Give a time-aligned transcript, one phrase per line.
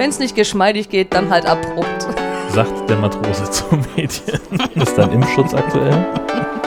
[0.00, 2.06] Wenn es nicht geschmeidig geht, dann halt abrupt.
[2.54, 4.40] Sagt der Matrose zum Mädchen.
[4.74, 6.06] Ist dein Impfschutz aktuell?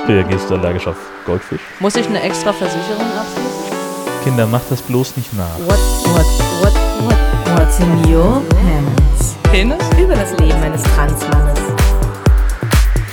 [0.07, 1.59] Reagierst du allergisch auf Goldfisch?
[1.80, 4.23] Muss ich eine extra Versicherung abschließen?
[4.23, 5.57] Kinder, macht das bloß nicht nach.
[5.66, 5.80] What,
[6.14, 6.25] what,
[6.61, 6.73] what,
[7.05, 9.36] what, what's in your pants?
[9.52, 9.84] Penis?
[10.00, 11.59] Über das Leben eines Transmannes.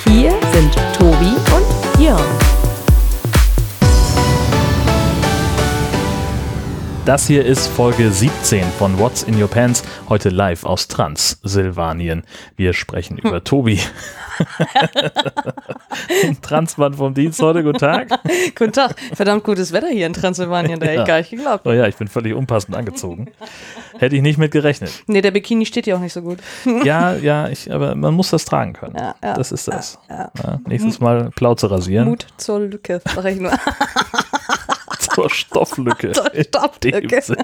[0.04, 0.76] Hier sind
[7.06, 12.22] Das hier ist Folge 17 von What's in Your Pants, heute live aus Transsilvanien.
[12.56, 13.80] Wir sprechen über Tobi.
[16.42, 18.08] Transmann vom Dienst heute, guten Tag.
[18.56, 18.94] Guten Tag.
[19.14, 21.02] Verdammt gutes Wetter hier in Transsilvanien, da hätte Ja.
[21.02, 21.66] ich gar nicht geglaubt.
[21.66, 23.28] Oh ja, ich bin völlig unpassend angezogen.
[23.98, 24.90] Hätte ich nicht mit gerechnet.
[25.06, 26.38] Nee, der Bikini steht ja auch nicht so gut.
[26.84, 28.94] Ja, ja, ich, aber man muss das tragen können.
[28.96, 29.98] Ja, ja, das ist das.
[30.66, 32.08] nächstes Mal Plauze rasieren.
[32.08, 33.52] Mut zur Lücke, sag ich nur.
[35.00, 36.12] Zur Stofflücke.
[36.12, 37.20] Zur Stofflücke.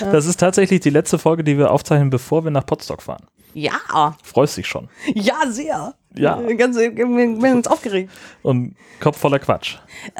[0.00, 3.26] Das ist tatsächlich die letzte Folge, die wir aufzeichnen, bevor wir nach Potsdok fahren.
[3.52, 4.88] Ja, Freust dich schon.
[5.14, 5.94] ja, sehr.
[6.16, 6.40] Ja.
[6.52, 8.10] Ganz, ich bin ganz aufgeregt.
[8.42, 9.76] Und Kopf voller Quatsch.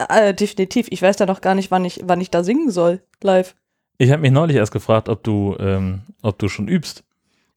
[0.08, 0.86] Äh, definitiv.
[0.90, 3.54] Ich weiß ja noch gar nicht, wann ich, wann ich da singen soll, live.
[3.98, 7.04] Ich habe mich neulich erst gefragt, ob du, ähm, ob du schon übst.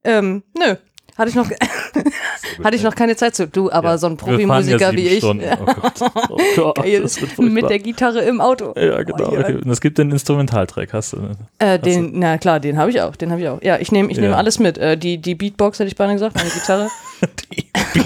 [0.04, 0.76] Ähm, nö.
[1.18, 1.48] Hatte ich noch,
[2.64, 3.48] hatte ich noch keine Zeit zu.
[3.48, 3.98] Du, aber Ja.
[3.98, 5.18] so ein ja Profimusiker sieben wie ich.
[5.20, 5.46] Stunden.
[5.60, 5.94] Oh Gott.
[6.30, 6.38] Oh
[6.74, 7.06] Gott, Geil.
[7.40, 8.74] mit der Gitarre im Auto.
[8.76, 9.30] Ja, genau.
[9.30, 9.42] Oh, ja.
[9.42, 9.56] Okay.
[9.64, 11.22] Und es gibt den Instrumentaltrack, hast du?
[11.22, 11.32] ne?
[11.60, 13.62] Äh, den, na klar, den habe ich auch, den habe ich auch.
[13.62, 14.24] Ja, ich nehme ich Ja.
[14.24, 14.78] nehme alles mit.
[14.78, 16.90] Äh, die, die Beatbox hätte ich beinahe gesagt, meine Gitarre.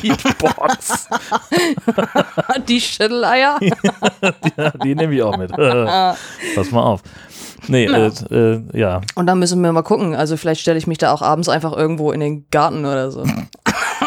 [0.04, 1.08] Die Beatbox.
[2.68, 3.58] die Schütteleier.
[4.58, 5.50] ja, die nehme ich auch mit.
[5.52, 7.02] Pass mal auf.
[7.68, 9.02] Nee, äh, äh, ja.
[9.16, 10.16] Und dann müssen wir mal gucken.
[10.16, 13.24] Also vielleicht stelle ich mich da auch abends einfach irgendwo in den Garten oder so.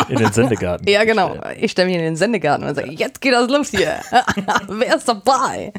[0.08, 0.88] In den Sendegarten.
[0.88, 1.34] Ja, genau.
[1.58, 3.94] Ich stelle mich in den Sendegarten und sage, jetzt geht das los hier.
[4.68, 5.72] Wer ist dabei?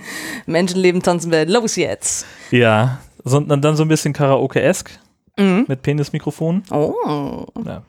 [0.45, 2.25] Menschenleben, tanzen Welt, los jetzt.
[2.51, 4.89] Ja, so, und dann so ein bisschen Karaoke-esk
[5.37, 5.65] Mhm.
[5.69, 6.63] mit Penismikrofon.
[6.71, 7.45] Oh.
[7.65, 7.81] Ja,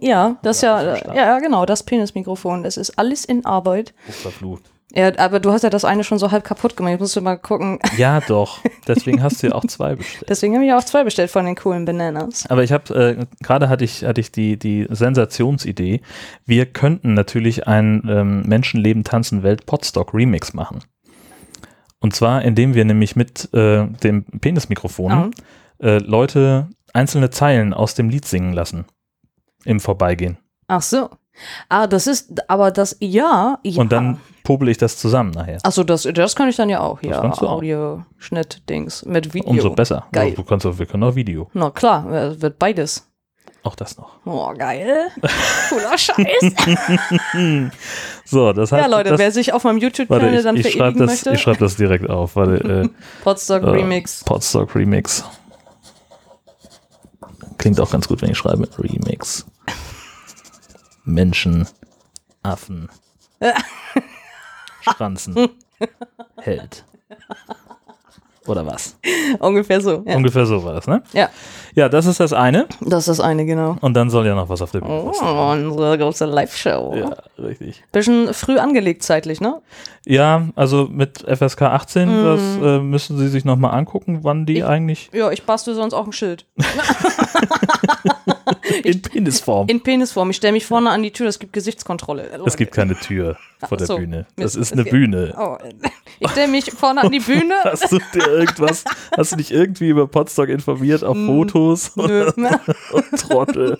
[0.00, 2.64] Ja, das ist ja, ja, genau, das Penismikrofon.
[2.64, 3.94] Das ist alles in Arbeit.
[4.08, 4.64] verflucht.
[4.94, 6.92] Ja, aber du hast ja das eine schon so halb kaputt gemacht.
[6.92, 7.78] Jetzt musst du mal gucken.
[7.98, 8.60] Ja, doch.
[8.86, 10.24] Deswegen hast du ja auch zwei bestellt.
[10.28, 12.46] Deswegen habe ich auch zwei bestellt von den coolen Bananas.
[12.48, 16.00] Aber ich habe, äh, gerade hatte ich, hatte ich die, die Sensationsidee,
[16.46, 20.80] wir könnten natürlich ein ähm, Menschenleben tanzen Welt Podstock Remix machen.
[22.00, 25.32] Und zwar, indem wir nämlich mit äh, dem Penismikrofon
[25.80, 28.86] äh, Leute einzelne Zeilen aus dem Lied singen lassen.
[29.64, 30.38] Im Vorbeigehen.
[30.68, 31.10] Ach so.
[31.68, 33.80] Ah, das ist, aber das, ja, ja.
[33.80, 35.58] Und dann popel ich das zusammen nachher.
[35.62, 37.00] Achso, das, das kann ich dann ja auch.
[37.00, 37.58] Das Ja, kannst du auch.
[37.58, 39.50] Audio-Schnitt-Dings mit Video.
[39.50, 40.06] Umso besser.
[40.12, 40.32] Geil.
[40.32, 41.50] Du kannst auch, wir können auch Video.
[41.52, 43.06] Na klar, äh, wird beides.
[43.64, 44.16] Auch das noch.
[44.24, 45.08] Oh, geil.
[45.68, 46.54] Cooler Scheiß.
[48.24, 50.98] So, das heißt, ja, Leute, das, wer sich auf meinem YouTube-Channel dann ich schreibe verewigen
[51.00, 52.36] das, möchte, ich schreib das direkt auf.
[52.36, 52.88] Warte, äh,
[53.22, 54.22] Podstock äh, Remix.
[54.24, 55.24] Podstock Remix.
[57.58, 58.68] Klingt auch ganz gut, wenn ich schreibe.
[58.78, 59.44] Remix.
[61.08, 61.66] Menschen,
[62.42, 62.88] Affen,
[64.82, 65.48] Schranzen,
[66.36, 66.84] Held.
[68.46, 68.96] Oder was?
[69.40, 70.02] Ungefähr so.
[70.06, 70.16] Ja.
[70.16, 71.02] Ungefähr so war das, ne?
[71.12, 71.28] ja,
[71.78, 72.66] Ja, das ist das eine.
[72.80, 73.76] das ist das eine, genau.
[73.80, 75.68] Und dann soll ja noch was auf der Bühne Oh, passieren.
[75.70, 76.94] unsere große Live-Show.
[76.96, 77.84] Ja, richtig.
[77.92, 79.62] Bisschen früh angelegt zeitlich, ne?
[80.04, 82.24] Ja, also mit FSK 18, Mm.
[82.24, 86.06] das äh, müssen Sie sich nochmal angucken, wann die eigentlich Ja, ich bastel sonst auch
[86.06, 86.46] ein Schild.
[88.84, 89.68] in Penisform.
[89.68, 90.30] In Penisform.
[90.30, 92.28] Ich stelle mich vorne an die Tür, es gibt Gesichtskontrolle.
[92.46, 93.36] es gibt keine Tür
[93.66, 93.96] vor der so.
[93.96, 94.26] Bühne.
[94.36, 94.84] Das ist eine.
[94.84, 95.34] Bühne.
[95.38, 95.56] Oh,
[96.20, 97.54] ich stelle mich vorne an die Bühne.
[97.64, 98.84] Hast du dir irgendwas,
[99.16, 102.30] hast du dich irgendwie über Podstock informiert auf Fotos Nö.
[102.92, 103.78] und Trottel?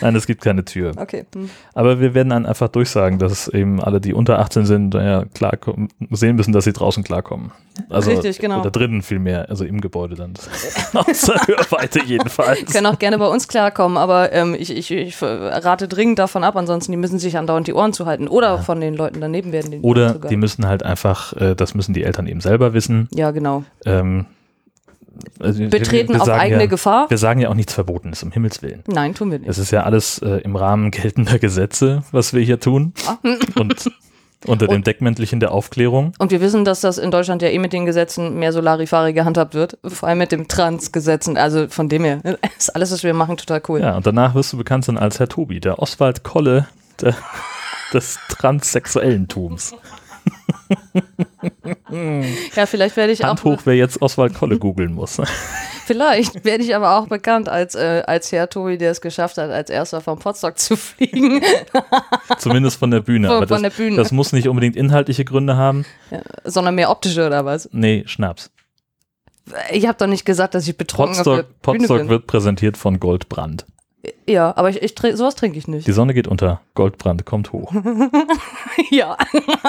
[0.00, 0.92] Nein, es gibt keine Tür.
[0.96, 1.24] Okay.
[1.34, 1.50] hm.
[1.74, 5.88] Aber wir werden dann einfach durchsagen, dass eben alle, die unter 18 sind, ja, klarkommen,
[6.10, 7.52] sehen müssen, dass sie draußen klarkommen.
[7.90, 8.60] Also, Richtig, genau.
[8.60, 10.34] Oder drinnen vielmehr, also im Gebäude dann.
[10.94, 12.72] Außer Hörweite jedenfalls.
[12.72, 16.56] Können auch gerne bei uns klarkommen, aber ähm, ich, ich, ich rate dringend davon ab,
[16.56, 18.28] ansonsten die müssen sich andauernd die Ohren zuhalten.
[18.28, 21.94] Oder von den Leuten daneben werden die Oder die müssen halt einfach, äh, das müssen
[21.94, 23.08] die Eltern eben selber wissen.
[23.14, 23.64] Ja, genau.
[23.84, 24.26] Ähm,
[25.40, 27.10] also wir- Betreten wir auf sagen eigene ja, Gefahr?
[27.10, 28.82] Wir sagen ja auch nichts Verbotenes, um Himmels Willen.
[28.86, 29.48] Nein, tun wir nicht.
[29.48, 32.92] Es ist ja alles äh, im Rahmen geltender Gesetze, was wir hier tun.
[33.56, 33.90] Und
[34.46, 36.12] unter dem Deckmäntelchen der Aufklärung.
[36.18, 39.54] Und wir wissen, dass das in Deutschland ja eh mit den Gesetzen mehr Solarifari gehandhabt
[39.54, 39.78] wird.
[39.84, 41.36] Vor allem mit dem Trans-Gesetzen.
[41.36, 42.20] Also von dem her
[42.58, 43.80] ist alles, was wir machen, total cool.
[43.80, 46.68] Ja, und danach wirst du bekannt sein als Herr Tobi, der Oswald Kolle
[47.00, 47.16] der,
[47.92, 49.74] des transsexuellen Tums.
[52.54, 53.44] Ja, vielleicht werde ich Hand auch.
[53.44, 55.20] hoch, wer jetzt Oswald Kolle googeln muss.
[55.86, 59.48] Vielleicht werde ich aber auch bekannt als, äh, als Herr Tobi, der es geschafft hat,
[59.50, 61.40] als erster vom Potsdok zu fliegen.
[62.38, 63.28] Zumindest von der Bühne.
[63.28, 63.96] Von- Aber das, von der Bühne.
[63.96, 65.86] das muss nicht unbedingt inhaltliche Gründe haben.
[66.44, 67.70] Sondern mehr optische oder was?
[67.72, 68.50] Nee, Schnaps.
[69.72, 72.08] Ich habe doch nicht gesagt, dass ich betrunken auf der Potstock, Bühne Potstock bin.
[72.10, 73.64] wird präsentiert von Goldbrand.
[74.28, 75.86] Ja, aber ich, ich trink- sowas trinke ich nicht.
[75.86, 77.72] Die Sonne geht unter, Goldbrand kommt hoch.
[78.90, 79.16] ja.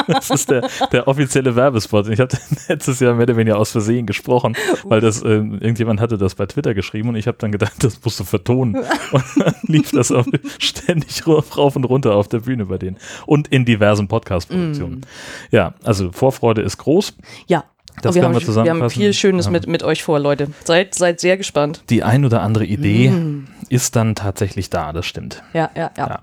[0.08, 2.08] Das ist der, der offizielle Werbespot.
[2.10, 2.36] Ich habe
[2.68, 6.46] letztes Jahr mehr oder weniger aus Versehen gesprochen, weil das äh, irgendjemand hatte das bei
[6.46, 8.76] Twitter geschrieben und ich habe dann gedacht, das musst du vertonen.
[9.12, 10.26] Und dann lief das auch
[10.60, 15.06] ständig rauf und runter auf der Bühne bei denen und in diversen Podcast-Produktionen.
[15.52, 17.16] Ja, also Vorfreude ist groß.
[17.48, 17.64] Ja.
[18.02, 19.52] Das wir, haben, wir wir haben viel Schönes Ja.
[19.52, 20.48] mit, mit euch vor, Leute.
[20.64, 21.84] Seid, seid sehr gespannt.
[21.90, 23.48] Die ein oder andere Idee Mm.
[23.70, 25.44] ist dann tatsächlich da, das stimmt.
[25.54, 26.08] Ja, ja, ja.
[26.08, 26.20] Ja.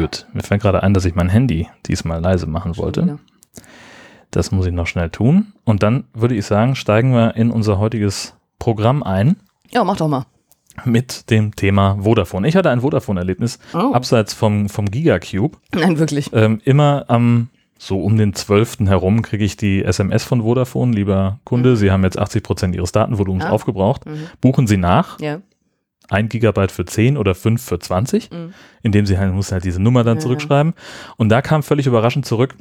[0.00, 3.00] Gut, mir fällt gerade ein, dass ich mein Handy diesmal leise machen wollte.
[3.02, 3.18] Ja.
[4.30, 5.52] Das muss ich noch schnell tun.
[5.64, 9.36] Und dann würde ich sagen, steigen wir in unser heutiges Programm ein
[9.70, 10.26] ja, mach doch mal.
[10.84, 12.48] mit dem Thema Vodafone.
[12.48, 13.92] Ich hatte ein Vodafone-Erlebnis Oh.
[13.92, 15.56] abseits vom, vom Gigacube.
[15.72, 16.30] Nein, wirklich.
[16.32, 17.48] Ähm, immer am
[17.86, 18.86] so um den 12.
[18.86, 20.92] herum kriege ich die SMS von Vodafone.
[20.94, 23.50] Lieber Kunde, Sie haben jetzt 80 Prozent Ihres Datenvolumens Ah.
[23.50, 24.06] aufgebraucht.
[24.06, 24.26] Mhm.
[24.40, 25.20] Buchen Sie nach.
[25.20, 25.40] Ja.
[26.10, 28.54] 1 Gigabyte für 10 oder 5 für 20, Mhm.
[28.82, 30.74] indem sie halt, muss halt diese Nummer dann zurückschreiben.
[31.16, 32.54] Und da kam völlig überraschend zurück,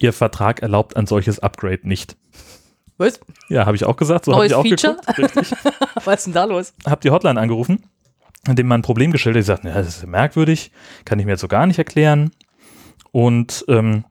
[0.00, 2.16] Ihr Vertrag erlaubt ein solches Upgrade nicht.
[2.98, 3.20] Was?
[3.48, 4.96] Ja, habe ich auch gesagt, so Neues ich auch Feature?
[5.16, 5.36] geguckt.
[6.04, 6.72] Was ist denn da los?
[6.86, 7.84] Habe die Hotline angerufen,
[8.48, 9.44] in dem man ein Problem gestellt hat.
[9.44, 10.72] Sagten, ja, das ist merkwürdig,
[11.04, 12.32] kann ich mir jetzt so gar nicht erklären.
[13.12, 14.04] Und ähm,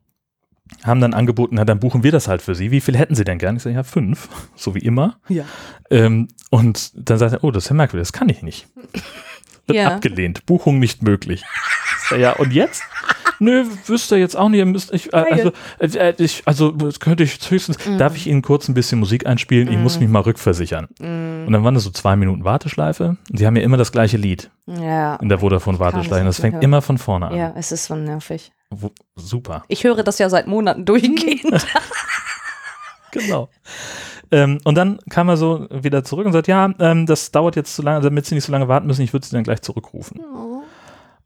[0.84, 2.72] haben dann angeboten, na, dann buchen wir das halt für Sie.
[2.72, 3.56] Wie viel hätten Sie denn gern?
[3.58, 5.18] Ich sage, ja, fünf, so wie immer.
[5.30, 5.46] Ja.
[5.90, 8.68] Ähm, und dann sagt er, oh, das ist ja merkwürdig, das kann ich nicht.
[9.68, 9.96] Wird Ja.
[9.96, 11.44] abgelehnt, Buchung nicht möglich.
[12.04, 12.84] Ich sag, Ja, und jetzt?
[13.40, 17.38] Nö, wüsste jetzt auch nicht, ihr müsst, ich, äh, also, äh, ich, also, könnte ich
[17.50, 19.68] höchstens, darf ich Ihnen kurz ein bisschen Musik einspielen?
[19.72, 20.86] Ich muss mich mal rückversichern.
[21.00, 23.18] Und dann waren das so zwei Minuten Warteschleife.
[23.30, 25.16] Und die haben ja immer das gleiche Lied Ja.
[25.18, 26.22] in der Vodafone-Warteschleife.
[26.22, 26.64] Und das fängt hören.
[26.64, 27.36] immer von vorne an.
[27.36, 28.52] Ja, es ist so nervig.
[28.70, 29.64] Wo, super.
[29.68, 31.66] Ich höre das ja seit Monaten durchgehend.
[33.12, 33.50] Genau.
[34.32, 37.76] Ähm, und dann kam er so wieder zurück und sagt, ja, ähm, das dauert jetzt
[37.76, 40.20] zu lange, damit Sie nicht so lange warten müssen, ich würde Sie dann gleich zurückrufen.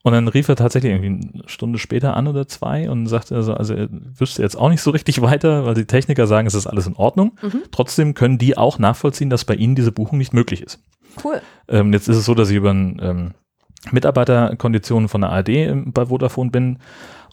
[0.03, 3.53] Und dann rief er tatsächlich irgendwie eine Stunde später an oder zwei und sagte also,
[3.53, 6.67] also er wüsste jetzt auch nicht so richtig weiter, weil die Techniker sagen, es ist
[6.67, 7.37] alles in Ordnung.
[7.71, 10.79] Trotzdem können die auch nachvollziehen, dass bei ihnen diese Buchung nicht möglich ist.
[11.21, 11.41] Cool.
[11.67, 13.31] Ähm, jetzt ist es so, dass ich über ein, ähm,
[13.91, 16.79] Mitarbeiterkonditionen von der ARD ähm, bei Vodafone bin.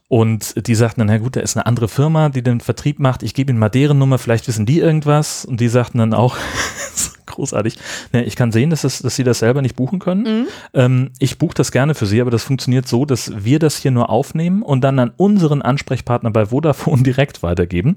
[0.08, 3.24] Und die sagten dann, na gut, da ist eine andere Firma, die den Vertrieb macht.
[3.24, 5.44] Ich gebe ihnen mal deren Nummer, vielleicht wissen die irgendwas.
[5.44, 6.36] Und die sagten dann auch,
[7.36, 7.78] großartig,
[8.12, 10.48] ich kann sehen, dass, es, dass sie das selber nicht buchen können.
[10.74, 13.90] Ähm, ich buche das gerne für sie, aber das funktioniert so, dass wir das hier
[13.90, 17.96] nur aufnehmen und dann an unseren Ansprechpartner bei Vodafone direkt weitergeben,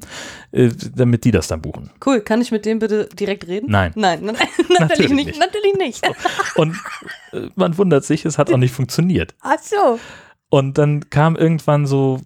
[0.51, 1.89] äh, damit die das dann buchen.
[2.05, 2.21] Cool.
[2.21, 3.71] Kann ich mit dem bitte direkt reden?
[3.71, 3.91] Nein.
[3.95, 4.35] Nein, nein,
[4.79, 5.39] natürlich, Natürlich nicht.
[5.39, 6.07] Natürlich nicht.
[6.55, 6.75] Und
[7.33, 9.33] äh, man wundert sich, es hat auch nicht funktioniert.
[9.41, 9.99] Ach so.
[10.49, 12.21] Und dann kam irgendwann so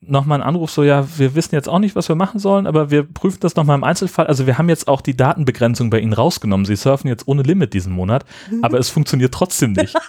[0.00, 2.90] nochmal ein Anruf, so ja, wir wissen jetzt auch nicht, was wir machen sollen, aber
[2.90, 4.26] wir prüfen das nochmal im Einzelfall.
[4.26, 6.66] Also wir haben jetzt auch die Datenbegrenzung bei Ihnen rausgenommen.
[6.66, 8.24] Sie surfen jetzt ohne Limit diesen Monat,
[8.62, 9.96] aber es funktioniert trotzdem nicht.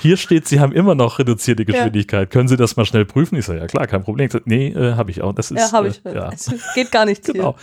[0.00, 2.30] Hier steht, Sie haben immer noch reduzierte Geschwindigkeit.
[2.30, 3.36] Können Sie das mal schnell prüfen?
[3.36, 4.26] Ich sage, ja klar, kein Problem.
[4.26, 5.34] Ich sag, nee, äh, habe ich auch.
[5.34, 6.04] Das ist, Ja, habe ich.
[6.06, 6.30] Äh, ja.
[6.32, 7.54] Es geht gar nichts Genau.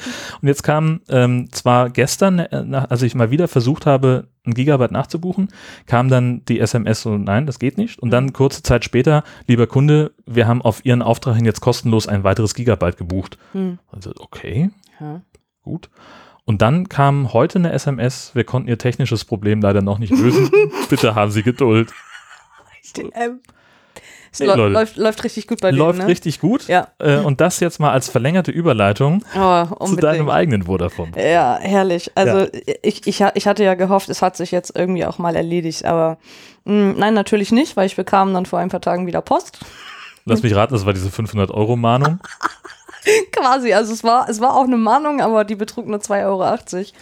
[0.41, 4.53] Und jetzt kam ähm, zwar gestern, äh, nach, als ich mal wieder versucht habe, ein
[4.53, 5.49] Gigabyte nachzubuchen,
[5.85, 7.99] kam dann die SMS so, nein, das geht nicht.
[7.99, 8.11] Und Mhm.
[8.11, 12.23] dann kurze Zeit später, lieber Kunde, wir haben auf Ihren Auftrag hin jetzt kostenlos ein
[12.23, 13.37] weiteres Gigabyte gebucht.
[13.51, 13.79] Hm.
[13.91, 15.21] Also, okay, Ja.
[15.63, 15.89] gut.
[16.45, 20.49] Und dann kam heute eine SMS, wir konnten Ihr technisches Problem leider noch nicht lösen.
[20.89, 21.91] Bitte haben Sie Geduld.
[23.13, 23.41] Ähm,
[24.41, 24.67] es Nee, Leute.
[24.73, 26.07] läuft, läuft richtig gut bei denen, Läuft ne?
[26.07, 26.67] richtig gut.
[26.67, 26.87] Ja.
[26.99, 31.11] Äh, und das jetzt mal als verlängerte Überleitung Aber zu deinem eigenen Vodafone.
[31.15, 32.11] Ja, herrlich.
[32.15, 32.47] Also Ja.
[32.81, 36.17] Ich, ich, ich hatte ja gehofft, es hat sich jetzt irgendwie auch mal erledigt, aber
[36.65, 39.59] mh, nein, natürlich nicht, weil ich bekam dann vor ein paar Tagen wieder Post.
[40.25, 42.19] Lass mich raten, das war diese 500-Euro-Mahnung.
[43.31, 46.43] Quasi, also es war, es war auch eine Mahnung, aber die betrug nur 2,80 Euro.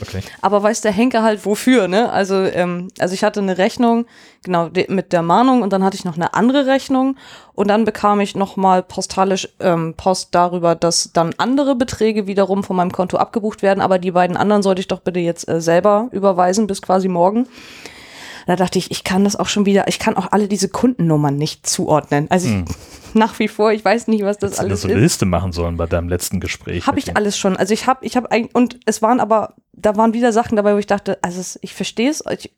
[0.01, 0.21] Okay.
[0.41, 2.11] Aber weiß der Henker halt wofür, ne?
[2.11, 4.05] Also, ähm, also ich hatte eine Rechnung,
[4.43, 7.17] genau, mit der Mahnung und dann hatte ich noch eine andere Rechnung
[7.53, 12.75] und dann bekam ich nochmal postalisch ähm, Post darüber, dass dann andere Beträge wiederum von
[12.75, 16.09] meinem Konto abgebucht werden, aber die beiden anderen sollte ich doch bitte jetzt äh, selber
[16.11, 17.47] überweisen bis quasi morgen.
[18.47, 21.35] Da dachte ich, ich kann das auch schon wieder, ich kann auch alle diese Kundennummern
[21.35, 22.29] nicht zuordnen.
[22.29, 22.63] Also ich,
[23.15, 25.01] nach wie vor, ich weiß nicht, was das Hättest du alles so eine ist.
[25.01, 26.85] Liste machen sollen bei deinem letzten Gespräch.
[26.85, 27.57] Habe ich dem- alles schon.
[27.57, 30.73] Also ich habe, ich habe eigentlich, und es waren aber, da waren wieder Sachen dabei,
[30.75, 32.23] wo ich dachte, also es, ich verstehe es.
[32.37, 32.51] Ich,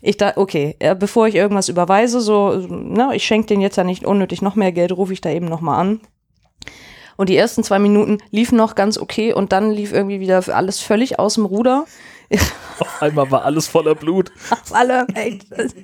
[0.00, 3.84] ich da, okay, äh, bevor ich irgendwas überweise, so, ne, ich schenke denen jetzt ja
[3.84, 6.00] nicht unnötig noch mehr Geld, rufe ich da eben nochmal an.
[7.16, 10.80] Und die ersten zwei Minuten liefen noch ganz okay und dann lief irgendwie wieder alles
[10.80, 11.84] völlig aus dem Ruder.
[12.78, 14.32] Auf einmal war alles voller Blut.
[14.72, 15.38] alle ey,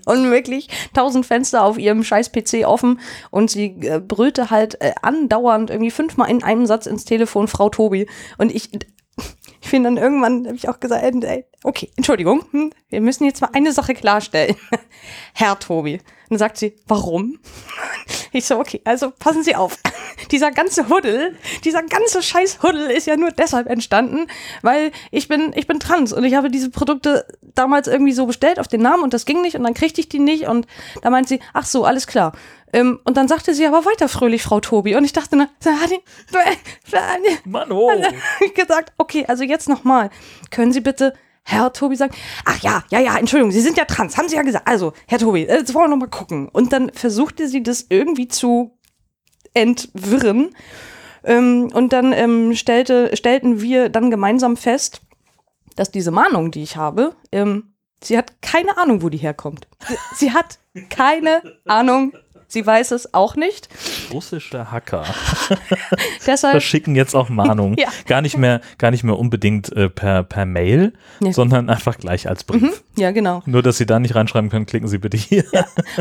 [0.06, 0.68] unmöglich.
[0.94, 3.00] Tausend Fenster auf ihrem scheiß PC offen.
[3.30, 7.68] Und sie äh, brüllte halt äh, andauernd irgendwie fünfmal in einem Satz ins Telefon Frau
[7.68, 8.08] Tobi.
[8.38, 8.70] Und ich
[9.60, 13.40] ich finde dann irgendwann, habe ich auch gesagt, ey, okay, Entschuldigung, hm, wir müssen jetzt
[13.40, 14.56] mal eine Sache klarstellen.
[15.34, 15.94] Herr Tobi.
[15.94, 17.38] Und dann sagt sie, warum?
[18.32, 19.76] Ich so, okay, also passen Sie auf.
[20.30, 24.28] Dieser ganze Huddel, dieser ganze scheiß Huddel ist ja nur deshalb entstanden,
[24.62, 28.60] weil ich bin, ich bin trans und ich habe diese Produkte damals irgendwie so bestellt
[28.60, 30.68] auf den Namen und das ging nicht und dann kriegte ich die nicht und
[31.02, 32.32] da meint sie, ach so, alles klar.
[32.72, 34.94] Ähm, und dann sagte sie aber weiter fröhlich, Frau Tobi.
[34.96, 35.48] Und ich dachte, na,
[37.44, 37.90] Mann, oh.
[38.54, 40.10] gesagt, okay, also jetzt nochmal.
[40.50, 44.16] Können Sie bitte Herr Tobi sagen, ach ja, ja, ja, Entschuldigung, Sie sind ja trans,
[44.16, 44.68] haben Sie ja gesagt.
[44.68, 46.48] Also, Herr Tobi, äh, jetzt wollen wir nochmal gucken.
[46.48, 48.78] Und dann versuchte sie das irgendwie zu
[49.54, 50.54] entwirren.
[51.24, 55.02] Ähm, und dann ähm, stellte, stellten wir dann gemeinsam fest,
[55.76, 59.68] dass diese Mahnung, die ich habe, ähm, sie hat keine Ahnung, wo die herkommt.
[59.88, 60.58] Sie, sie hat
[60.88, 62.12] keine Ahnung,
[62.50, 63.68] Sie weiß es auch nicht.
[64.12, 65.04] Russische Hacker
[66.26, 67.70] Deshalb, verschicken jetzt auch Mahnungen.
[67.80, 67.88] Ja.
[68.06, 71.32] Gar nicht mehr, gar nicht mehr unbedingt äh, per, per Mail, Ja.
[71.32, 72.60] sondern einfach gleich als Brief.
[72.62, 73.42] Mhm, ja, genau.
[73.46, 75.44] Nur, dass Sie da nicht reinschreiben können, klicken Sie bitte hier.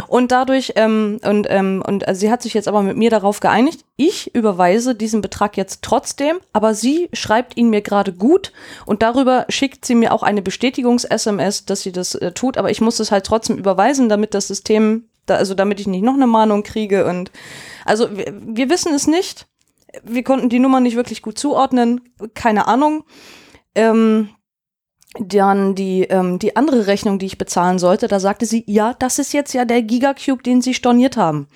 [0.07, 3.39] Und dadurch, ähm, und, ähm, und also sie hat sich jetzt aber mit mir darauf
[3.39, 8.51] geeinigt, ich überweise diesen Betrag jetzt trotzdem, aber sie schreibt ihn mir gerade gut
[8.85, 12.81] und darüber schickt sie mir auch eine Bestätigungs-SMS, dass sie das äh, tut, aber ich
[12.81, 16.27] muss es halt trotzdem überweisen, damit das System, da, also damit ich nicht noch eine
[16.27, 17.31] Mahnung kriege und
[17.85, 19.47] also wir, wir wissen es nicht.
[20.03, 22.01] Wir konnten die Nummer nicht wirklich gut zuordnen,
[22.35, 23.03] keine Ahnung.
[23.73, 24.29] Ähm,
[25.17, 29.17] dann die, ähm, die andere Rechnung, die ich bezahlen sollte, da sagte sie, ja, das
[29.17, 31.47] ist jetzt ja der Gigacube, den sie storniert haben.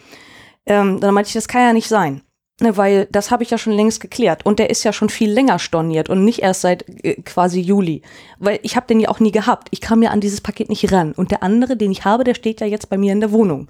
[0.66, 2.23] Ähm, dann meinte ich, das kann ja nicht sein.
[2.62, 4.46] Ne, weil das habe ich ja schon längst geklärt.
[4.46, 8.04] Und der ist ja schon viel länger storniert und nicht erst seit äh, quasi Juli.
[8.38, 9.70] Weil ich habe den ja auch nie gehabt.
[9.72, 11.14] Ich kam ja an dieses Paket nicht ran.
[11.14, 13.70] Und der andere, den ich habe, der steht ja jetzt bei mir in der Wohnung.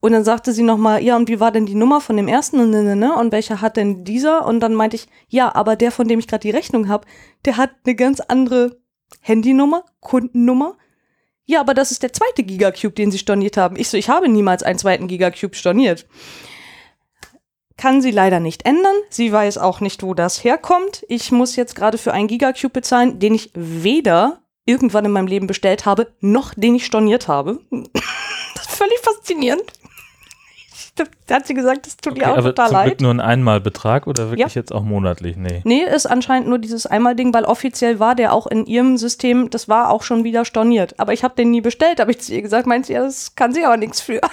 [0.00, 2.60] Und dann sagte sie nochmal, ja, und wie war denn die Nummer von dem ersten
[2.60, 4.46] und, ne, ne, ne, und welcher hat denn dieser?
[4.46, 7.06] Und dann meinte ich, ja, aber der, von dem ich gerade die Rechnung habe,
[7.46, 8.78] der hat eine ganz andere
[9.20, 10.76] Handynummer, Kundennummer.
[11.46, 13.76] Ja, aber das ist der zweite Gigacube, den sie storniert haben.
[13.76, 16.06] Ich so, ich habe niemals einen zweiten Gigacube storniert.
[17.78, 18.94] Kann sie leider nicht ändern.
[19.10, 21.04] Sie weiß auch nicht, wo das herkommt.
[21.08, 25.46] Ich muss jetzt gerade für einen Gigacube bezahlen, den ich weder irgendwann in meinem Leben
[25.46, 27.60] bestellt habe, noch den ich storniert habe.
[28.54, 29.62] Das ist völlig faszinierend.
[31.26, 33.00] Da hat sie gesagt, das tut Okay, ihr auch aber total zum Glück leid.
[33.02, 34.60] nur ein Einmalbetrag oder wirklich Ja.
[34.60, 35.36] jetzt auch monatlich?
[35.36, 35.60] Nee.
[35.64, 39.68] Nee, ist anscheinend nur dieses Einmal-Ding, weil offiziell war der auch in ihrem System, das
[39.68, 40.98] war auch schon wieder storniert.
[40.98, 43.34] Aber ich habe den nie bestellt, habe ich zu ihr gesagt, meint sie, ja, das
[43.34, 44.20] kann sie aber nichts für.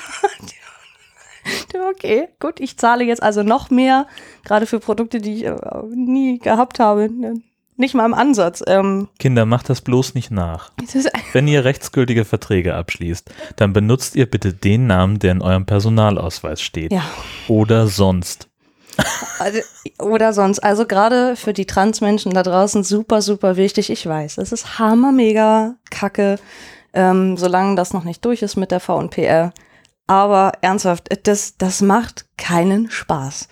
[1.91, 4.07] Okay, gut, ich zahle jetzt also noch mehr,
[4.45, 5.55] gerade für Produkte, die ich äh,
[5.93, 7.09] nie gehabt habe.
[7.11, 7.41] Ne,
[7.77, 8.63] Nicht mal im Ansatz.
[8.67, 10.71] Ähm, Kinder, macht das bloß nicht nach.
[11.33, 16.61] Wenn ihr rechtsgültige Verträge abschließt, dann benutzt ihr bitte den Namen, der in eurem Personalausweis
[16.61, 16.91] steht.
[16.91, 17.03] ja.
[17.47, 18.47] Oder sonst.
[19.39, 19.59] Also,
[19.99, 20.59] oder sonst.
[20.59, 23.89] Also gerade für die Transmenschen da draußen super, super wichtig.
[23.89, 26.37] Ich weiß, es ist hammer mega kacke,
[26.93, 29.51] ähm, solange das noch nicht durch ist mit der VNPR.
[30.07, 33.47] Aber ernsthaft, das, das macht keinen Spaß.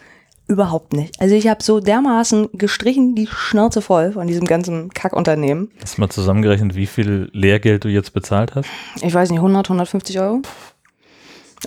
[0.48, 1.22] Überhaupt nicht.
[1.22, 5.72] Also ich habe so dermaßen gestrichen die Schnauze voll von diesem ganzen Kackunternehmen.
[5.81, 8.67] Hast du mal zusammengerechnet, wie viel Lehrgeld du jetzt bezahlt hast?
[9.01, 10.41] Ich weiß nicht, 100, 150 Euro.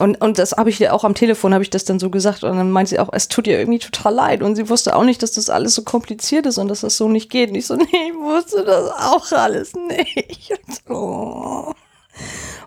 [0.01, 2.43] Und, und das habe ich dir auch am Telefon, habe ich das dann so gesagt.
[2.43, 4.43] Und dann meint sie auch, es tut ihr irgendwie total leid.
[4.43, 7.09] Und sie wusste auch nicht, dass das alles so kompliziert ist und dass das so
[7.09, 7.51] nicht geht.
[7.51, 10.51] Und ich so, nee, ich wusste das auch alles nicht.
[10.69, 11.75] Und, so.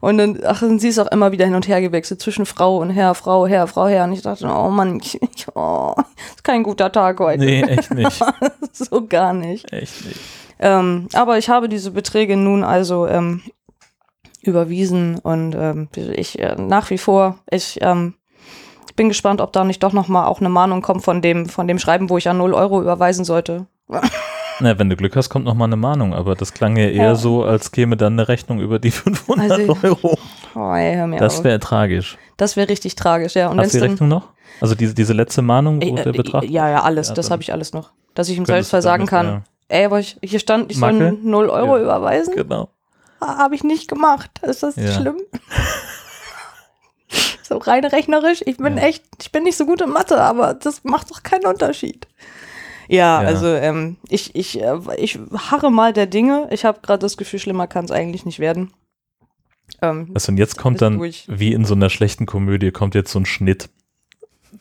[0.01, 2.77] Und dann, ach, und sie ist auch immer wieder hin und her gewechselt zwischen Frau
[2.77, 4.06] und Herr, Frau, Herr, Frau, Herr.
[4.06, 5.96] Und ich dachte, oh Mann, ich, ich, oh,
[6.36, 7.44] ist kein guter Tag heute.
[7.44, 8.24] Nee, echt nicht.
[8.72, 9.72] so gar nicht.
[9.72, 10.20] Echt nicht.
[10.60, 13.42] Ähm, aber ich habe diese Beträge nun also ähm,
[14.42, 18.16] überwiesen und ähm, ich äh, nach wie vor, ich ähm,
[18.96, 21.68] bin gespannt, ob da nicht doch noch mal auch eine Mahnung kommt von dem, von
[21.68, 23.68] dem Schreiben, wo ich ja 0 Euro überweisen sollte.
[24.60, 27.04] Na, wenn du Glück hast, kommt noch mal eine Mahnung, aber das klang ja eher
[27.06, 27.16] Ja.
[27.16, 30.18] so, als käme dann eine Rechnung über die 500 Also, Euro.
[30.56, 32.18] Oh, ey, hör mir Das wäre tragisch.
[32.38, 33.50] das wäre richtig tragisch, ja.
[33.50, 34.30] Und Hast du die Rechnung noch?
[34.60, 36.44] Also diese, diese letzte Mahnung, wo Äh, der äh, Betrag?
[36.46, 37.10] Ja, ja, alles.
[37.10, 37.92] Ja, das habe ich alles noch.
[38.16, 39.44] Dass ich ihm könntest selbst du sagen kann.
[39.68, 41.16] Ey, aber ich, hier stand, ich soll Macke?
[41.22, 41.84] 0 Euro Ja.
[41.84, 42.34] überweisen.
[42.36, 42.70] Genau.
[43.22, 44.32] Habe ich nicht gemacht.
[44.42, 44.92] Ist das Ja.
[44.94, 45.18] schlimm?
[47.44, 48.42] so rein rechnerisch.
[48.46, 48.84] Ich bin Ja.
[48.84, 52.08] echt, ich bin nicht so gut in Mathe, aber das macht doch keinen Unterschied.
[52.88, 53.27] Ja, Ja.
[53.27, 56.48] also ähm, ich, ich, äh, ich harre mal der Dinge.
[56.51, 58.72] Ich habe gerade das Gefühl, schlimmer kann es eigentlich nicht werden.
[59.82, 61.25] Ähm, Also und jetzt kommt dann, durch.
[61.27, 63.70] wie in so einer schlechten Komödie, kommt jetzt so ein Schnitt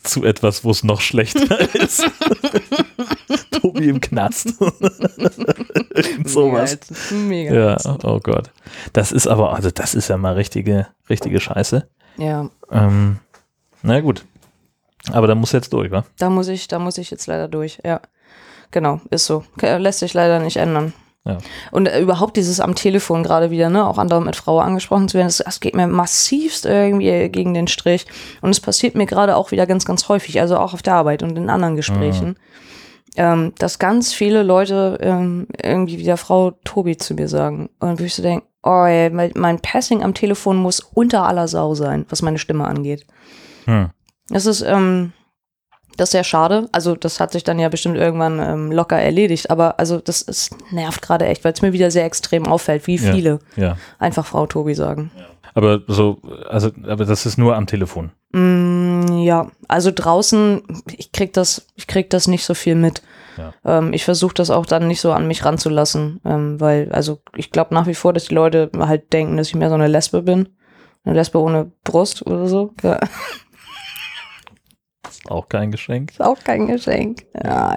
[0.02, 2.04] zu etwas, wo es noch schlechter ist.
[3.52, 4.54] Tobi im Knast.
[6.24, 6.78] Sowas.
[7.10, 7.54] Mega.
[7.54, 8.50] Ja, oh Gott.
[8.92, 11.88] Das ist aber, also das ist ja mal richtige, richtige Scheiße.
[12.18, 12.50] ja.
[12.70, 13.18] Ähm,
[13.82, 14.24] na gut.
[15.12, 16.04] Aber da muss jetzt durch, wa?
[16.18, 18.00] Da muss ich, da muss ich jetzt leider durch, ja.
[18.70, 19.44] Genau, ist so.
[19.60, 20.92] Lässt sich leider nicht ändern.
[21.26, 21.38] Ja.
[21.72, 25.18] Und äh, überhaupt dieses am Telefon gerade wieder, ne, auch andauernd mit Frau angesprochen zu
[25.18, 28.06] werden, das, das geht mir massivst irgendwie gegen den Strich.
[28.42, 31.24] Und es passiert mir gerade auch wieder ganz, ganz häufig, also auch auf der Arbeit
[31.24, 32.36] und in anderen Gesprächen,
[33.16, 37.70] ähm, dass ganz viele Leute ähm, irgendwie wieder Frau Tobi zu mir sagen.
[37.80, 41.48] Und wo ich so denke, oh, ey, mein, mein Passing am Telefon muss unter aller
[41.48, 43.04] Sau sein, was meine Stimme angeht.
[43.64, 43.90] Hm.
[44.28, 45.12] Das ist, ähm,
[45.96, 46.68] das ist sehr schade.
[46.72, 49.50] Also, das hat sich dann ja bestimmt irgendwann ähm, locker erledigt.
[49.50, 52.96] Aber also, das ist, nervt gerade echt, weil es mir wieder sehr extrem auffällt, wie
[52.96, 53.12] Ja.
[53.12, 53.76] viele Ja.
[53.98, 55.10] einfach Frau Tobi sagen.
[55.54, 58.10] Aber so, also, aber das ist nur am Telefon.
[58.32, 60.62] Mm, ja, also draußen,
[60.98, 63.00] ich krieg das, ich krieg das nicht so viel mit.
[63.38, 63.54] Ja.
[63.64, 67.50] Ähm, ich versuche das auch dann nicht so an mich ranzulassen, ähm, weil, also ich
[67.52, 70.20] glaube nach wie vor, dass die Leute halt denken, dass ich mehr so eine Lesbe
[70.22, 70.50] bin.
[71.04, 72.72] Eine Lesbe ohne Brust oder so.
[72.82, 72.98] Ja.
[75.26, 76.12] Ist auch kein Geschenk.
[76.12, 77.26] Ist auch kein Geschenk.
[77.34, 77.76] Ja,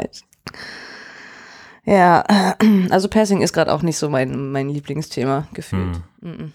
[1.84, 2.24] ja
[2.90, 6.02] also Passing ist gerade auch nicht so mein, mein Lieblingsthema gefühlt.
[6.22, 6.54] Hm.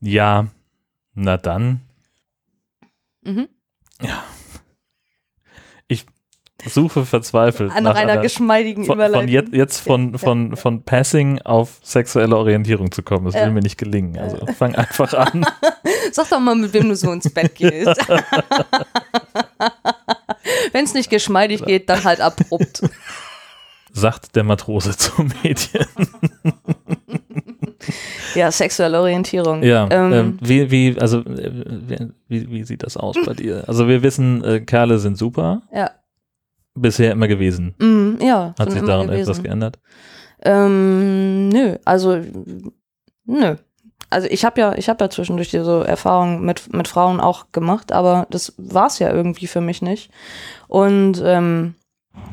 [0.00, 0.46] Ja,
[1.14, 1.80] na dann.
[3.22, 3.48] Mhm.
[6.66, 7.72] Suche verzweifelt.
[7.72, 9.22] An nach einer geschmeidigen von, Überleitung.
[9.22, 13.24] von jetzt, jetzt von, von, von Passing auf sexuelle Orientierung zu kommen.
[13.26, 13.44] Das Ja.
[13.46, 14.18] will mir nicht gelingen.
[14.18, 15.44] Also fang einfach an.
[16.12, 17.96] Sag doch mal, mit wem du so ins Bett gehst.
[20.72, 22.82] Wenn es nicht geschmeidig geht, dann halt abrupt.
[23.92, 25.86] Sagt der Matrose zum Mädchen.
[28.36, 29.62] Ja, sexuelle Orientierung.
[29.62, 33.64] Ja, Ähm, ähm, wie, wie, also, äh, wie, wie sieht das aus bei dir?
[33.66, 35.62] Also wir wissen, äh, Kerle sind super.
[35.72, 35.90] ja.
[36.74, 37.74] Bisher immer gewesen.
[37.78, 38.54] Mm, ja.
[38.58, 39.22] Hat sich daran gewesen.
[39.22, 39.78] etwas geändert?
[40.44, 42.18] Ähm, nö, also
[43.24, 43.56] nö.
[44.10, 47.92] Also ich habe ja, ich habe ja zwischendurch diese Erfahrungen mit, mit Frauen auch gemacht,
[47.92, 50.10] aber das war es ja irgendwie für mich nicht.
[50.68, 51.74] Und ähm,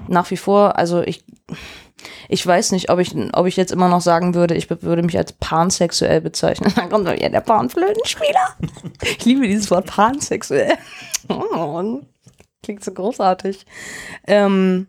[0.07, 1.23] nach wie vor, also ich,
[2.27, 5.17] ich weiß nicht, ob ich, ob ich jetzt immer noch sagen würde, ich würde mich
[5.17, 6.73] als pansexuell bezeichnen.
[6.75, 8.55] Dann kommt doch ja der Panflötenspieler.
[9.01, 10.77] Ich liebe dieses Wort pansexuell.
[11.27, 12.01] Oh,
[12.63, 13.65] klingt so großartig.
[14.27, 14.87] Ähm,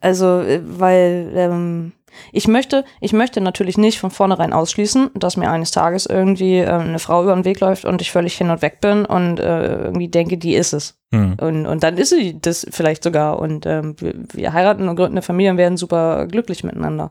[0.00, 1.92] also, äh, weil ähm,
[2.32, 6.68] ich möchte, ich möchte natürlich nicht von vornherein ausschließen, dass mir eines Tages irgendwie äh,
[6.68, 9.84] eine Frau über den Weg läuft und ich völlig hin und weg bin und äh,
[9.84, 10.98] irgendwie denke, die ist es.
[11.12, 11.36] Hm.
[11.40, 13.38] Und, und dann ist sie das vielleicht sogar.
[13.38, 17.10] Und ähm, wir, wir heiraten und gründen eine Familie und werden super glücklich miteinander.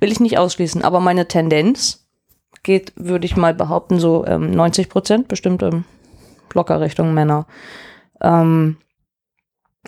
[0.00, 0.82] Will ich nicht ausschließen.
[0.82, 2.06] Aber meine Tendenz
[2.62, 5.84] geht, würde ich mal behaupten, so ähm, 90 Prozent bestimmt ähm,
[6.54, 7.46] locker Richtung Männer.
[8.20, 8.78] Ähm,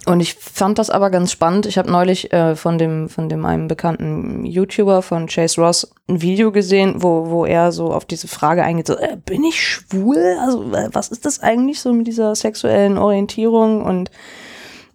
[0.06, 1.66] und ich fand das aber ganz spannend.
[1.66, 6.22] Ich habe neulich äh, von dem von dem einem bekannten YouTuber von Chase Ross ein
[6.22, 10.36] Video gesehen, wo wo er so auf diese Frage eingeht: so, äh, Bin ich schwul?
[10.40, 13.82] Also äh, was ist das eigentlich so mit dieser sexuellen Orientierung?
[13.84, 14.10] Und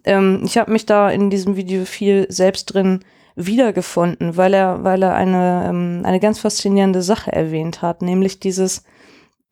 [0.04, 3.00] ähm, ich habe mich da in diesem Video viel selbst drin
[3.36, 8.82] wiedergefunden, weil er weil er eine ähm, eine ganz faszinierende Sache erwähnt hat, nämlich dieses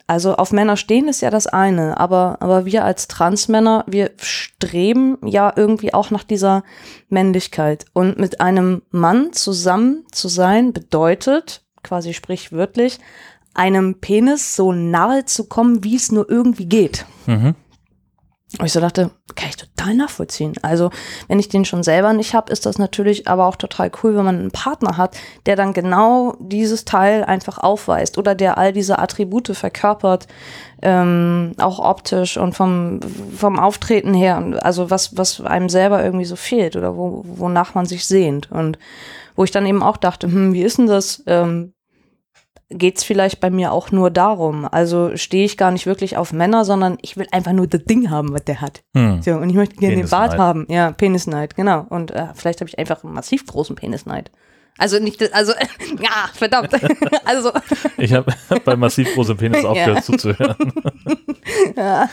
[0.07, 5.17] also auf Männer stehen ist ja das eine, aber, aber wir als Transmänner, wir streben
[5.25, 6.63] ja irgendwie auch nach dieser
[7.09, 7.87] Männlichkeit.
[7.95, 12.99] Und mit einem Mann zusammen zu sein bedeutet, quasi sprichwörtlich,
[13.55, 17.07] einem Penis so nahe zu kommen, wie es nur irgendwie geht.
[17.27, 17.55] Mhm.
[18.59, 20.55] Und ich so dachte, kann ich total nachvollziehen.
[20.63, 20.91] Also,
[21.27, 24.25] wenn ich den schon selber nicht habe, ist das natürlich aber auch total cool, wenn
[24.25, 28.99] man einen Partner hat, der dann genau dieses Teil einfach aufweist oder der all diese
[28.99, 30.29] Attribute verkörpert,
[30.83, 33.01] ähm, auch optisch und vom,
[33.37, 37.87] vom Auftreten her, also was, was einem selber irgendwie so fehlt oder wo, wonach man
[37.87, 38.51] sich sehnt.
[38.53, 38.79] Und
[39.35, 41.23] wo ich dann eben auch dachte, hm, wie ist denn das?
[41.27, 41.74] Ähm,
[42.71, 44.67] geht es vielleicht bei mir auch nur darum.
[44.71, 48.11] Also stehe ich gar nicht wirklich auf Männer, sondern ich will einfach nur das Ding
[48.11, 48.83] haben, was der hat.
[48.95, 49.23] Hm.
[49.23, 50.67] So, und ich möchte gerne den Bart haben.
[50.69, 51.87] Ja, Penisneid, genau.
[51.89, 54.31] Und äh, vielleicht habe ich einfach einen massiv großen Penisneid.
[54.77, 55.53] Also nicht, also,
[56.03, 56.71] ja, verdammt.
[57.25, 57.53] also,
[57.97, 58.33] Ich habe
[58.65, 60.03] bei massiv großem Penis aufgehört Ja.
[60.03, 60.73] zuzuhören.
[61.77, 62.09] ja,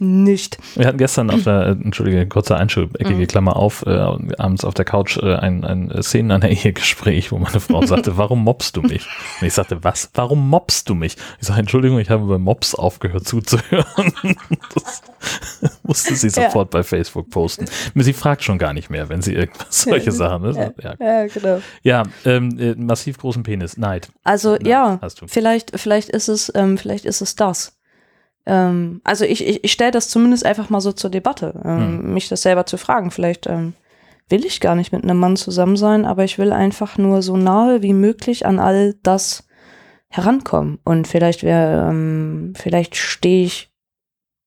[0.00, 0.58] nicht.
[0.74, 3.26] Wir hatten gestern auf der, äh, entschuldige, kurzer Einschub, eckige Mhm.
[3.28, 7.60] Klammer auf, äh, abends auf der Couch äh, ein, ein Szenen einer Ehegespräch, wo meine
[7.60, 9.06] Frau sagte, warum mobst du mich?
[9.40, 10.10] Und ich sagte, was?
[10.14, 11.16] Warum mobst du mich?
[11.40, 13.84] Ich sage, Entschuldigung, ich habe bei Mobs aufgehört zuzuhören.
[14.74, 15.02] Das
[15.84, 17.66] musste sie sofort bei Facebook posten.
[17.94, 20.74] Sie fragt schon gar nicht mehr, wenn sie irgendwas, solche Sachen, ne?
[20.82, 21.60] Ja, Ja, genau.
[21.82, 24.08] ja ähm, äh, massiv großen Penis, Neid.
[24.24, 27.78] Also Nein, ja, vielleicht, vielleicht ist es, ähm, vielleicht ist es das.
[28.46, 32.14] Ähm, also ich, ich, ich stelle das zumindest einfach mal so zur Debatte, ähm, Hm.
[32.14, 33.10] mich das selber zu fragen.
[33.10, 33.74] Vielleicht ähm,
[34.28, 37.36] will ich gar nicht mit einem Mann zusammen sein, aber ich will einfach nur so
[37.36, 39.46] nahe wie möglich an all das
[40.08, 40.78] herankommen.
[40.84, 43.70] Und vielleicht wäre, ähm, vielleicht stehe ich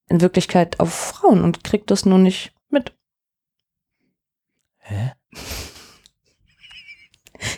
[0.08, 2.92] in Wirklichkeit auf Frauen und krieg das nur nicht mit.
[4.78, 5.12] Hä?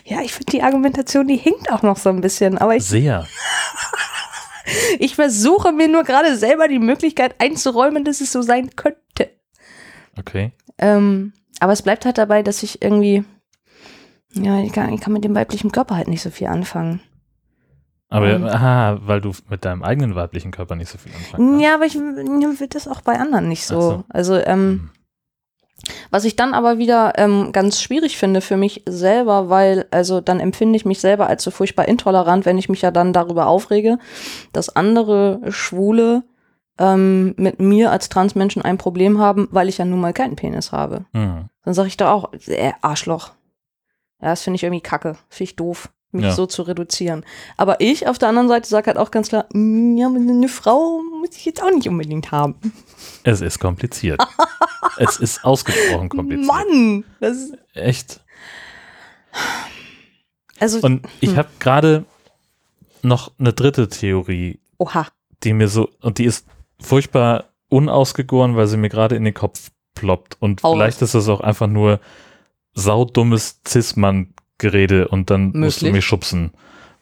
[0.05, 3.27] Ja, ich finde die Argumentation, die hinkt auch noch so ein bisschen, aber ich, Sehr.
[4.99, 9.31] ich versuche mir nur gerade selber die Möglichkeit einzuräumen, dass es so sein könnte.
[10.19, 10.51] Okay.
[10.77, 13.23] Ähm, aber es bleibt halt dabei, dass ich irgendwie,
[14.33, 17.01] ja, ich kann, ich kann mit dem weiblichen Körper halt nicht so viel anfangen.
[18.11, 21.63] Aber, Und- aha, weil du mit deinem eigenen weiblichen Körper nicht so viel anfangen kannst.
[21.63, 23.81] Ja, aber ich will das auch bei anderen nicht so.
[23.81, 24.03] So.
[24.09, 24.89] Also, ähm,
[25.83, 25.93] Hm.
[26.11, 30.39] was ich dann aber wieder ähm, ganz schwierig finde für mich selber, weil, also dann
[30.39, 33.97] empfinde ich mich selber als so furchtbar intolerant, wenn ich mich ja dann darüber aufrege,
[34.53, 36.23] dass andere Schwule
[36.77, 40.71] ähm, mit mir als Transmenschen ein Problem haben, weil ich ja nun mal keinen Penis
[40.71, 41.05] habe.
[41.13, 41.45] Hm.
[41.63, 43.31] Dann sage ich da auch, äh, Arschloch.
[44.21, 45.15] Ja, das finde ich irgendwie kacke.
[45.29, 46.31] Finde ich doof, mich Ja.
[46.33, 47.25] so zu reduzieren.
[47.57, 51.01] Aber ich auf der anderen Seite sage halt auch ganz klar, "Mm, ja, eine Frau
[51.19, 52.55] muss ich jetzt auch nicht unbedingt haben.
[53.23, 54.21] Es ist kompliziert.
[54.97, 56.47] es ist ausgesprochen kompliziert.
[56.47, 57.03] Mann!
[57.19, 58.19] Das ist, Echt.
[60.59, 61.37] also, Und ich Hm.
[61.37, 62.05] habe gerade
[63.01, 65.07] noch eine dritte Theorie, oha.
[65.43, 66.45] die mir so, und die ist
[66.79, 70.37] furchtbar unausgegoren, weil sie mir gerade in den Kopf ploppt.
[70.39, 71.99] Und Hau vielleicht ist das auch einfach nur
[72.73, 73.61] saudummes
[74.61, 75.97] Cis-Mann-Gerede und dann musst du Möglich.
[75.99, 76.51] mich schubsen,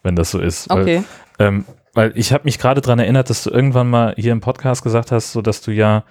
[0.04, 0.70] wenn das so ist.
[0.70, 1.04] Weil, Okay.
[1.40, 4.84] ähm, weil ich habe mich gerade daran erinnert, dass du irgendwann mal hier im Podcast
[4.84, 6.04] gesagt hast, so dass du ja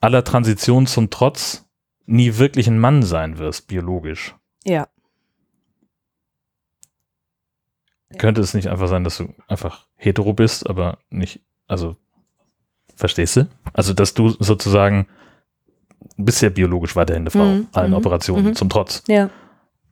[0.00, 1.64] aller Transition zum Trotz
[2.06, 4.34] nie wirklich ein Mann sein wirst, biologisch.
[4.64, 4.88] Ja.
[8.16, 11.96] Könnte es nicht einfach sein, dass du einfach hetero bist, aber nicht, also,
[12.96, 13.46] verstehst du?
[13.74, 15.06] Also, dass du sozusagen
[16.16, 18.54] bist ja biologisch weiterhin eine Frau, Mhm, allen mhm, Operationen mhm.
[18.54, 19.02] zum Trotz.
[19.08, 19.28] Ja.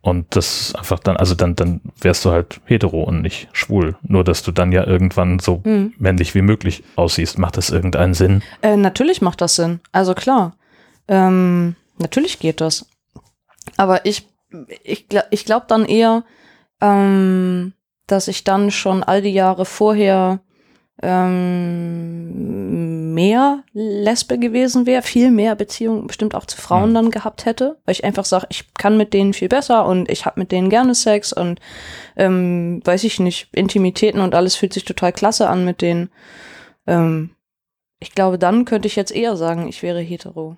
[0.07, 3.97] Und das einfach dann, also dann, dann wärst du halt hetero und nicht schwul.
[4.03, 5.95] Nur, dass du dann ja irgendwann so Hm.
[5.99, 7.41] männlich wie möglich aussiehst.
[7.41, 8.41] Macht das irgendeinen Sinn?
[8.63, 9.81] Äh, natürlich macht das Sinn.
[9.91, 10.55] Also klar.
[11.09, 12.87] Ähm, natürlich geht das.
[13.77, 14.29] Aber ich,
[14.85, 16.23] ich, ich glaube dann eher,
[16.81, 17.73] ähm,
[18.07, 20.39] dass ich dann schon all die Jahre vorher
[21.03, 22.35] ähm,
[23.15, 26.95] mehr Lesbe gewesen wäre, viel mehr Beziehungen bestimmt auch zu Frauen Mhm.
[26.95, 30.25] dann gehabt hätte, weil ich einfach sage, ich kann mit denen viel besser und ich
[30.27, 31.61] habe mit denen gerne Sex und
[32.17, 36.11] ähm, weiß ich nicht, Intimitäten und alles fühlt sich total klasse an mit denen.
[36.87, 37.31] Ähm,
[38.01, 40.57] ich glaube, dann könnte ich jetzt eher sagen, ich wäre hetero.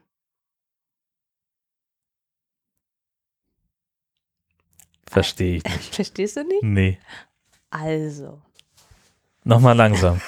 [5.07, 5.95] Verstehe ich nicht.
[5.95, 6.63] Verstehst du nicht?
[6.63, 6.99] Nee.
[7.71, 8.41] Also.
[9.49, 10.21] Nochmal langsam.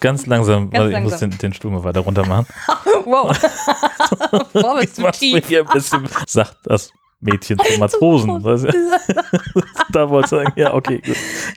[0.00, 1.30] Ganz langsam, Ganz weil ich muss langsam.
[1.30, 2.46] den, den Stuhl mal weiter runter machen.
[3.04, 3.28] Wow.
[4.52, 5.48] Boah, bist Ich du tief.
[5.48, 8.42] hier ein bisschen, sagt das Mädchen zu Matrosen.
[9.92, 11.00] da wollte ich sagen, ja, okay,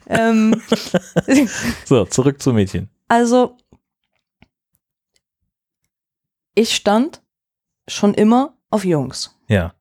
[0.08, 0.62] ähm,
[1.84, 2.89] So, zurück zum Mädchen.
[3.10, 3.58] also,
[6.56, 7.21] ich stand
[7.89, 9.38] schon immer auf Jungs.
[9.49, 9.73] Ja.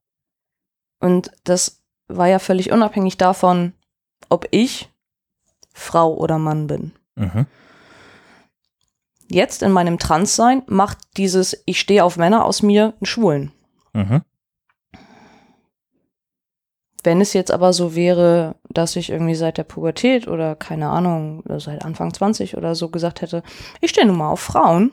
[0.98, 3.72] Und das war ja völlig unabhängig davon,
[4.28, 4.90] ob ich
[5.74, 6.92] Frau oder Mann bin.
[7.14, 7.46] Mhm.
[9.28, 13.52] Jetzt in meinem Transsein macht dieses Ich stehe auf Männer aus mir einen Schwulen.
[13.92, 14.22] Mhm.
[17.04, 21.42] Wenn es jetzt aber so wäre, dass ich irgendwie seit der Pubertät oder keine Ahnung,
[21.58, 23.42] seit Anfang 20 oder so gesagt hätte,
[23.80, 24.92] ich stehe nun mal auf Frauen,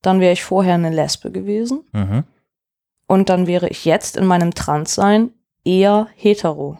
[0.00, 2.24] dann wäre ich vorher eine Lesbe gewesen Mhm.
[3.06, 5.30] und dann wäre ich jetzt in meinem Transsein
[5.62, 6.78] eher hetero.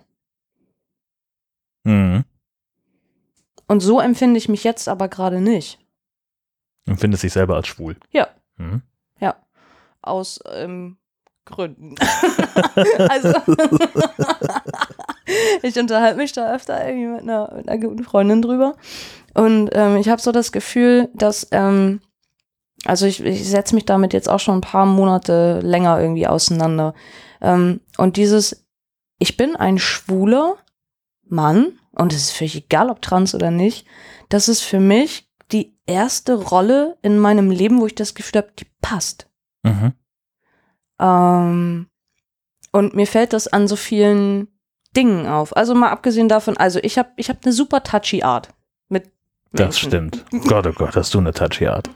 [1.85, 2.25] Mhm.
[3.67, 5.79] Und so empfinde ich mich jetzt aber gerade nicht.
[6.87, 7.97] Und findest dich selber als schwul.
[8.11, 8.29] Ja.
[8.57, 8.83] Mhm.
[10.05, 10.99] Aus ähm,
[11.47, 11.95] Gründen.
[13.09, 13.33] also,
[15.63, 18.77] ich unterhalte mich da öfter irgendwie mit einer, mit einer guten Freundin drüber.
[19.33, 22.01] Und ähm, ich habe so das Gefühl, dass, ähm,
[22.85, 26.95] also ich, ich setze mich damit jetzt auch schon ein paar Monate länger irgendwie auseinander.
[27.41, 28.67] Ähm, und dieses,
[29.19, 30.57] ich bin ein schwuler
[31.27, 33.87] Mann, und es ist völlig egal, ob trans oder nicht,
[34.29, 38.53] das ist für mich die erste Rolle in meinem Leben, wo ich das Gefühl habe,
[38.59, 39.29] die passt.
[39.63, 39.93] Mhm.
[41.01, 41.87] Ähm,
[42.73, 44.49] und mir fällt das an so vielen
[44.97, 45.57] Dingen auf.
[45.57, 48.49] Also mal abgesehen davon, also ich habe ich hab eine super touchy Art
[48.89, 49.11] mit
[49.53, 50.25] Das stimmt.
[50.49, 51.91] Gott, oh Gott, hast du eine touchy Art.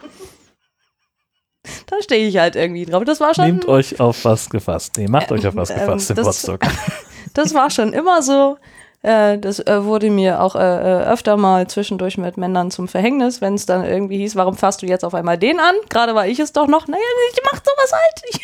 [1.86, 3.04] Da stehe ich halt irgendwie drauf.
[3.04, 4.96] Das war schon, Nehmt euch auf was gefasst.
[4.96, 6.60] Nee, macht euch auf was Ähm, gefasst im das- Potsdok.
[7.34, 8.58] das war schon immer so.
[9.02, 13.40] Äh, das äh, wurde mir auch äh, äh, öfter mal zwischendurch mit Männern zum Verhängnis,
[13.40, 15.74] wenn es dann irgendwie hieß, warum fasst du jetzt auf einmal den an?
[15.88, 16.88] Gerade war ich es doch noch.
[16.88, 18.40] Naja, ich mach sowas halt.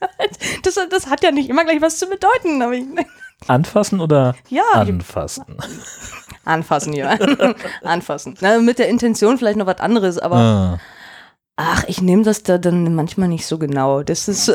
[0.62, 2.60] Das, das hat ja nicht immer gleich was zu bedeuten.
[2.62, 2.84] Aber ich,
[3.48, 5.44] Anfassen oder ja, anfassen?
[6.44, 7.16] Anfassen, ja.
[7.82, 8.36] Anfassen.
[8.40, 10.78] Na, mit der Intention vielleicht noch was anderes, aber Ah.
[11.56, 14.02] ach, ich nehme das da dann manchmal nicht so genau.
[14.02, 14.54] Das ist.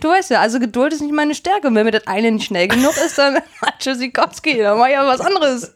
[0.00, 1.68] Du weißt ja, also Geduld ist nicht meine Stärke.
[1.68, 3.38] Und wenn mir das eine nicht schnell genug ist, dann
[3.78, 5.74] Tschüssikowski, dann mach ich ja was anderes.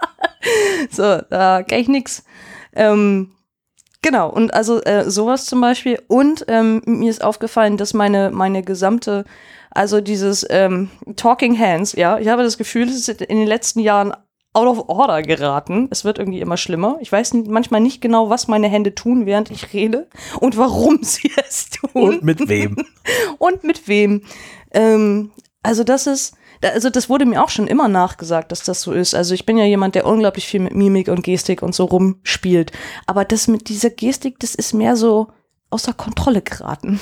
[0.90, 2.24] so, da kann ich nix.
[2.74, 3.32] Ähm,
[4.02, 6.02] genau, und also äh, sowas zum Beispiel.
[6.08, 9.24] Und ähm, mir ist aufgefallen, dass meine, meine gesamte,
[9.70, 13.80] also dieses ähm, Talking Hands, ja, ich habe das Gefühl, es ist in den letzten
[13.80, 14.12] Jahren
[14.54, 15.88] out of order geraten.
[15.90, 16.98] Es wird irgendwie immer schlimmer.
[17.00, 20.08] Ich weiß manchmal nicht genau, was meine Hände tun, während ich rede
[20.40, 21.90] und warum sie es tun.
[21.92, 22.76] Und mit wem?
[23.38, 24.22] und mit wem.
[24.72, 25.30] Ähm,
[25.62, 29.14] also das ist, also das wurde mir auch schon immer nachgesagt, dass das so ist.
[29.14, 32.72] Also ich bin ja jemand, der unglaublich viel mit Mimik und Gestik und so rumspielt.
[33.06, 35.28] Aber das mit dieser Gestik, das ist mehr so
[35.70, 37.00] außer Kontrolle geraten.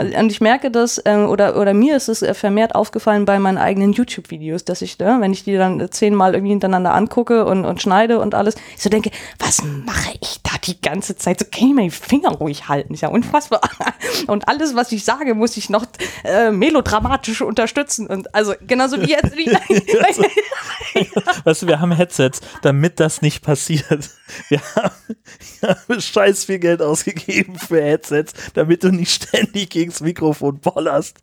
[0.00, 3.58] Und ich merke das, ähm, oder, oder mir ist es äh, vermehrt aufgefallen bei meinen
[3.58, 7.64] eigenen YouTube-Videos, dass ich, ne, wenn ich die dann äh, zehnmal irgendwie hintereinander angucke und,
[7.64, 11.40] und schneide und alles, ich so denke, was mache ich da die ganze Zeit?
[11.40, 13.60] So kann ich mir die Finger ruhig halten, ist ja unfassbar.
[14.26, 15.86] Und alles, was ich sage, muss ich noch
[16.24, 18.06] äh, melodramatisch unterstützen.
[18.06, 19.36] Und also genauso wie jetzt.
[19.36, 19.46] Wie,
[21.44, 24.10] weißt du, wir haben Headsets, damit das nicht passiert.
[24.48, 25.16] Wir haben,
[25.60, 31.18] wir haben scheiß viel Geld ausgegeben für Headsets, damit du nicht ständig gegens Mikrofon bollerst.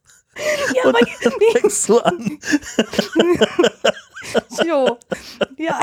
[0.75, 2.39] Ja, Und aber dann fängst du an.
[4.49, 4.97] so.
[5.57, 5.79] Ja.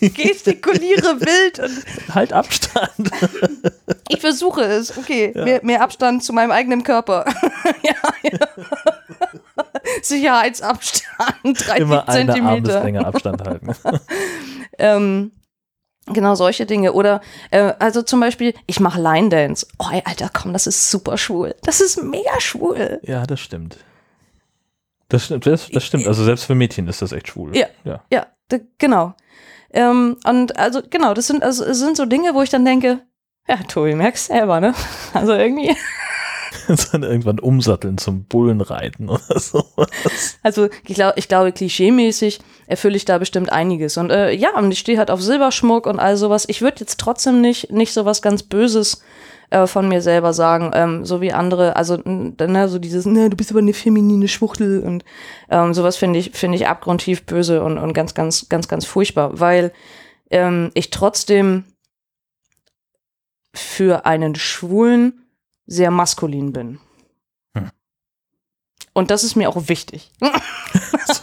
[0.00, 3.10] Ich gestikuliere wild und Halt Abstand.
[4.08, 4.96] ich versuche es.
[4.98, 7.24] Okay, mehr, mehr Abstand zu meinem eigenen Körper.
[7.82, 8.38] ja, ja.
[10.02, 12.74] Sicherheitsabstand, 30 Immer eine Zentimeter.
[12.74, 13.72] Armeslänge Abstand halten.
[14.82, 15.32] Ähm,
[16.12, 16.92] genau solche Dinge.
[16.92, 17.20] Oder
[17.50, 19.66] äh, also zum Beispiel, ich mache Line Dance.
[19.78, 21.54] Oh, ey, Alter, komm, das ist super schwul.
[21.62, 23.00] Das ist mega schwul.
[23.02, 23.78] Ja, das stimmt.
[25.08, 26.06] Das, stimmt- das, das stimmt.
[26.06, 27.56] Also selbst für Mädchen ist das echt schwul.
[27.56, 27.66] Ja.
[27.84, 28.02] ja.
[28.12, 28.26] Ja,
[28.78, 29.14] genau.
[29.72, 33.00] Ähm, und also genau, das sind also es sind so Dinge, wo ich dann denke,
[33.48, 34.74] ja, Tobi, merkst selber, ne?
[35.14, 35.76] Also irgendwie,
[36.92, 39.64] Dann irgendwann umsatteln zum Bullenreiten oder so.
[40.42, 43.96] also ich, glaub, ich glaube, klischeemäßig erfülle ich da bestimmt einiges.
[43.96, 46.44] Und äh, ja, und ich stehe halt auf Silberschmuck und all sowas.
[46.48, 49.02] Ich würde jetzt trotzdem nicht, nicht so was ganz Böses
[49.50, 53.36] äh, von mir selber sagen, ähm, so wie andere, also ne, so dieses, ne, du
[53.36, 55.04] bist aber eine feminine Schwuchtel und
[55.50, 59.38] ähm, sowas finde ich, finde ich abgrundtief böse und, und ganz, ganz, ganz, ganz furchtbar,
[59.40, 59.72] weil
[60.30, 61.64] ähm, ich trotzdem
[63.52, 65.20] für einen Schwulen
[65.70, 66.78] sehr maskulin bin.
[67.54, 67.70] Hm.
[68.92, 70.10] Und das ist mir auch wichtig.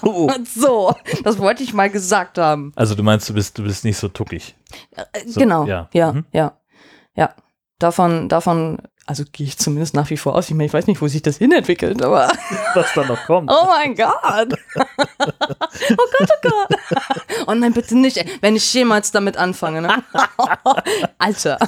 [0.02, 0.30] So.
[0.56, 2.74] so, das wollte ich mal gesagt haben.
[2.76, 4.54] Also du meinst, du bist, du bist nicht so tuckig.
[4.92, 5.88] Äh, So, genau, ja.
[5.94, 6.26] ja, ja, Mhm.
[7.16, 7.34] ja,
[7.80, 10.50] Davon, davon, also gehe ich zumindest nach wie vor aus.
[10.50, 12.28] Ich meine, ich weiß nicht, wo sich das hinentwickelt, aber
[12.74, 13.50] Was da noch kommt.
[13.54, 14.54] oh mein Gott.
[14.76, 16.78] oh Gott, oh Gott.
[17.48, 19.82] Oh nein, bitte nicht, wenn ich jemals damit anfange.
[19.84, 20.04] Ne?
[21.20, 21.60] Alter.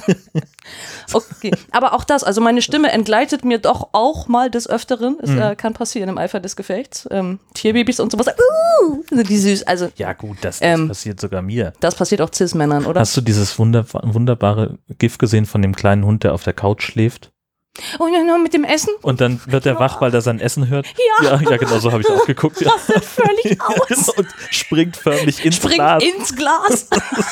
[1.40, 5.16] Okay, aber auch das, also meine Stimme entgleitet mir doch auch mal des Öfteren.
[5.22, 5.38] Es Mhm.
[5.40, 7.08] äh, kann passieren im Eifer des Gefechts.
[7.10, 8.26] Ähm, Tierbabys und sowas.
[8.28, 9.62] Uh, sind die süß.
[9.66, 10.88] Also Ja gut, das, das Ähm.
[10.88, 11.72] passiert sogar mir.
[11.80, 13.00] das passiert auch Cis-Männern, oder?
[13.00, 16.82] Hast du dieses wunder wunderbare GIF gesehen von dem kleinen Hund, der auf der Couch
[16.82, 17.30] schläft?
[17.98, 18.90] Oh ja, mit dem Essen?
[19.00, 20.86] Und dann wird er wach, weil er sein Essen hört?
[21.20, 21.32] Ja.
[21.32, 22.60] Ja, ja genau so habe ich auch geguckt.
[22.60, 22.70] Ja.
[22.72, 24.08] rastet völlig aus.
[24.10, 26.02] und springt förmlich ins Springt Glas.
[26.02, 26.88] ins Glas.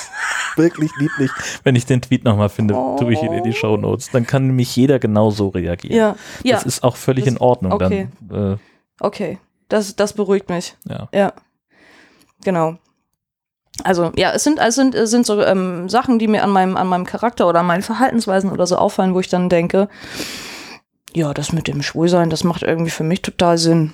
[0.56, 1.30] Wirklich lieblich.
[1.64, 4.10] Wenn ich den Tweet nochmal finde, tue ich ihn in die Shownotes.
[4.10, 5.96] Dann kann nämlich jeder genauso reagieren.
[5.96, 7.72] ja, ja, Das ist auch völlig Das- in Ordnung.
[7.72, 8.08] okay.
[8.20, 8.56] Dann, äh,
[9.00, 9.38] okay.
[9.68, 10.76] Das, das beruhigt mich.
[10.88, 11.08] ja.
[11.12, 11.32] Ja,
[12.42, 12.78] genau.
[13.84, 16.76] Also ja, es sind, es sind, es sind so ähm, Sachen, die mir an meinem,
[16.76, 19.88] an meinem Charakter oder an meinen Verhaltensweisen oder so auffallen, wo ich dann denke,
[21.14, 23.92] ja, das mit dem Schwulsein, das macht irgendwie für mich total Sinn.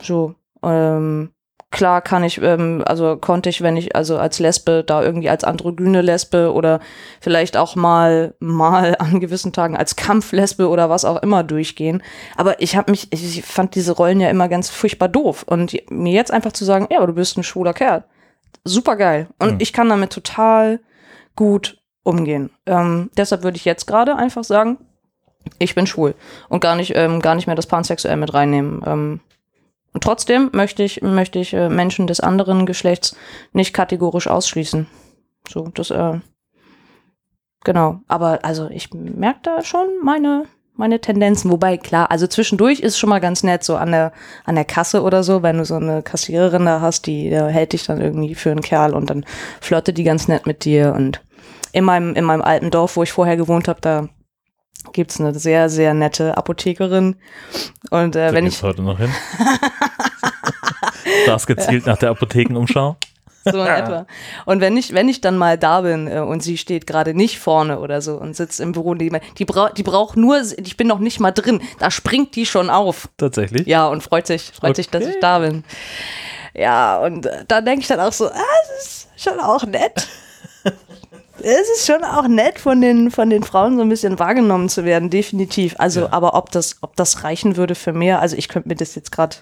[0.00, 1.30] So, ähm,
[1.70, 5.44] klar kann ich, ähm, also konnte ich, wenn ich also als Lesbe da irgendwie als
[5.44, 6.80] androgyne Lesbe oder
[7.20, 12.02] vielleicht auch mal mal an gewissen Tagen als Kampflesbe oder was auch immer durchgehen.
[12.36, 16.12] Aber ich habe mich, ich fand diese Rollen ja immer ganz furchtbar doof und mir
[16.12, 18.04] jetzt einfach zu sagen, ja, aber du bist ein schwuler Kerl,
[18.64, 19.58] super geil und Mhm.
[19.60, 20.80] ich kann damit total
[21.36, 22.50] gut umgehen.
[22.66, 24.78] Ähm, deshalb würde ich jetzt gerade einfach sagen,
[25.58, 26.14] ich bin schwul
[26.48, 28.82] und gar nicht, ähm, gar nicht mehr das Pansexuell mit reinnehmen.
[28.86, 29.20] Ähm,
[29.92, 33.16] und trotzdem möchte ich, möchte ich äh, Menschen des anderen Geschlechts
[33.52, 34.86] nicht kategorisch ausschließen.
[35.48, 36.20] So, das, äh,
[37.64, 38.00] genau.
[38.08, 41.50] Aber also ich merke da schon meine, meine Tendenzen.
[41.50, 44.12] Wobei, klar, also zwischendurch ist schon mal ganz nett, so an der,
[44.44, 47.72] an der Kasse oder so, wenn du so eine Kassiererin da hast, die äh, hält
[47.72, 49.24] dich dann irgendwie für einen Kerl und dann
[49.60, 50.94] flirtet die ganz nett mit dir.
[50.94, 51.20] Und
[51.72, 54.08] in meinem, in meinem alten Dorf, wo ich vorher gewohnt habe, da
[54.92, 57.16] gibt's eine sehr, sehr nette Apothekerin.
[57.90, 59.10] Und äh, Da wenn ich heute noch hin.
[61.26, 62.96] Das gezielt nach der Apothekenumschau.
[63.52, 64.06] So in etwa.
[64.46, 67.38] Und wenn ich, wenn ich dann mal da bin äh, und sie steht gerade nicht
[67.38, 70.86] vorne oder so und sitzt im Büro, die, die, bra die braucht nur, ich bin
[70.86, 73.08] noch nicht mal drin, da springt die schon auf.
[73.18, 73.66] Tatsächlich?
[73.66, 74.76] Ja, und freut sich, freut okay.
[74.76, 75.62] sich, dass ich da bin.
[76.54, 78.32] Ja, und äh, da denke ich dann auch so, ah,
[78.76, 80.08] das ist schon auch nett.
[81.42, 84.84] es ist schon auch nett, von den, von den Frauen so ein bisschen wahrgenommen zu
[84.84, 85.74] werden, definitiv.
[85.78, 86.12] Also, ja.
[86.12, 89.12] aber ob das, ob das reichen würde für mehr, also ich könnte mir das jetzt
[89.12, 89.36] gerade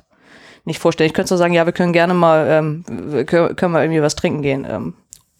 [0.64, 1.08] nicht vorstellen.
[1.08, 2.84] Ich könnte so sagen, ja, wir können gerne mal, ähm,
[3.26, 4.94] können, können wir irgendwie was trinken gehen ähm,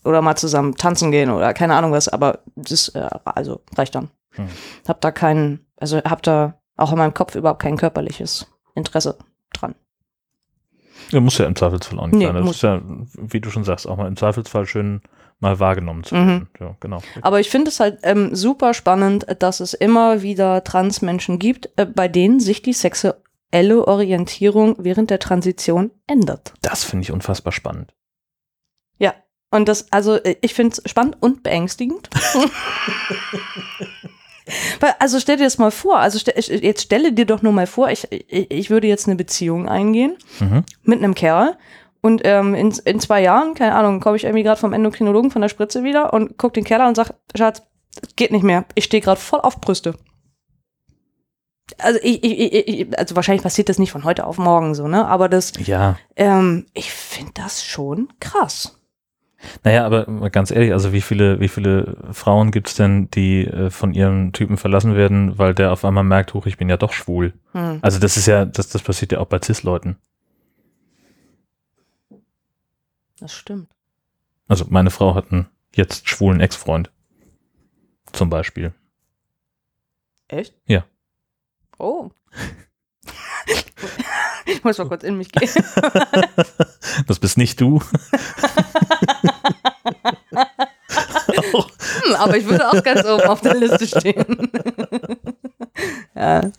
[0.05, 4.11] oder mal zusammen tanzen gehen oder keine Ahnung was, aber das äh, also reicht dann.
[4.33, 4.49] Hm.
[4.89, 9.17] Hab da keinen, also hab da auch in meinem Kopf überhaupt kein körperliches Interesse
[9.53, 9.75] dran.
[11.11, 12.35] Ja, muss ja im Zweifelsfall auch nicht nee, sein.
[12.35, 12.81] Das ist ja,
[13.17, 15.03] wie du schon sagst, auch mal im Zweifelsfall schön
[15.41, 16.35] mal wahrgenommen zu werden.
[16.35, 16.47] Mhm.
[16.61, 17.03] Ja, genau.
[17.21, 21.85] Aber ich finde es halt ähm, super spannend, dass es immer wieder Transmenschen gibt, äh,
[21.85, 22.73] bei denen sich die
[23.53, 26.55] sexuelle Orientierung während der Transition ändert.
[26.63, 27.95] Das finde ich unfassbar spannend.
[28.99, 29.15] Ja,
[29.51, 32.09] und das, also äh, ich finde es spannend und beängstigend.
[34.99, 38.09] also stell dir das mal vor, also jetzt stelle dir doch nur mal vor, ich,
[38.11, 40.65] ich, ich würde jetzt eine Beziehung eingehen mhm.
[40.83, 41.59] mit einem Kerl
[42.01, 45.43] und ähm, in, in zwei Jahren, keine Ahnung, komme ich irgendwie gerade vom Endokrinologen von
[45.43, 47.63] der Spritze wieder und gucke den Kerl an und sage, Schatz,
[48.17, 49.95] geht nicht mehr, ich stehe gerade voll auf Brüste.
[51.79, 55.07] Also ich, ich, ich, also wahrscheinlich passiert das nicht von heute auf morgen so, ne?
[55.07, 55.97] Aber das, ja.
[56.17, 58.79] ähm, ich finde das schon krass.
[59.65, 63.71] Naja, aber ganz ehrlich, also wie viele, wie viele Frauen gibt es denn, die äh,
[63.71, 66.93] von ihrem Typen verlassen werden, weil der auf einmal merkt, hoch, ich bin ja doch
[66.93, 67.33] schwul.
[67.53, 67.79] Hm.
[67.83, 69.97] Also das ist ja, das, das passiert ja auch bei Cis-Leuten.
[73.19, 73.69] Das stimmt.
[74.49, 76.91] Also meine Frau hat einen jetzt schwulen Ex-Freund.
[78.13, 78.73] Zum Beispiel.
[80.29, 80.55] Echt?
[80.67, 80.85] Ja.
[81.83, 82.11] Oh.
[84.47, 85.51] ich muss mal kurz in mich gehen.
[87.09, 87.81] das bist nicht du.
[90.31, 94.53] hm, aber ich würde auch ganz oben auf der Liste stehen.
[96.15, 96.53] ja.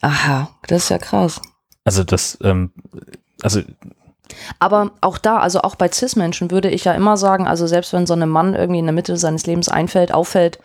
[0.00, 1.42] Aha, das ist ja krass.
[1.82, 2.70] Also das, ähm,
[3.42, 3.62] also
[4.60, 8.06] aber auch da, also auch bei Cis-Menschen würde ich ja immer sagen, also selbst wenn
[8.06, 10.60] so einem Mann irgendwie in der Mitte seines Lebens einfällt, auffällt,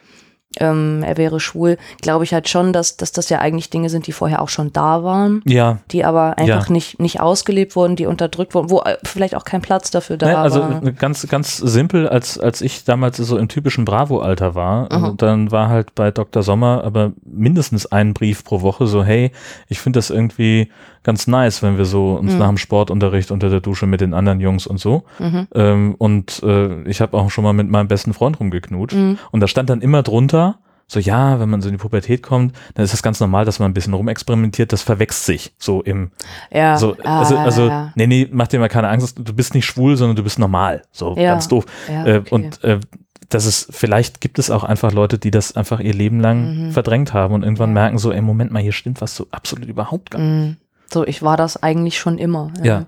[0.60, 4.08] ähm, er wäre schwul, glaube ich halt schon, dass, dass das ja eigentlich Dinge sind,
[4.08, 5.42] die vorher auch schon da waren.
[5.46, 5.80] Ja.
[5.92, 6.74] Die aber einfach ja.
[6.74, 10.28] nicht, nicht ausgelebt wurden, die unterdrückt wurden, wo äh, vielleicht auch kein Platz dafür da
[10.28, 10.76] Nein, also war.
[10.76, 15.52] Also ganz, ganz simpel, als, als ich damals so im typischen Bravo-Alter war, also dann
[15.52, 16.44] war halt bei Dr.
[16.44, 19.32] Sommer aber mindestens ein Brief pro Woche so, hey,
[19.68, 20.70] ich finde das irgendwie
[21.08, 22.40] ganz nice, wenn wir so uns mhm.
[22.40, 25.06] nach dem Sportunterricht unter der Dusche mit den anderen Jungs und so.
[25.20, 25.48] Mhm.
[25.56, 28.98] Ähm, und äh, ich habe auch schon mal mit meinem besten Freund rumgeknutscht.
[28.98, 29.18] Mhm.
[29.32, 32.54] Und da stand dann immer drunter, so ja, wenn man so in die Pubertät kommt,
[32.74, 36.12] dann ist das ganz normal, dass man ein bisschen rumexperimentiert, das verwechselt sich so im
[36.52, 37.94] ja, so also, ah, also ja.
[37.96, 40.82] nee, nee, mach dir mal keine Angst, du bist nicht schwul, sondern du bist normal,
[40.92, 41.32] so ja.
[41.32, 41.66] ganz doof.
[41.88, 42.36] Ja, äh, okay.
[42.36, 42.82] Und äh,
[43.30, 46.72] das ist, vielleicht gibt es auch einfach Leute, die das einfach ihr Leben lang mhm.
[46.74, 50.12] verdrängt haben und irgendwann merken so, ey, Moment mal, hier stimmt was so absolut überhaupt
[50.12, 50.50] gar nicht.
[50.50, 50.58] Mhm.
[50.92, 52.52] So, ich war das eigentlich schon immer.
[52.64, 52.86] Ja.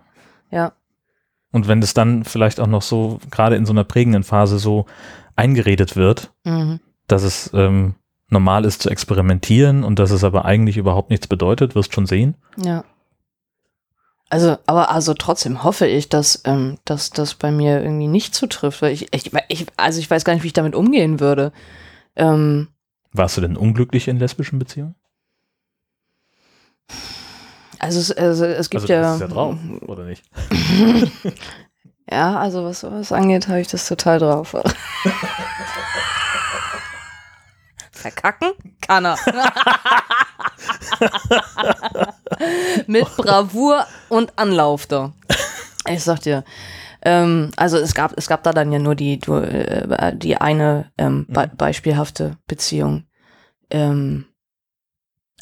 [0.51, 0.73] Ja.
[1.51, 4.85] Und wenn es dann vielleicht auch noch so, gerade in so einer prägenden Phase so
[5.35, 6.79] eingeredet wird, mhm
[7.11, 7.95] dass es ähm,
[8.29, 12.35] normal ist zu experimentieren und dass es aber eigentlich überhaupt nichts bedeutet, wirst schon sehen.
[12.57, 12.85] Ja.
[14.29, 18.83] Also, aber also trotzdem hoffe ich, dass, ähm, dass das bei mir irgendwie nicht zutrifft,
[18.83, 21.51] weil ich, ich, ich, also ich weiß gar nicht, wie ich damit umgehen würde.
[22.15, 22.67] Ähm,
[23.11, 24.93] Warst du denn unglücklich in lesbischen Beziehungen?
[27.79, 29.01] Also es, also es gibt also, ja.
[29.01, 29.55] Das ist ja drauf,
[29.87, 30.23] oder nicht?
[32.11, 34.55] ja, also was sowas angeht, habe ich das total drauf.
[37.91, 39.17] Verkacken kann er.
[42.87, 45.13] Mit Bravour und Anlauf da.
[45.87, 46.43] Ich sag dir.
[47.01, 50.91] Ähm, also es gab, es gab da dann ja nur die, die, äh, die eine
[50.97, 51.57] ähm, be mhm.
[51.57, 53.03] beispielhafte Beziehung.
[53.69, 54.25] Ähm,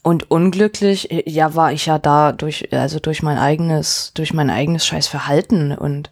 [0.07, 4.49] und unglücklich, äh, ja, war ich ja da durch, also durch mein eigenes, durch mein
[4.49, 6.11] eigenes scheiß Verhalten und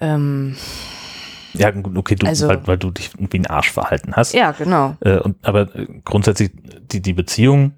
[0.00, 0.56] ähm,
[1.54, 4.32] ja, okay, du, also, weil, weil, du dich wie ein Arsch verhalten hast.
[4.32, 4.96] Ja, genau.
[5.00, 7.72] Äh, und, aber äh, grundsätzlich die, die Beziehung.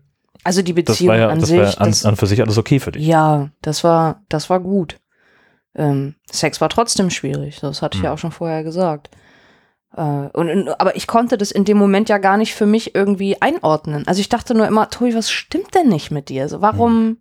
[0.44, 1.56] Also die Beziehung ja, an sich.
[1.56, 3.06] War ja an, das, an für sich alles okay für dich.
[3.06, 4.98] Ja, das war, das war gut.
[5.74, 7.60] Ähm, Sex war trotzdem schwierig.
[7.60, 8.04] Das hatte ich hm.
[8.04, 9.08] ja auch schon vorher gesagt.
[9.96, 13.40] Äh, und, aber ich konnte das in dem Moment ja gar nicht für mich irgendwie
[13.40, 14.06] einordnen.
[14.06, 16.48] Also ich dachte nur immer, Tobi, was stimmt denn nicht mit dir?
[16.48, 17.16] So, warum, hm.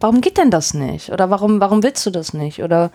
[0.00, 1.12] warum geht denn das nicht?
[1.12, 2.62] Oder warum, warum willst du das nicht?
[2.62, 2.90] Oder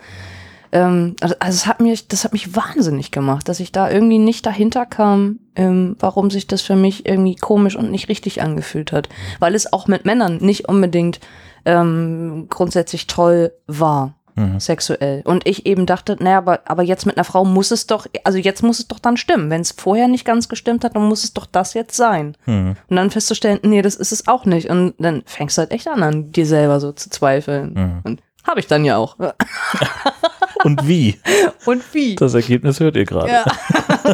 [0.72, 4.18] ähm, also, also es hat mich, das hat mich wahnsinnig gemacht, dass ich da irgendwie
[4.18, 8.92] nicht dahinter kam, ähm, warum sich das für mich irgendwie komisch und nicht richtig angefühlt
[8.92, 9.08] hat.
[9.38, 11.20] Weil es auch mit Männern nicht unbedingt
[11.64, 14.17] ähm, grundsätzlich toll war.
[14.38, 14.60] Mhm.
[14.60, 15.22] sexuell.
[15.24, 18.38] Und ich eben dachte, naja, aber, aber jetzt mit einer Frau muss es doch, also
[18.38, 19.50] jetzt muss es doch dann stimmen.
[19.50, 22.36] Wenn es vorher nicht ganz gestimmt hat, dann muss es doch das jetzt sein.
[22.46, 22.76] Mhm.
[22.88, 24.68] Und dann festzustellen, nee, das ist es auch nicht.
[24.70, 27.74] Und dann fängst du halt echt an, an dir selber so zu zweifeln.
[27.74, 28.00] Mhm.
[28.04, 29.16] Und habe ich dann ja auch.
[30.64, 31.18] Und wie?
[31.66, 32.16] Und wie?
[32.16, 33.30] Das Ergebnis hört ihr gerade.
[33.30, 33.44] Ja,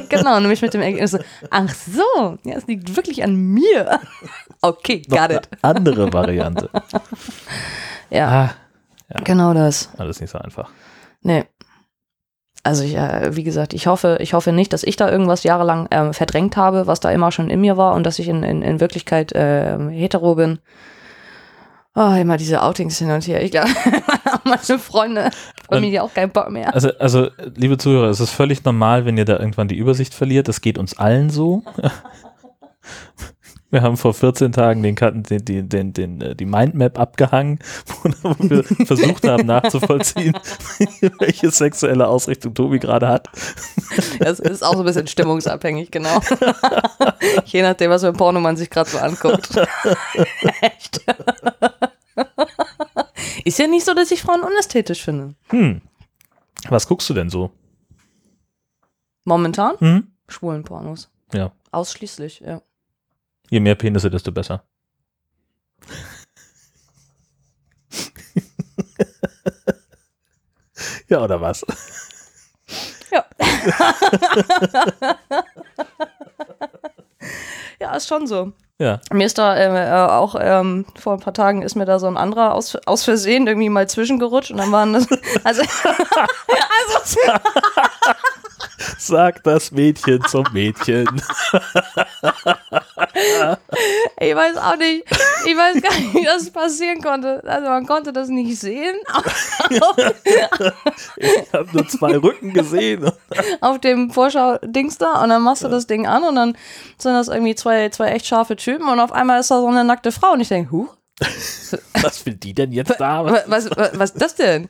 [0.09, 1.19] genau, nämlich mit dem Ergebnis so,
[1.51, 4.01] ach so, ja, es liegt wirklich an mir.
[4.61, 5.49] Okay, Noch got eine it.
[5.61, 6.71] andere Variante.
[8.09, 8.51] Ja, Ah,
[9.23, 9.91] genau das.
[9.99, 10.71] alles nicht so einfach.
[11.23, 11.45] Nee.
[12.63, 15.87] Also ich, äh, wie gesagt, ich hoffe, ich hoffe nicht, dass ich da irgendwas jahrelang
[15.91, 18.63] ähm, verdrängt habe, was da immer schon in mir war und dass ich in, in,
[18.63, 20.59] in Wirklichkeit ähm, hetero bin.
[21.95, 23.43] Oh, immer diese Outings hin und her.
[23.43, 23.69] Ich glaube,
[24.45, 25.31] meine Freunde,
[25.69, 26.75] Familie auch keinen Bock mehr.
[26.75, 30.49] Also, also, liebe Zuhörer, es ist völlig normal, wenn ihr da irgendwann die Übersicht verliert.
[30.49, 31.63] Das geht uns allen so.
[33.75, 37.59] Wir haben vor 14 Tagen den, den, den, den, äh, die Mindmap abgehangen,
[38.23, 40.39] wo wir versucht haben nachzuvollziehen,
[41.19, 43.29] welche sexuelle Ausrichtung Tobi gerade hat.
[44.21, 46.21] Das ist auch so ein bisschen stimmungsabhängig, genau.
[47.47, 49.51] Je nachdem, was für ein Porno man sich gerade so anguckt.
[50.61, 51.01] Echt.
[53.45, 55.35] Ist ja nicht so, dass ich Frauen unästhetisch finde.
[55.49, 55.81] Hm.
[56.69, 57.51] Was guckst du denn so?
[59.25, 60.13] Momentan Hm?
[60.29, 61.11] schwulen Pornos.
[61.33, 61.51] Ja.
[61.73, 62.63] Ausschließlich, ja.
[63.55, 64.65] Je mehr Penisse, desto besser.
[71.09, 71.65] ja, oder was?
[73.13, 73.25] Ja.
[77.79, 78.51] ja, ist schon so.
[78.79, 78.99] Ja.
[79.13, 82.09] Mir ist da äh, äh, auch ähm, vor ein paar Tagen ist mir da so
[82.09, 85.07] ein anderer aus, aus Versehen irgendwie mal zwischengerutscht und dann waren das,
[85.45, 87.21] also, also
[88.99, 91.07] Sag das Mädchen zum Mädchen.
[94.21, 95.05] ich weiß auch nicht,
[95.47, 97.43] ich weiß gar nicht, wie das passieren konnte.
[97.47, 98.97] Also man konnte das nicht sehen
[101.17, 103.11] Ich habe nur zwei Rücken gesehen.
[103.61, 106.57] auf dem Vorschau-Dings da und dann machst du das Ding an und dann
[106.99, 109.85] sind das irgendwie zwei, zwei echt scharfe Typen und auf einmal ist da so eine
[109.85, 110.95] nackte Frau und ich denke, huch,
[112.03, 113.25] Was will die denn jetzt da?
[113.25, 114.69] Wa- Was, was, was ist das denn?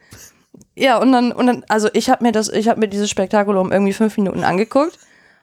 [0.77, 3.73] Ja, und dann, und dann, also ich habe mir das, ich habe mir dieses Spektakulum
[3.73, 4.99] irgendwie fünf Minuten angeguckt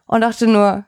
[0.06, 0.86] und dachte nur,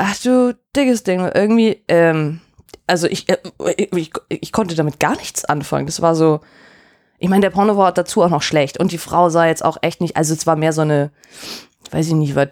[0.00, 2.40] ach du dickes Ding, irgendwie, ähm,
[2.86, 3.36] also ich, äh,
[3.76, 5.86] ich, ich, konnte damit gar nichts anfangen.
[5.86, 6.40] Das war so,
[7.18, 9.76] ich meine, der Porno war dazu auch noch schlecht und die Frau sah jetzt auch
[9.82, 11.10] echt nicht, also es war mehr so eine,
[11.90, 12.48] weiß ich nicht, was,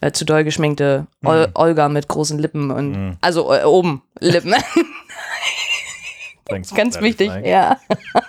[0.00, 3.16] äh, zu doll geschminkte Ol Olga mit großen Lippen und, Mhm.
[3.20, 4.54] also äh, oben Lippen.
[6.44, 7.78] Bring's Ganz wichtig, ja.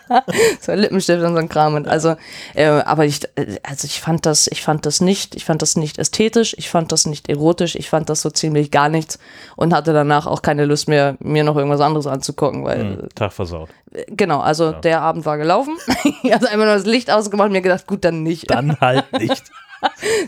[0.61, 1.74] so ein Lippenstift und so ein Kram.
[1.74, 2.16] Und also,
[2.53, 5.76] äh, aber ich, äh, also ich fand das, ich fand das nicht, ich fand das
[5.76, 9.18] nicht ästhetisch, ich fand das nicht erotisch, ich fand das so ziemlich gar nichts
[9.55, 13.34] und hatte danach auch keine Lust mehr, mir noch irgendwas anderes anzugucken, weil, Hm, Tag
[13.34, 13.70] versaut.
[13.91, 14.72] äh, genau, also Ja.
[14.74, 15.76] der Abend war gelaufen.
[16.24, 18.49] ich hatte einfach nur das Licht ausgemacht und mir gedacht, gut, dann nicht.
[18.51, 19.43] Dann halt nicht.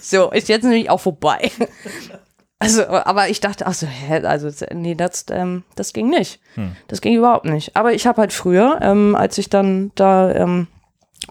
[0.02, 1.50] So, ist jetzt nämlich auch vorbei.
[2.66, 6.40] Also, aber ich dachte, ach so, hä, also, nee, das, ähm, das ging nicht.
[6.56, 6.76] Hm.
[6.88, 7.76] Das ging überhaupt nicht.
[7.76, 10.68] Aber ich habe halt früher, ähm, als ich dann da ähm,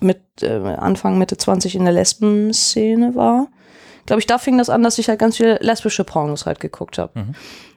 [0.01, 3.49] mit äh, Anfang, Mitte 20 in der Lesben-Szene war,
[4.07, 6.99] glaube ich, da fing das an, dass ich halt ganz viele lesbische Pornos halt geguckt
[6.99, 7.19] habe.
[7.19, 7.35] Mhm.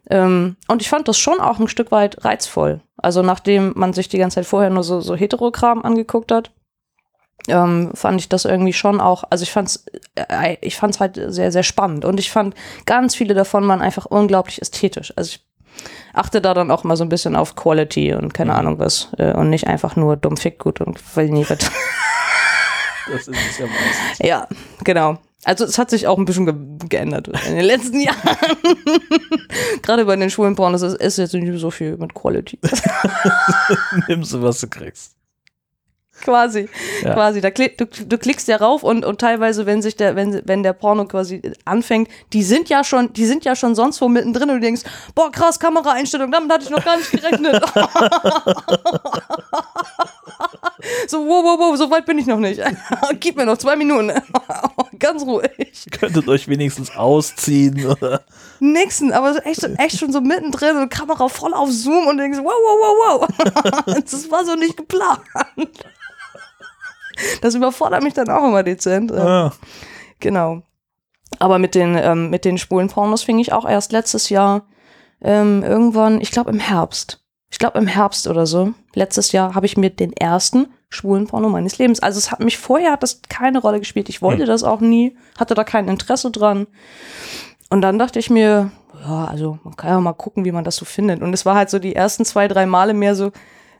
[0.09, 2.81] Ähm, und ich fand das schon auch ein Stück weit reizvoll.
[2.97, 6.51] Also nachdem man sich die ganze Zeit vorher nur so, so Heterokram angeguckt hat,
[7.47, 9.85] ähm, fand ich das irgendwie schon auch, also ich fand's,
[10.15, 14.05] äh, ich fand's halt sehr, sehr spannend und ich fand ganz viele davon waren einfach
[14.05, 15.13] unglaublich ästhetisch.
[15.15, 15.45] Also ich
[16.13, 18.57] achte da dann auch mal so ein bisschen auf Quality und keine Mhm.
[18.59, 21.59] Ahnung was äh, und nicht einfach nur dumm fick gut und weil nie was.
[23.09, 24.27] Das ist es ja meistens.
[24.27, 24.47] ja,
[24.83, 25.17] genau.
[25.45, 26.55] Also es hat sich auch ein bisschen ge
[26.89, 28.17] geändert in den letzten Jahren.
[29.81, 32.59] Gerade bei den schwulen Pornos ist, ist jetzt nicht so viel mit Quality.
[34.09, 35.15] Nimmst du, was du kriegst.
[36.23, 36.69] Quasi,
[37.03, 37.13] Ja.
[37.13, 37.41] quasi.
[37.41, 40.63] Da klick, du, du klickst ja rauf und, und teilweise, wenn sich der, wenn, wenn
[40.63, 44.49] der Porno quasi anfängt, die sind ja schon, die sind ja schon sonst wo mittendrin
[44.49, 44.81] und du denkst,
[45.15, 47.61] boah, krass, Kameraeinstellung, damit hatte ich noch gar nicht gerechnet.
[51.07, 52.61] so, wow, wow, wow, so weit bin ich noch nicht.
[53.19, 54.11] Gib mir noch zwei Minuten.
[54.99, 55.85] Ganz ruhig.
[55.91, 57.85] Könntet euch wenigstens ausziehen.
[57.85, 58.21] Oder?
[58.59, 62.45] Nixon, aber echt, echt schon so mittendrin und Kamera voll auf Zoom und denkst, wow,
[62.45, 63.27] wow, wow, wow.
[64.03, 65.21] das war so nicht geplant.
[67.41, 69.11] Das überfordert mich dann auch immer dezent.
[69.11, 69.53] Ähm, Ah.
[70.19, 70.61] Genau.
[71.39, 74.65] Aber mit den, ähm, mit den schwulen Pornos fing ich auch erst letztes Jahr
[75.21, 77.23] ähm, irgendwann, ich glaube im Herbst.
[77.49, 78.73] Ich glaube im Herbst oder so.
[78.93, 82.01] Letztes Jahr habe ich mir den ersten schwulen Porno meines Lebens.
[82.01, 84.09] Also es hat mich vorher hat das keine Rolle gespielt.
[84.09, 86.67] Ich wollte das auch nie, hatte da kein Interesse dran.
[87.69, 90.75] Und dann dachte ich mir, ja, also man kann ja mal gucken, wie man das
[90.77, 91.21] so findet.
[91.21, 93.31] Und es war halt so die ersten zwei, drei Male mehr so,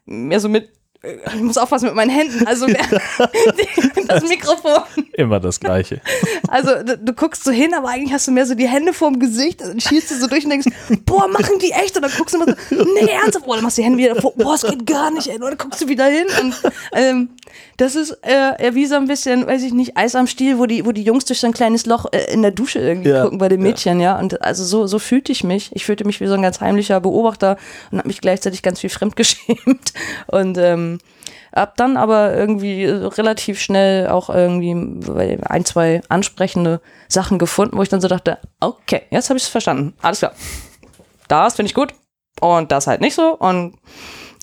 [0.05, 0.69] mehr so mit
[1.03, 2.45] ich muss aufpassen mit meinen Händen.
[2.47, 2.77] Also der,
[4.07, 4.81] das Mikrofon.
[5.13, 6.01] Immer das Gleiche.
[6.47, 9.19] Also du, du, guckst so hin, aber eigentlich hast du mehr so die Hände vorm
[9.19, 10.67] Gesicht und schielst du so durch und denkst,
[11.05, 11.95] boah, machen die echt?
[11.95, 14.15] Und dann guckst du immer so, nee, ernsthaft, boah, dann machst du die Hände wieder
[14.15, 15.35] vor, boah, es geht gar nicht, ey.
[15.35, 16.55] Und dann guckst du wieder hin und
[16.93, 17.29] ähm,
[17.77, 20.85] das ist äh, wie so ein bisschen, weiß ich nicht, Eis am Stiel, wo die,
[20.85, 23.37] wo die Jungs durch so ein kleines Loch äh, in der Dusche irgendwie ja, gucken
[23.37, 24.13] bei den Mädchen, ja.
[24.13, 24.19] ja.
[24.19, 25.69] Und also so, so fühlte ich mich.
[25.73, 27.57] Ich fühlte mich wie so ein ganz heimlicher Beobachter
[27.91, 29.93] und habe mich gleichzeitig ganz viel fremdgeschämt.
[30.27, 30.96] Und ähm,
[31.55, 37.89] hab dann aber irgendwie relativ schnell auch irgendwie ein, zwei ansprechende Sachen gefunden, wo ich
[37.89, 39.93] dann so dachte, okay, jetzt habe ich es verstanden.
[40.01, 40.33] Alles klar.
[41.27, 41.93] Das finde ich gut
[42.39, 43.75] und das halt nicht so und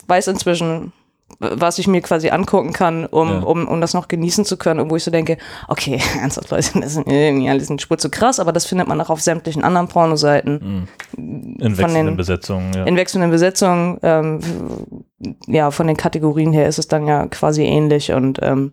[0.07, 0.93] weiß inzwischen,
[1.39, 3.39] was ich mir quasi angucken kann, um, ja.
[3.41, 6.81] um, um das noch genießen zu können, und wo ich so denke, okay, ernsthaft Leute,
[6.81, 9.65] das ist irgendwie alles eine Spur zu krass, aber das findet man auch auf sämtlichen
[9.65, 10.89] anderen Pornoseiten.
[11.17, 11.59] Mhm.
[11.61, 12.85] In wechselnden den, Besetzungen, ja.
[12.85, 14.41] In wechselnden Besetzungen, ähm,
[15.47, 18.73] ja, von den Kategorien her ist es dann ja quasi ähnlich und ähm,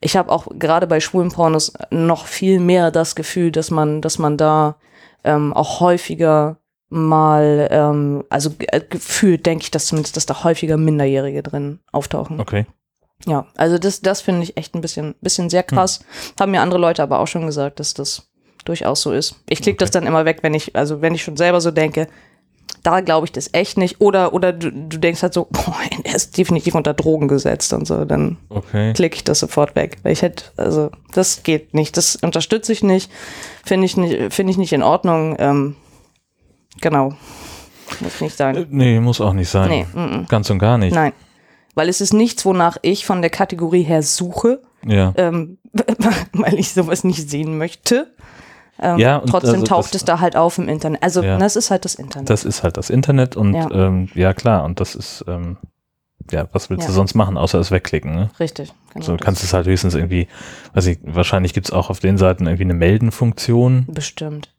[0.00, 4.18] ich habe auch gerade bei schwulen Pornos noch viel mehr das Gefühl, dass man, dass
[4.18, 4.76] man da
[5.24, 6.58] ähm, auch häufiger
[6.88, 12.40] mal, ähm, also äh, gefühlt denke ich das zumindest, dass da häufiger Minderjährige drin auftauchen.
[12.40, 12.66] Okay.
[13.26, 16.00] Ja, also das, das finde ich echt ein bisschen, bisschen sehr krass.
[16.00, 16.06] Hm.
[16.40, 18.28] Haben mir andere Leute aber auch schon gesagt, dass das
[18.64, 19.36] durchaus so ist.
[19.48, 19.84] Ich klicke okay.
[19.84, 22.08] das dann immer weg, wenn ich, also wenn ich schon selber so denke,
[22.82, 24.00] da glaube ich das echt nicht.
[24.00, 27.86] Oder, oder du, du denkst halt so, boah, er ist definitiv unter Drogen gesetzt und
[27.86, 28.92] so, dann okay.
[28.92, 29.96] klicke ich das sofort weg.
[30.02, 33.10] Weil ich hätte, also das geht nicht, das unterstütze ich nicht,
[33.64, 35.36] finde ich nicht, finde ich nicht in Ordnung.
[35.38, 35.76] Ähm,
[36.80, 37.14] Genau.
[38.00, 38.56] Muss nicht sein.
[38.56, 39.68] Äh, nee, muss auch nicht sein.
[39.68, 40.28] Nee, m -m.
[40.28, 40.94] Ganz und gar nicht.
[40.94, 41.12] Nein.
[41.74, 44.62] Weil es ist nichts, wonach ich von der Kategorie her suche.
[44.84, 45.12] Ja.
[45.16, 45.58] Ähm,
[46.32, 48.12] weil ich sowas nicht sehen möchte.
[48.80, 51.02] Ähm, ja, und trotzdem also taucht es da halt auf im Internet.
[51.02, 52.28] Also, ja, das ist halt das Internet.
[52.28, 55.56] Das ist halt das Internet und ja, ähm, ja klar, und das ist, ähm,
[56.30, 58.30] ja, was willst du sonst machen, außer es wegklicken, ne?
[58.38, 58.74] Richtig.
[58.92, 60.28] Genau so, du kannst es halt höchstens irgendwie,
[60.74, 63.86] weiß ich, wahrscheinlich gibt es auch auf den Seiten irgendwie eine Meldenfunktion.
[63.88, 64.50] Bestimmt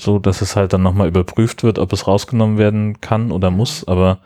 [0.00, 3.86] so dass es halt dann nochmal überprüft wird, ob es rausgenommen werden kann oder muss,
[3.86, 4.18] aber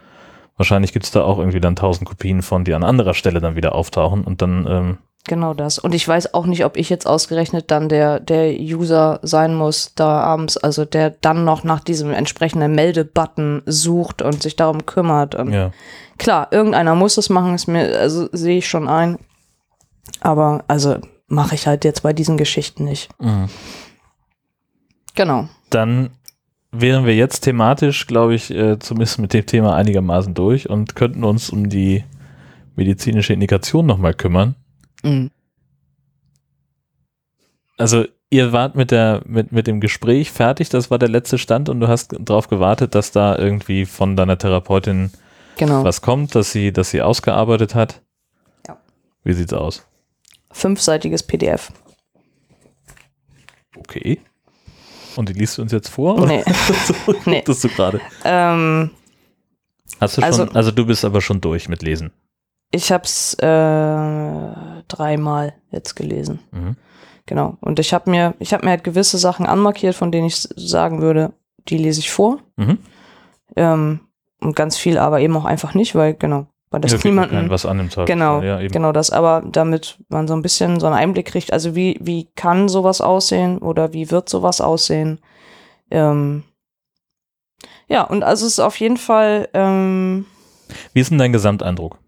[0.56, 3.56] wahrscheinlich gibt es da auch irgendwie dann tausend Kopien von, die an anderer Stelle dann
[3.56, 4.98] wieder auftauchen und dann ähm
[5.28, 5.78] Genau das.
[5.78, 9.92] Und ich weiß auch nicht, ob ich jetzt ausgerechnet dann der, der User sein muss,
[9.94, 15.34] da abends, also der dann noch nach diesem entsprechenden Meldebutton sucht und sich darum kümmert.
[15.34, 15.72] Und ja.
[16.18, 19.18] Klar, irgendeiner muss es machen, ist mir, also sehe ich schon ein.
[20.20, 20.96] Aber also
[21.26, 23.08] mache ich halt jetzt bei diesen Geschichten nicht.
[23.20, 23.48] Mhm.
[25.16, 26.10] Genau dann
[26.72, 31.24] wären wir jetzt thematisch, glaube ich, äh, zumindest mit dem Thema einigermaßen durch und könnten
[31.24, 32.04] uns um die
[32.74, 34.54] medizinische Indikation nochmal kümmern.
[35.02, 35.30] Mhm.
[37.78, 41.68] Also ihr wart mit der mit mit dem Gespräch fertig, das war der letzte Stand
[41.68, 45.10] und du hast darauf gewartet, dass da irgendwie von deiner Therapeutin
[45.56, 45.84] genau.
[45.84, 48.02] was kommt, dass sie dass sie ausgearbeitet hat.
[48.66, 48.78] Ja.
[49.24, 49.86] Wie sieht's aus?
[50.50, 51.70] Fünfseitiges PDF.
[53.76, 54.20] Okay.
[55.16, 56.26] Und die liest du uns jetzt vor?
[56.26, 56.44] Nee.
[57.24, 57.42] nee.
[57.46, 58.00] Das du gerade.
[58.24, 58.90] Ähm,
[60.00, 62.12] Hast du schon, also, also du bist aber schon durch mit Lesen.
[62.70, 66.40] Ich habe es äh, dreimal jetzt gelesen.
[66.50, 66.76] Mhm.
[67.24, 67.56] Genau.
[67.60, 71.00] Und ich habe mir, ich habe mir halt gewisse Sachen anmarkiert, von denen ich sagen
[71.00, 71.32] würde,
[71.68, 72.38] die lese ich vor.
[72.56, 72.78] Mhm.
[73.56, 74.00] Ähm,
[74.40, 76.46] und ganz viel aber eben auch einfach nicht, weil genau,
[76.76, 78.04] weil das ja, niemanden was an dem Tag.
[78.04, 79.08] Genau, ja, genau das.
[79.08, 83.00] Aber damit man so ein bisschen so einen Einblick kriegt, also wie wie kann sowas
[83.00, 85.18] aussehen oder wie wird sowas aussehen?
[85.90, 86.42] Ähm,
[87.88, 89.48] ja, und also es ist auf jeden Fall.
[89.54, 90.26] Ähm,
[90.92, 91.98] wie ist denn dein Gesamteindruck?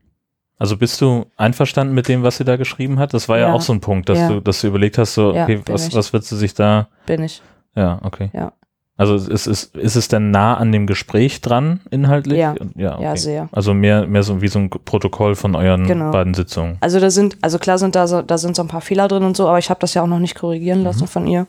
[0.58, 3.14] Also bist du einverstanden mit dem, was sie da geschrieben hat?
[3.14, 5.30] Das war ja, ja auch so ein Punkt, dass du, dass du überlegt hast, so,
[5.30, 6.88] okay, was, was wird sie sich da?
[7.06, 7.40] Bin ich.
[7.74, 8.28] Ja, okay.
[8.34, 8.52] Ja.
[8.98, 12.38] Also ist es, ist es denn nah an dem Gespräch dran, inhaltlich?
[12.38, 13.04] Ja, ja, okay.
[13.04, 13.48] ja sehr.
[13.52, 16.10] Also mehr, mehr so wie so ein Protokoll von euren genau.
[16.10, 16.78] beiden Sitzungen.
[16.80, 19.22] Also da sind, also klar sind da so, da sind so ein paar Fehler drin
[19.22, 21.08] und so, aber ich habe das ja auch noch nicht korrigieren lassen mhm.
[21.08, 21.46] von ihr.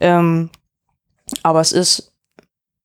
[0.00, 0.48] Ähm,
[1.42, 2.14] aber es ist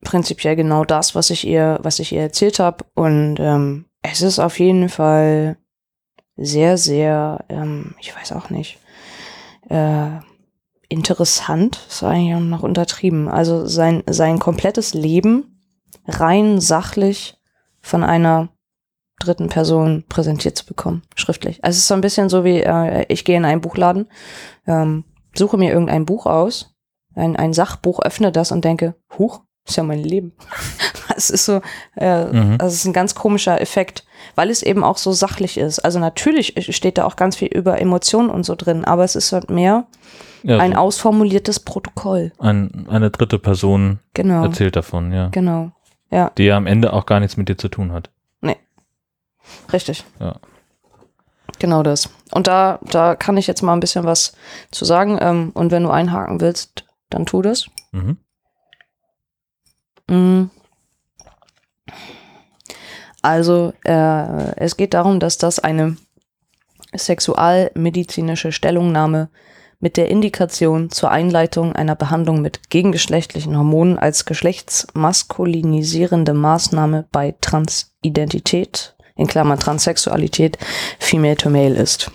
[0.03, 2.83] prinzipiell genau das, was ich ihr, was ich ihr erzählt habe.
[2.95, 5.55] Und ähm, es ist auf jeden Fall
[6.35, 8.77] sehr, sehr, ähm, ich weiß auch nicht,
[9.69, 10.09] äh,
[10.95, 13.27] interessant, ist eigentlich auch noch untertrieben.
[13.27, 15.61] Also sein, sein komplettes Leben
[16.07, 17.37] rein sachlich
[17.81, 18.49] von einer
[19.19, 21.63] dritten Person präsentiert zu bekommen, schriftlich.
[21.63, 24.07] Also es ist so ein bisschen so wie, äh, ich gehe in einen Buchladen,
[24.67, 26.75] ähm, suche mir irgendein Buch aus,
[27.13, 30.33] ein, ein Sachbuch, öffne das und denke, huch, ist ja mein Leben.
[31.15, 31.61] es ist so,
[31.95, 32.57] äh, mhm.
[32.59, 35.79] also es ist ein ganz komischer Effekt, weil es eben auch so sachlich ist.
[35.79, 39.31] Also natürlich steht da auch ganz viel über Emotionen und so drin, aber es ist
[39.31, 39.87] halt mehr
[40.45, 42.31] ja, ein so ausformuliertes Protokoll.
[42.37, 44.43] Ein, eine dritte Person genau.
[44.43, 45.29] erzählt davon, ja.
[45.29, 45.71] Genau,
[46.11, 46.31] ja.
[46.37, 48.11] Die ja am Ende auch gar nichts mit dir zu tun hat.
[48.41, 48.57] Nee.
[49.73, 50.05] Richtig.
[50.19, 50.35] Ja.
[51.57, 52.09] Genau das.
[52.31, 54.33] Und da, da kann ich jetzt mal ein bisschen was
[54.71, 55.17] zu sagen.
[55.19, 57.65] Ähm, und wenn du einhaken willst, dann tu das.
[57.91, 58.17] Mhm.
[60.07, 60.49] Mm.
[63.21, 65.97] Also, äh, es geht darum, dass das eine
[66.93, 69.29] sexualmedizinische Stellungnahme
[69.79, 78.95] mit der Indikation zur Einleitung einer Behandlung mit gegengeschlechtlichen Hormonen als geschlechtsmaskulinisierende Maßnahme bei Transidentität,
[79.15, 80.57] in Klammern Transsexualität,
[80.99, 82.11] female to male ist.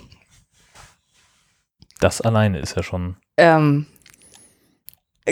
[2.01, 3.17] Das alleine ist ja schon.
[3.37, 3.87] Ähm,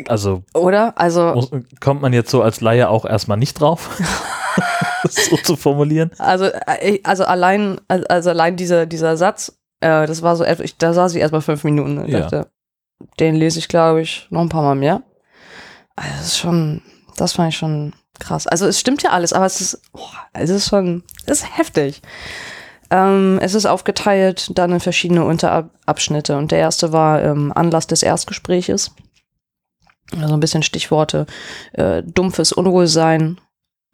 [0.06, 0.96] Also oder?
[0.98, 1.50] Also, muss,
[1.80, 3.98] kommt man jetzt so als Laie auch erstmal nicht drauf,
[5.08, 6.10] so zu formulieren.
[6.18, 10.76] also, äh, also allein, also allein dieser, dieser Satz, äh, das war so, etwa- ich,
[10.76, 12.20] da saß ich erst mal fünf Minuten und Ja.
[12.20, 12.50] dachte,
[13.20, 15.02] den lese ich, glaube ich, noch ein paar Mal mehr.
[15.96, 16.82] Also, das ist schon,
[17.16, 18.46] das fand ich schon krass.
[18.46, 22.02] Also, es stimmt ja alles, aber es ist, boah, es ist schon, es ist heftig.
[22.90, 28.02] Ähm, es ist aufgeteilt dann in verschiedene Unterabschnitte und der erste war ähm, Anlass des
[28.02, 28.92] Erstgespräches.
[30.18, 31.26] Also ein bisschen Stichworte,
[31.74, 33.38] äh, dumpfes Unwohlsein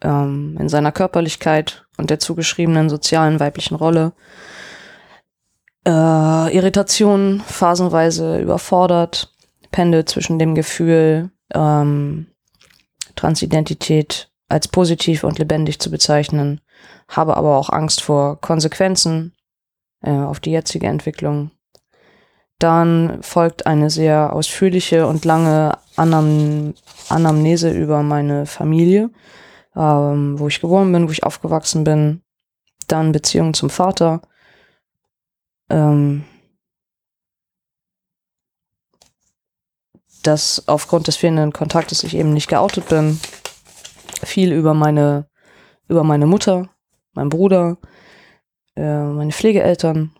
[0.01, 4.13] ähm, in seiner Körperlichkeit und der zugeschriebenen sozialen weiblichen Rolle.
[5.85, 9.33] Äh, Irritation, phasenweise überfordert,
[9.71, 12.27] pendelt zwischen dem Gefühl, ähm,
[13.15, 16.61] Transidentität als positiv und lebendig zu bezeichnen,
[17.07, 19.33] habe aber auch Angst vor Konsequenzen
[20.01, 21.51] äh, auf die jetzige Entwicklung.
[22.59, 26.73] Dann folgt eine sehr ausführliche und lange Anam
[27.09, 29.11] Anamnese über meine Familie,
[29.75, 32.21] ähm, wo ich geboren bin, wo ich aufgewachsen bin.
[32.87, 34.21] Dann Beziehung zum Vater.
[35.69, 36.25] Ähm,
[40.25, 43.19] dass aufgrund des fehlenden Kontaktes ich eben nicht geoutet bin.
[44.23, 45.27] Viel über meine,
[45.87, 46.69] über meine Mutter,
[47.13, 47.77] meinen Bruder,
[48.75, 50.11] äh, meine Pflegeeltern,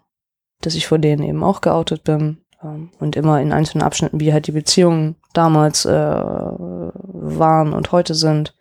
[0.62, 2.46] dass ich vor denen eben auch geoutet bin.
[2.62, 8.14] Ähm, und immer in einzelnen Abschnitten, wie halt die Beziehungen damals äh, waren und heute
[8.14, 8.56] sind.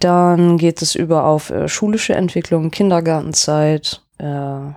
[0.00, 4.72] Dann geht es über auf äh, schulische Entwicklung, Kindergartenzeit, äh,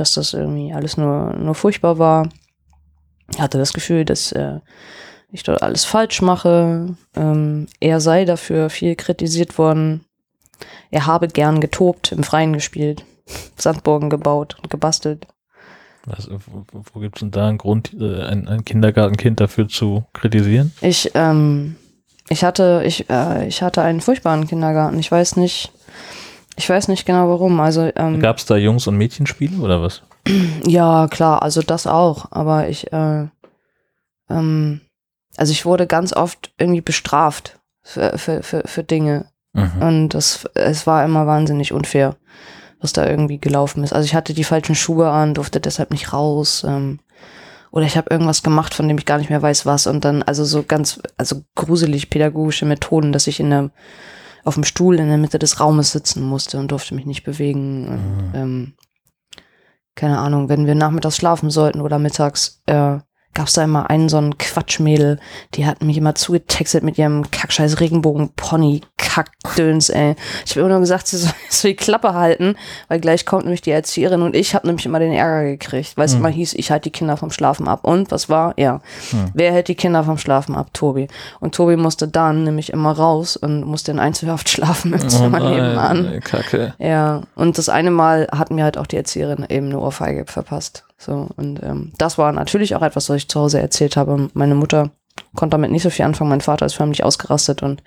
[0.00, 2.28] dass das irgendwie alles nur, nur furchtbar war.
[3.30, 4.60] Ich hatte das Gefühl, dass äh,
[5.30, 6.96] ich dort alles falsch mache.
[7.14, 10.04] Ähm, er sei dafür viel kritisiert worden.
[10.90, 13.04] Er habe gern getobt, im Freien gespielt,
[13.56, 15.26] Sandburgen gebaut und gebastelt.
[16.06, 20.04] Was, wo wo gibt es denn da einen Grund, äh, ein, ein Kindergartenkind dafür zu
[20.14, 20.72] kritisieren?
[20.80, 21.76] Ich, ähm,
[22.30, 24.98] ich hatte, ich, äh, ich hatte einen furchtbaren Kindergarten.
[24.98, 25.72] Ich weiß nicht,
[26.58, 27.58] ich weiß nicht genau warum.
[27.60, 30.02] Also, ähm, Gab es da Jungs- und Mädchenspiele oder was?
[30.66, 32.26] ja, klar, also das auch.
[32.30, 33.28] Aber ich, äh,
[34.28, 34.80] ähm,
[35.36, 39.26] also ich wurde ganz oft irgendwie bestraft für, für, für, für Dinge.
[39.52, 39.82] Mhm.
[39.82, 42.16] Und das, es war immer wahnsinnig unfair,
[42.80, 43.92] was da irgendwie gelaufen ist.
[43.92, 46.64] Also ich hatte die falschen Schuhe an, durfte deshalb nicht raus.
[46.66, 46.98] Ähm,
[47.70, 49.86] oder ich habe irgendwas gemacht, von dem ich gar nicht mehr weiß was.
[49.86, 53.70] Und dann, also so ganz, also gruselig pädagogische Methoden, dass ich in der,
[54.48, 57.86] auf dem Stuhl in der Mitte des Raumes sitzen musste und durfte mich nicht bewegen.
[57.88, 58.34] Und, Mhm.
[58.34, 58.72] ähm,
[59.94, 62.98] keine Ahnung, wenn wir nachmittags schlafen sollten oder mittags, äh,
[63.34, 65.20] gab es da immer einen so einen Quatschmädel,
[65.54, 70.16] die hat mich immer zugetextet mit ihrem kackscheiß Regenbogen-Pony, Kackdöns, ey.
[70.44, 72.56] Ich habe immer nur gesagt, sie soll, soll die Klappe halten,
[72.88, 76.06] weil gleich kommt nämlich die Erzieherin und ich habe nämlich immer den Ärger gekriegt, weil
[76.06, 76.20] es Hm.
[76.20, 77.80] immer hieß, ich halte die Kinder vom Schlafen ab.
[77.84, 78.54] Und was war?
[78.56, 78.80] Ja.
[79.10, 79.30] Hm.
[79.34, 80.68] Wer hält die Kinder vom Schlafen ab?
[80.72, 81.08] Tobi.
[81.40, 86.14] Und Tobi musste dann nämlich immer raus und musste in Einzelhaft schlafen im Zimmer nebenan.
[86.16, 86.74] Oh Kacke.
[86.78, 90.84] Ja, und das eine Mal hat mir halt auch die Erzieherin eben eine Ohrfeige verpasst.
[90.98, 94.28] So, und ähm, das war natürlich auch etwas, was ich zu Hause erzählt habe.
[94.34, 94.90] Meine Mutter
[95.36, 96.30] konnte damit nicht so viel anfangen.
[96.30, 97.82] Mein Vater ist förmlich ausgerastet und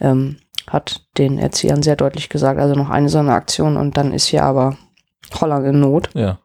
[0.00, 0.36] ähm,
[0.68, 4.26] hat den Erziehern sehr deutlich gesagt, also noch eine so eine Aktion und dann ist
[4.26, 4.76] hier aber
[5.40, 6.10] Holland in Not.
[6.14, 6.38] Ja,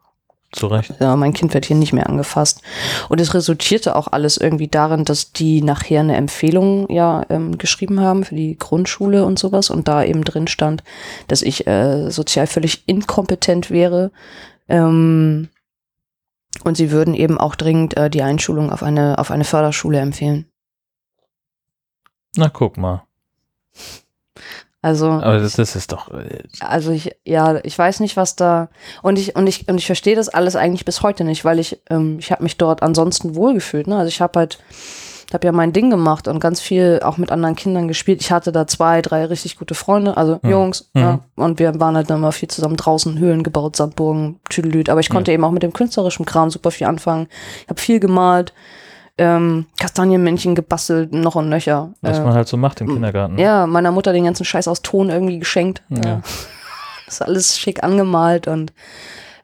[0.52, 0.92] zu Recht.
[0.98, 2.60] Ja, mein Kind wird hier nicht mehr angefasst.
[3.08, 8.00] Und es resultierte auch alles irgendwie darin, dass die nachher eine Empfehlung ja ähm, geschrieben
[8.00, 10.82] haben für die Grundschule und sowas und da eben drin stand,
[11.28, 14.10] dass ich äh, sozial völlig inkompetent wäre.
[14.68, 15.48] Ähm,
[16.64, 20.46] und sie würden eben auch dringend äh, die Einschulung auf eine, auf eine Förderschule empfehlen.
[22.36, 23.02] Na, guck mal.
[24.82, 25.10] Also.
[25.10, 26.10] Aber das, das ist doch.
[26.10, 28.70] äh, Also ich, ja, ich weiß nicht, was da
[29.02, 31.82] und ich und ich und ich verstehe das alles eigentlich bis heute nicht, weil ich
[31.90, 33.86] ähm, ich habe mich dort ansonsten wohlgefühlt.
[33.86, 33.96] Ne?
[33.98, 34.58] Also ich habe halt,
[35.34, 38.20] habe ja mein Ding gemacht und ganz viel auch mit anderen Kindern gespielt.
[38.20, 40.50] Ich hatte da zwei, drei richtig gute Freunde, also Mhm.
[40.50, 41.00] Jungs, Mhm.
[41.00, 44.88] ja, und wir waren halt immer viel zusammen draußen, Höhlen gebaut, Sandburgen, Tüdelüt.
[44.88, 47.28] Aber ich konnte eben auch mit dem künstlerischen Kram super viel anfangen.
[47.64, 48.52] Ich habe viel gemalt,
[49.18, 51.90] ähm, Kastanienmännchen gebastelt, noch und nöcher.
[52.00, 53.38] was Äh, man halt so macht im Kindergarten.
[53.38, 55.82] ja, meiner Mutter den ganzen Scheiß aus Ton irgendwie geschenkt.
[55.90, 56.22] Ja.
[57.06, 58.72] ist alles schick angemalt und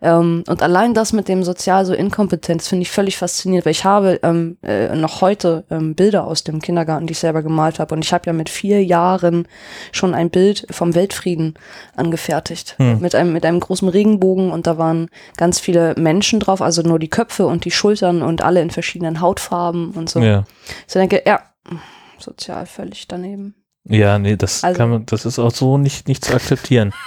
[0.03, 3.73] ähm, und allein das mit dem sozial so inkompetent, das finde ich völlig faszinierend, weil
[3.73, 7.79] ich habe ähm, äh, noch heute ähm, Bilder aus dem Kindergarten, die ich selber gemalt
[7.79, 7.95] habe.
[7.95, 9.49] Und ich habe ja mit vier Jahren
[9.93, 11.55] schon ein Bild vom Weltfrieden
[11.97, 12.75] angefertigt.
[12.79, 13.01] Hm.
[13.01, 16.99] Mit einem, mit einem großen Regenbogen und da waren ganz viele Menschen drauf, also nur
[16.99, 20.21] die Köpfe und die Schultern und alle in verschiedenen Hautfarben und so.
[20.21, 20.45] Ja.
[20.87, 21.41] Ich denke, ja,
[22.19, 23.55] sozial völlig daneben.
[23.85, 26.93] Ja, nee, das Also- kann man, das ist auch so nicht, nicht zu akzeptieren.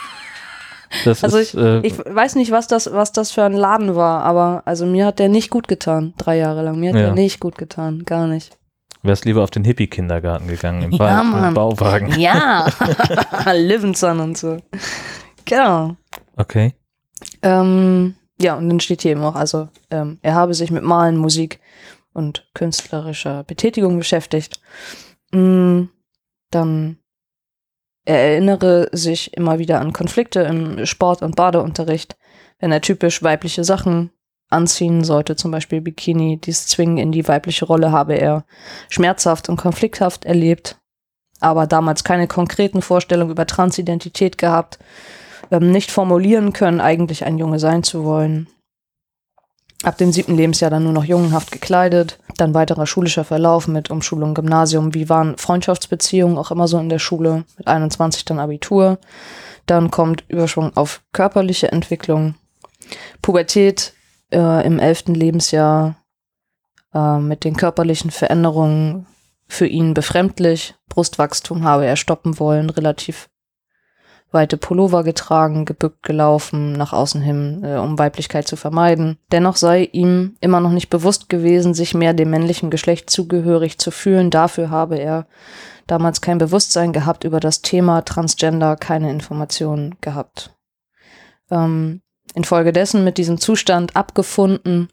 [1.05, 4.23] Das Also ist, äh, Ich weiß nicht, was das, was das für ein Laden war,
[4.23, 6.79] aber also mir hat der nicht gut getan, drei Jahre lang.
[6.79, 7.05] Mir hat Ja.
[7.07, 8.57] der nicht gut getan, gar nicht.
[9.01, 11.53] wärst lieber auf den Hippie-Kindergarten gegangen im, Ja, ba im Mann.
[11.53, 12.19] Bauwagen.
[12.19, 12.67] Ja,
[13.53, 14.57] Livenson und so.
[15.45, 15.95] Genau.
[16.35, 16.73] Okay.
[17.41, 21.17] Ähm, ja, und dann steht hier eben auch, also ähm, er habe sich mit Malen,
[21.17, 21.59] Musik
[22.13, 24.59] und künstlerischer Betätigung beschäftigt.
[25.31, 25.83] Mm,
[26.51, 26.97] dann
[28.05, 32.17] er erinnere sich immer wieder an Konflikte im Sport- und Badeunterricht,
[32.59, 34.11] wenn er typisch weibliche Sachen
[34.49, 36.37] anziehen sollte, zum Beispiel Bikini.
[36.37, 38.45] Dies Zwingen in die weibliche Rolle habe er
[38.89, 40.79] schmerzhaft und konflikthaft erlebt,
[41.39, 44.79] aber damals keine konkreten Vorstellungen über Transidentität gehabt
[45.51, 48.47] ähm, nicht formulieren können, eigentlich ein Junge sein zu wollen.
[49.83, 54.33] Ab dem siebten Lebensjahr dann nur noch jungenhaft gekleidet, dann weiterer schulischer Verlauf mit Umschulung,
[54.33, 58.99] Gymnasium, wie waren Freundschaftsbeziehungen auch immer so in der Schule, mit 21 dann Abitur,
[59.65, 62.35] dann kommt Überschwung auf körperliche Entwicklung,
[63.21, 63.93] Pubertät
[64.33, 65.95] äh, im elften Lebensjahr
[66.93, 69.05] äh, mit den körperlichen Veränderungen
[69.47, 73.29] für ihn befremdlich, Brustwachstum habe er stoppen wollen, relativ
[74.31, 79.17] weite Pullover getragen, gebückt gelaufen, nach außen hin, äh, um Weiblichkeit zu vermeiden.
[79.31, 83.91] Dennoch sei ihm immer noch nicht bewusst gewesen, sich mehr dem männlichen Geschlecht zugehörig zu
[83.91, 84.29] fühlen.
[84.29, 85.25] Dafür habe er
[85.87, 90.55] damals kein Bewusstsein gehabt über das Thema Transgender, keine Informationen gehabt.
[91.49, 92.01] Ähm,
[92.35, 94.89] infolgedessen mit diesem Zustand abgefunden,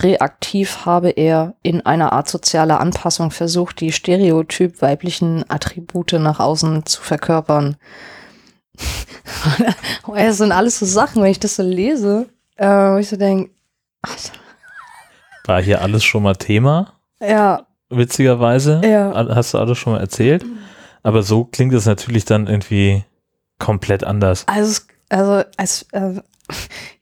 [0.00, 6.86] reaktiv habe er in einer Art sozialer Anpassung versucht, die stereotyp weiblichen Attribute nach außen
[6.86, 7.76] zu verkörpern.
[10.14, 13.50] Das sind alles so Sachen, wenn ich das so lese, äh, wo ich so denke,
[15.44, 18.80] War hier alles schon mal Thema, ja, witzigerweise.
[18.84, 19.12] Ja.
[19.34, 20.44] Hast du alles schon mal erzählt.
[21.02, 23.04] Aber so klingt es natürlich dann irgendwie
[23.58, 24.44] komplett anders.
[24.46, 26.20] also, es- also es, äh,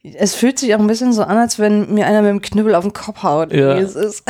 [0.03, 2.75] es fühlt sich auch ein bisschen so an, als wenn mir einer mit dem Knüppel
[2.75, 3.51] auf den Kopf haut.
[3.51, 3.73] Ja.
[3.77, 4.23] Es ist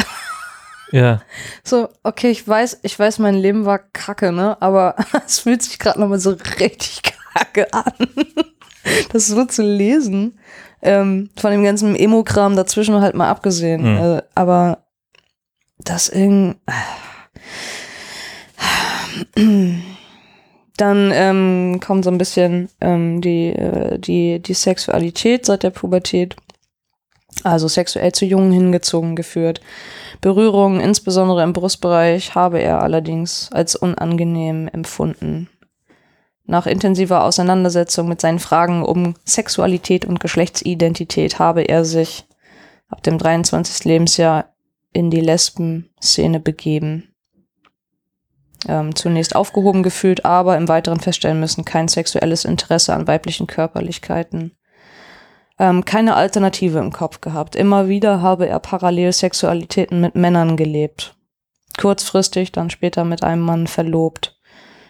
[0.91, 1.21] Ja,
[1.63, 4.95] so, okay, ich weiß, ich weiß, mein Leben war kacke, ne, aber
[5.25, 7.17] es fühlt sich gerade nochmal so richtig kacke
[7.71, 7.93] an.
[9.11, 10.39] Das so zu lesen,
[10.81, 13.81] ähm, von dem ganzen Emo-Kram dazwischen halt mal abgesehen.
[13.81, 13.97] Mhm.
[13.97, 14.83] Äh, aber
[15.79, 16.57] das irgend.
[20.77, 26.35] Dann ähm, kommt so ein bisschen ähm, die, äh, die, die Sexualität seit der Pubertät.
[27.43, 29.61] Also sexuell zu Jungen hingezogen geführt.
[30.21, 35.49] Berührungen, insbesondere im Brustbereich, habe er allerdings als unangenehm empfunden.
[36.47, 42.25] Nach intensiver Auseinandersetzung mit seinen Fragen um Sexualität und Geschlechtsidentität habe er sich
[42.87, 43.83] ab dem 23.
[43.83, 44.53] Lebensjahr
[44.93, 47.13] in die Lesben-Szene begeben.
[48.65, 54.53] Ähm, zunächst aufgehoben gefühlt, aber im Weiteren feststellen müssen, kein sexuelles Interesse an weiblichen Körperlichkeiten.
[55.59, 57.57] Ähm, keine Alternative im Kopf gehabt.
[57.57, 61.17] Immer wieder habe er parallel Sexualitäten mit Männern gelebt.
[61.77, 64.39] Kurzfristig, dann später mit einem Mann verlobt.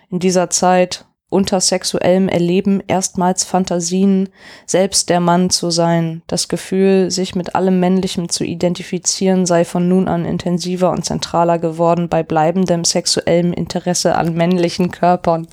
[0.10, 4.30] In dieser Zeit unter sexuellem Erleben erstmals Fantasien,
[4.66, 6.22] selbst der Mann zu sein.
[6.28, 11.60] Das Gefühl, sich mit allem Männlichem zu identifizieren, sei von nun an intensiver und zentraler
[11.60, 15.48] geworden bei bleibendem sexuellem Interesse an männlichen Körpern.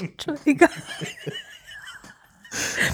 [0.00, 0.68] Entschuldigung.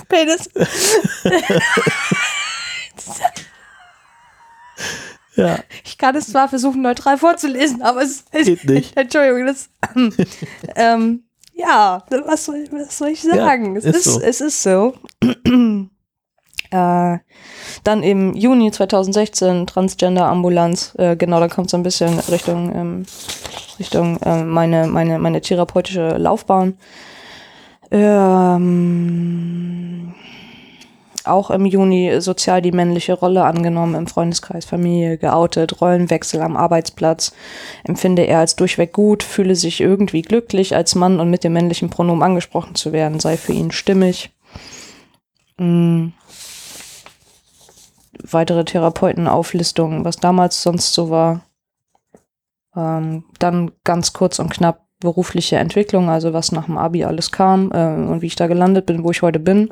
[0.09, 0.51] Penis.
[5.37, 8.97] ja, Ich kann es zwar versuchen, neutral vorzulesen, aber es Geht nicht.
[8.97, 9.69] Entschuldigung, das.
[10.77, 13.75] ähm, ja, was soll, was soll ich sagen?
[13.75, 14.21] Ja, es, ist ist, so.
[14.21, 14.95] es ist so.
[16.71, 17.19] äh,
[17.85, 20.95] dann im Juni 2016 Transgender-Ambulanz.
[20.99, 23.07] Äh, genau, da kommt so ein bisschen Richtung, ähm,
[23.79, 26.77] Richtung äh, meine, meine, meine therapeutische Laufbahn.
[27.91, 28.87] Ähm,
[31.29, 37.33] auch im Juni sozial die männliche Rolle angenommen, im Freundeskreis, Familie geoutet, Rollenwechsel am Arbeitsplatz,
[37.85, 41.91] empfinde er als durchweg gut, fühle sich irgendwie glücklich, als Mann und mit dem männlichen
[41.91, 44.31] Pronomen angesprochen zu werden, sei für ihn stimmig.
[45.59, 46.09] Mm.
[48.29, 51.43] Weitere Therapeutenauflistungen, was damals sonst so war.
[52.75, 57.71] Ähm, dann ganz kurz und knapp berufliche Entwicklung, also was nach dem Abi alles kam
[57.73, 59.71] äh, und wie ich da gelandet bin, wo ich heute bin.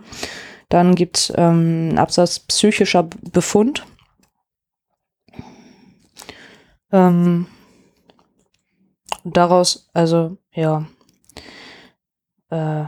[0.69, 3.85] Dann gibt's ähm, einen Absatz psychischer Befund.
[6.93, 7.47] Ähm,
[9.25, 10.87] daraus, also ja,
[12.51, 12.85] äh,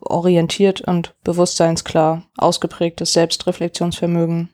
[0.00, 4.48] orientiert und bewusstseinsklar ausgeprägtes Selbstreflexionsvermögen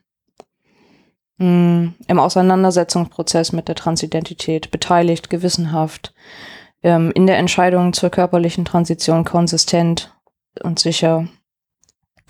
[1.37, 6.13] mh, im Auseinandersetzungsprozess mit der Transidentität beteiligt, gewissenhaft,
[6.83, 10.14] ähm, in der Entscheidung zur körperlichen Transition konsistent
[10.63, 11.27] und sicher.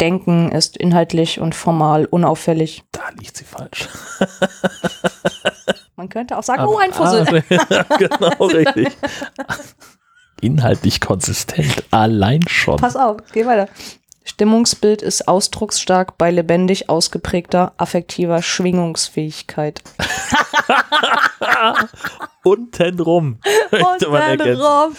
[0.01, 2.83] Denken ist inhaltlich und formal unauffällig.
[2.91, 3.87] Da liegt sie falsch.
[5.95, 7.43] Man könnte auch sagen, oh, ein Fussel.
[7.69, 8.89] Ah, genau, richtig.
[10.41, 12.75] Inhaltlich konsistent, allein schon.
[12.77, 13.69] Pass auf, geh weiter.
[14.27, 19.83] Stimmungsbild ist ausdrucksstark bei lebendig ausgeprägter affektiver Schwingungsfähigkeit.
[22.43, 23.37] Untenrum.
[23.71, 24.95] Untenrum.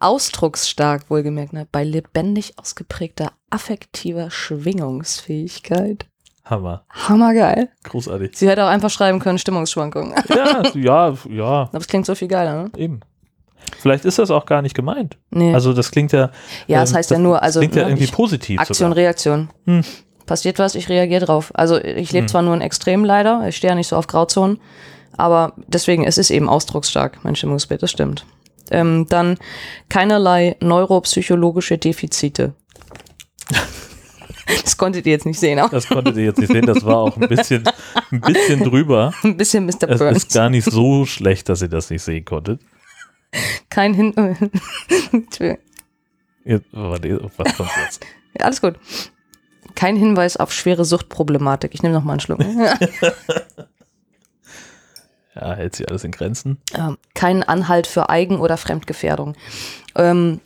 [0.00, 1.68] Ausdrucksstark, wohlgemerkt, ne?
[1.70, 6.06] bei lebendig ausgeprägter affektiver Schwingungsfähigkeit.
[6.44, 6.84] Hammer.
[6.90, 7.68] Hammergeil.
[7.84, 8.36] Großartig.
[8.36, 10.14] Sie hätte auch einfach schreiben können, Stimmungsschwankungen.
[10.28, 12.70] Ja, ja, ja, Aber es klingt so viel geiler, ne?
[12.76, 13.00] eben.
[13.78, 15.16] Vielleicht ist das auch gar nicht gemeint.
[15.30, 15.52] Nee.
[15.54, 16.30] Also das klingt ja.
[16.66, 18.60] ja, es ähm, heißt ja nur, also klingt ja ne, irgendwie ich, positiv.
[18.60, 18.96] Aktion, sogar.
[18.96, 19.50] Reaktion.
[19.66, 19.82] Hm.
[20.26, 21.52] Passiert was, ich reagiere drauf.
[21.54, 22.28] Also ich lebe Hm.
[22.28, 24.58] zwar nur in Extrem leider, ich stehe ja nicht so auf Grauzonen,
[25.16, 28.26] aber deswegen, es ist eben ausdrucksstark, mein Stimmungsbild, das stimmt.
[28.70, 29.38] Ähm, dann
[29.88, 32.54] keinerlei neuropsychologische Defizite.
[34.64, 36.96] das konntet ihr jetzt nicht sehen, aber Das konntet ihr jetzt nicht sehen, das war
[36.98, 37.64] auch ein bisschen,
[38.10, 39.12] ein bisschen drüber.
[39.22, 39.88] ein bisschen Mr.
[39.88, 40.16] Es Burns.
[40.18, 42.60] ist gar nicht so schlecht, dass ihr das nicht sehen konntet.
[43.70, 44.14] Kein Hin.
[46.44, 48.06] Jetzt, warte, was kommt jetzt?
[48.38, 48.76] Alles gut.
[49.74, 51.74] Kein Hinweis auf schwere Suchtproblematik.
[51.74, 52.38] Ich nehme noch mal einen Schluck.
[55.38, 56.56] Ja, hält sich alles in Grenzen.
[56.74, 59.34] ähm, keinen Anhalt für Eigen- oder Fremdgefährdung.
[59.94, 60.40] Ähm,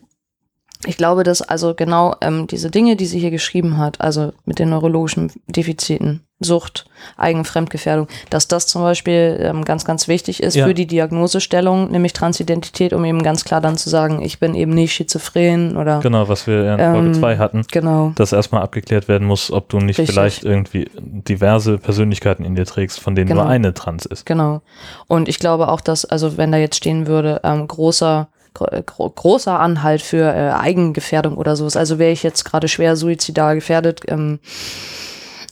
[0.85, 4.59] ich glaube, dass also genau ähm, diese Dinge, die sie hier geschrieben hat, also mit
[4.59, 6.86] den neurologischen Defiziten, Sucht,
[7.18, 10.66] Eigen- Fremdgefährdung, dass das zum Beispiel ähm, ganz, ganz wichtig ist Ja.
[10.66, 14.72] für die Diagnosestellung, nämlich Transidentität, um eben ganz klar dann zu sagen, ich bin eben
[14.72, 17.62] nicht schizophren oder Genau, was wir in Ähm, Folge 2 hatten.
[17.70, 18.12] genau.
[18.16, 20.14] Dass erstmal abgeklärt werden muss, ob du nicht Richtig.
[20.14, 23.43] vielleicht irgendwie diverse Persönlichkeiten in dir trägst, von denen Genau.
[23.43, 24.24] nur eine trans ist.
[24.24, 24.62] Genau.
[25.09, 29.11] Und ich glaube auch, dass, also wenn da jetzt stehen würde, ähm, großer, gro gro
[29.11, 34.01] großer Anhalt für äh, Eigengefährdung oder sowas, also wäre ich jetzt gerade schwer suizidal gefährdet,
[34.09, 34.38] ähm,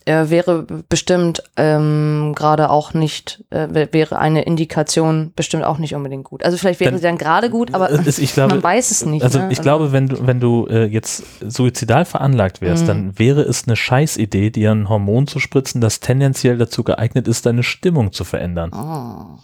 [0.09, 5.95] äh, wäre bestimmt ähm, gerade auch nicht, äh, wär- wäre eine Indikation bestimmt auch nicht
[5.95, 6.45] unbedingt gut.
[6.45, 9.23] Also vielleicht wäre Dann- sie dann gerade gut, aber ich glaube, man weiß es nicht.
[9.23, 9.53] Also ne?
[9.53, 12.87] ich glaube, wenn du, wenn du äh, jetzt suizidal veranlagt wärst, Mhm.
[12.89, 17.47] dann wäre es eine Scheißidee, dir ein Hormon zu spritzen, das tendenziell dazu geeignet ist,
[17.47, 18.71] deine Stimmung zu verändern.
[18.75, 19.39] Oh.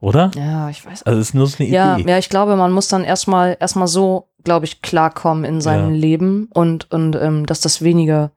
[0.00, 0.30] Oder?
[0.36, 1.04] Ja, ich weiß.
[1.04, 2.10] Also es ist nur so eine Ja, Idee.
[2.10, 6.00] ja, ich glaube, man muss dann erstmal erstmal so, glaube ich, klarkommen in seinem Ja.
[6.00, 8.30] Leben und und ähm, dass das weniger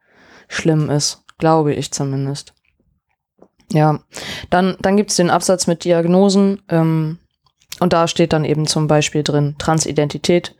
[0.47, 2.53] schlimm ist, glaube ich zumindest.
[3.71, 3.99] Ja,
[4.49, 7.19] dann dann gibt's den Absatz mit Diagnosen ähm,
[7.79, 10.55] und da steht dann eben zum Beispiel drin Transidentität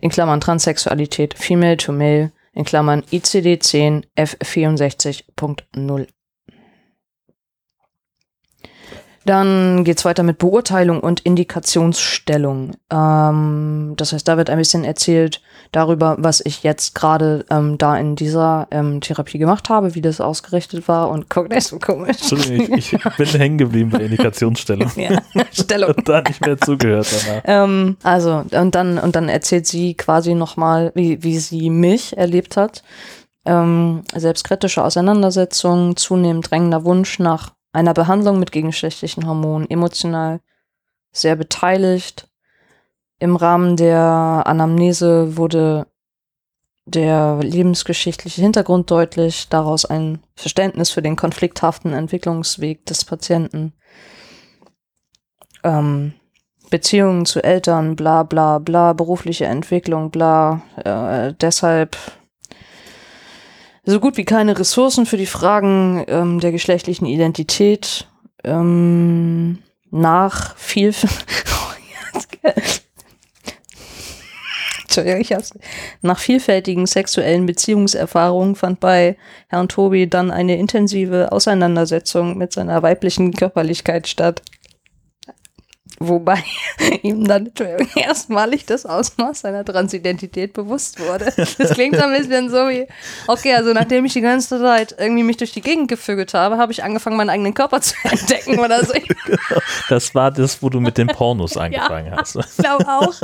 [0.00, 6.06] in Klammern Transsexualität, Female to Male in Klammern ICD-10 F64.0.
[9.26, 12.76] Dann geht's weiter mit Beurteilung und Indikationsstellung.
[12.92, 17.96] Ähm, das heißt, da wird ein bisschen erzählt darüber, was ich jetzt gerade ähm, da
[17.96, 22.18] in dieser ähm, Therapie gemacht habe, wie das ausgerichtet war und guck nicht so komisch.
[22.20, 25.20] Entschuldigung, ich, ich bin hängen geblieben bei Indikationsstellung ja,
[25.50, 25.94] Stellung.
[25.96, 27.42] und da nicht mehr zugehört danach.
[27.46, 32.56] Ähm, also, und dann, und dann erzählt sie quasi nochmal, wie, wie sie mich erlebt
[32.56, 32.84] hat.
[33.44, 40.40] Ähm, selbstkritische Auseinandersetzung, zunehmend drängender Wunsch nach einer Behandlung mit gegengeschlechtlichen Hormonen, emotional
[41.12, 42.28] sehr beteiligt.
[43.18, 45.86] Im Rahmen der Anamnese wurde
[46.86, 53.72] der lebensgeschichtliche Hintergrund deutlich, daraus ein Verständnis für den konflikthaften Entwicklungsweg des Patienten.
[55.62, 56.14] Ähm,
[56.70, 60.62] Beziehungen zu Eltern, bla bla bla, berufliche Entwicklung, bla.
[60.76, 61.96] Äh, deshalb
[63.86, 68.08] so gut wie keine Ressourcen für die Fragen ähm, der geschlechtlichen Identität.
[68.44, 69.58] Ähm,
[69.90, 70.92] nach viel.
[75.18, 75.34] Ich.
[76.00, 79.18] Nach vielfältigen sexuellen Beziehungserfahrungen fand bei
[79.48, 84.40] Herrn Tobi dann eine intensive Auseinandersetzung mit seiner weiblichen Körperlichkeit statt.
[85.98, 86.42] Wobei
[87.02, 87.50] ihm dann
[87.96, 91.32] erstmalig das Ausmaß seiner Transidentität bewusst wurde.
[91.36, 92.86] Das klingt so ein bisschen so wie,
[93.26, 96.72] okay, also nachdem ich die ganze Zeit irgendwie mich durch die Gegend gefügelt habe, habe
[96.72, 98.92] ich angefangen, meinen eigenen Körper zu entdecken oder so.
[99.88, 102.36] Das war das, wo du mit den Pornos angefangen ja, hast.
[102.36, 103.14] Ich glaube auch.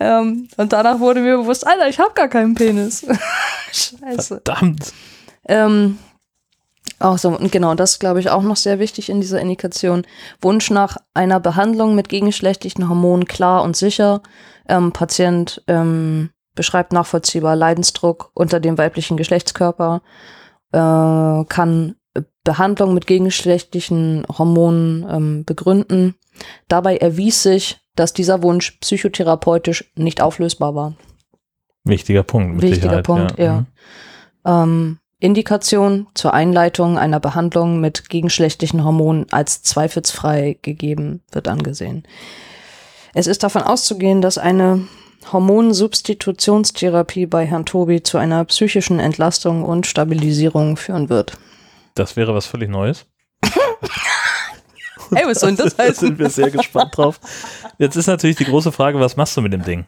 [0.00, 3.06] ähm, und danach wurde mir bewusst, Alter, ich habe gar keinen Penis.
[3.72, 4.40] Scheiße.
[4.44, 4.92] Verdammt.
[5.48, 5.98] Ähm,
[6.98, 10.06] auch so, und genau, das glaube ich auch noch sehr wichtig in dieser Indikation.
[10.40, 14.22] Wunsch nach einer Behandlung mit gegengeschlechtlichen Hormonen klar und sicher.
[14.68, 20.02] Ähm, Patient ähm, beschreibt nachvollziehbar Leidensdruck unter dem weiblichen Geschlechtskörper,
[20.72, 21.96] äh, kann
[22.44, 26.14] Behandlung mit gegengeschlechtlichen Hormonen ähm, begründen.
[26.68, 30.94] Dabei erwies sich, dass dieser Wunsch psychotherapeutisch nicht auflösbar war.
[31.84, 32.54] Wichtiger Punkt.
[32.54, 33.64] Mit Wichtiger Sicherheit, Punkt, ja.
[34.44, 34.98] Mhm.
[35.18, 42.06] Indikation zur Einleitung einer Behandlung mit gegenschlechtlichen Hormonen als zweifelsfrei gegeben wird angesehen.
[43.14, 44.86] Es ist davon auszugehen, dass eine
[45.32, 51.38] Hormonsubstitutionstherapie bei Herrn Tobi zu einer psychischen Entlastung und Stabilisierung führen wird.
[51.94, 53.06] Das wäre was völlig Neues.
[55.14, 56.08] Hey, was soll denn das Da heißen?
[56.08, 57.20] sind wir sehr gespannt drauf.
[57.78, 59.84] Jetzt ist natürlich die große Frage, was machst du mit dem Ding?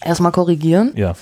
[0.00, 0.92] Erstmal korrigieren.
[0.96, 1.14] Ja.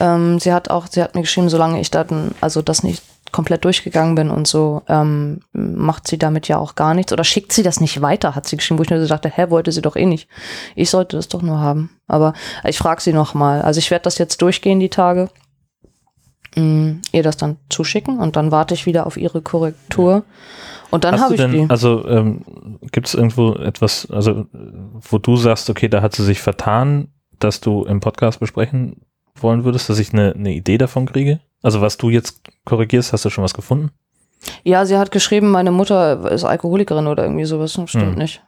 [0.00, 3.64] Ähm, sie hat auch, sie hat mir geschrieben, solange ich dann, also das nicht komplett
[3.64, 7.64] durchgegangen bin und so, ähm, macht sie damit ja auch gar nichts oder schickt sie
[7.64, 9.96] das nicht weiter, hat sie geschrieben, wo ich mir so dachte, hä, wollte sie doch
[9.96, 10.28] eh nicht.
[10.76, 11.90] Ich sollte das doch nur haben.
[12.06, 12.34] Aber
[12.64, 13.62] ich frage sie noch mal.
[13.62, 15.30] Also ich werde das jetzt durchgehen, die Tage,
[16.54, 20.22] mh, ihr das dann zuschicken und dann warte ich wieder auf ihre Korrektur.
[20.90, 21.66] Und dann habe ich denn, die.
[21.68, 22.44] also ähm,
[22.92, 27.08] gibt es irgendwo etwas, also wo du sagst, okay, da hat sie sich vertan,
[27.40, 29.00] dass du im Podcast besprechen
[29.40, 31.40] wollen würdest, dass ich eine, eine Idee davon kriege?
[31.62, 33.90] Also was du jetzt korrigierst, hast du schon was gefunden?
[34.62, 37.72] Ja, sie hat geschrieben, meine Mutter ist Alkoholikerin oder irgendwie sowas.
[37.72, 38.14] Stimmt Hm.
[38.16, 38.42] nicht.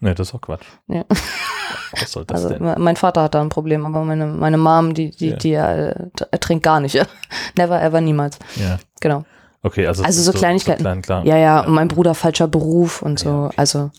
[0.00, 0.64] Nee, das ist auch Quatsch.
[0.88, 1.04] Ja.
[2.00, 2.62] Was soll das Also denn?
[2.64, 5.36] me- mein Vater hat da ein Problem, aber meine, meine Mom, die, die, Ja.
[5.36, 6.94] die äh, trinkt gar nicht.
[7.56, 8.38] Never, ever, niemals.
[8.56, 8.78] Ja.
[9.00, 9.24] Genau.
[9.62, 10.82] Okay, also, Also so Kleinigkeiten.
[10.82, 11.24] klein, klar.
[11.26, 13.28] Ja, ja, und mein Bruder falscher Beruf und so.
[13.28, 13.54] Ja, okay.
[13.58, 13.90] Also,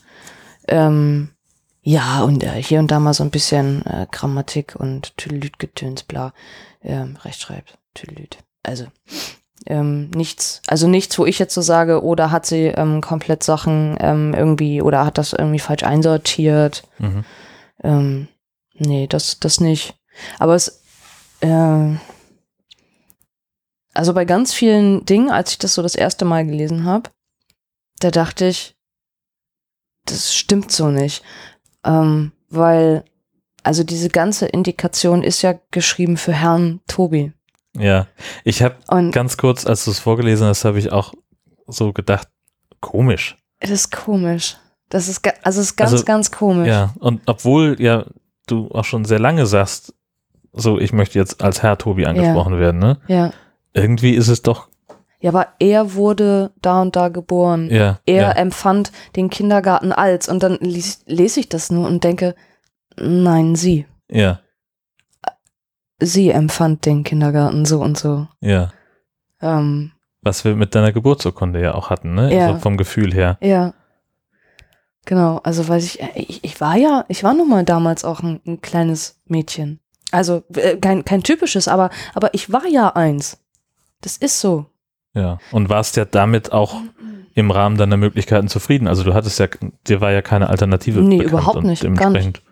[0.68, 1.30] ähm,
[1.86, 6.32] ja, und äh, hier und da mal so ein bisschen äh, Grammatik und Tüdelüt-Getöns, bla,
[6.82, 8.38] ähm, Rechtschreib, Tüdelüt.
[8.62, 8.86] Also,
[9.66, 13.98] ähm, nichts, also nichts, wo ich jetzt so sage, oder hat sie ähm, komplett Sachen
[14.00, 16.88] ähm, irgendwie, oder hat das irgendwie falsch einsortiert.
[16.98, 17.24] Mhm.
[17.82, 18.28] Ähm,
[18.72, 19.94] nee, das, das nicht.
[20.38, 20.82] Aber es,
[21.40, 21.96] äh,
[23.92, 27.10] also bei ganz vielen Dingen, als ich das so das erste Mal gelesen habe,
[28.00, 28.74] da dachte ich,
[30.06, 31.22] das stimmt so nicht.
[31.84, 33.04] Ähm, weil,
[33.62, 37.32] also diese ganze Indikation ist ja geschrieben für Herrn Tobi.
[37.76, 38.06] Ja,
[38.44, 38.76] ich habe
[39.10, 41.12] ganz kurz, als du es vorgelesen hast, habe ich auch
[41.66, 42.28] so gedacht,
[42.80, 43.36] komisch.
[43.60, 44.56] das ist komisch.
[44.90, 46.68] Das ist, also es ist ganz, Also, ganz komisch.
[46.68, 48.04] Ja, und obwohl ja
[48.46, 49.94] du auch schon sehr lange sagst,
[50.52, 53.00] so ich möchte jetzt als Herr Tobi angesprochen werden, ne?
[53.08, 53.32] ja.
[53.72, 54.68] Irgendwie ist es doch,
[55.24, 57.70] Ja, aber er wurde da und da geboren.
[57.70, 62.04] ja, er ja, empfand den Kindergarten als und dann lies, lese ich das nur und
[62.04, 62.34] denke,
[62.96, 63.86] nein, sie.
[64.10, 64.40] ja,
[65.98, 68.28] Sie empfand den Kindergarten so und so.
[68.40, 68.70] ja.
[69.40, 72.34] Ähm, Was wir mit deiner Geburtsurkunde ja auch hatten, ne?
[72.34, 72.48] Ja.
[72.48, 73.38] Also vom Gefühl her.
[73.40, 73.72] ja.
[75.06, 78.42] Genau, also weiß ich, ich, ich war ja, ich war nun mal damals auch ein,
[78.46, 79.80] ein kleines Mädchen.
[80.12, 83.38] Also äh, kein, kein typisches, aber, aber ich war ja eins.
[84.02, 84.66] Das ist so.
[85.14, 85.38] Ja.
[85.52, 86.76] Und warst ja damit auch
[87.34, 88.86] im Rahmen deiner Möglichkeiten zufrieden.
[88.88, 89.46] Also du hattest ja,
[89.86, 92.42] dir war ja keine Alternative Nee, überhaupt nicht, gar Dementsprechend,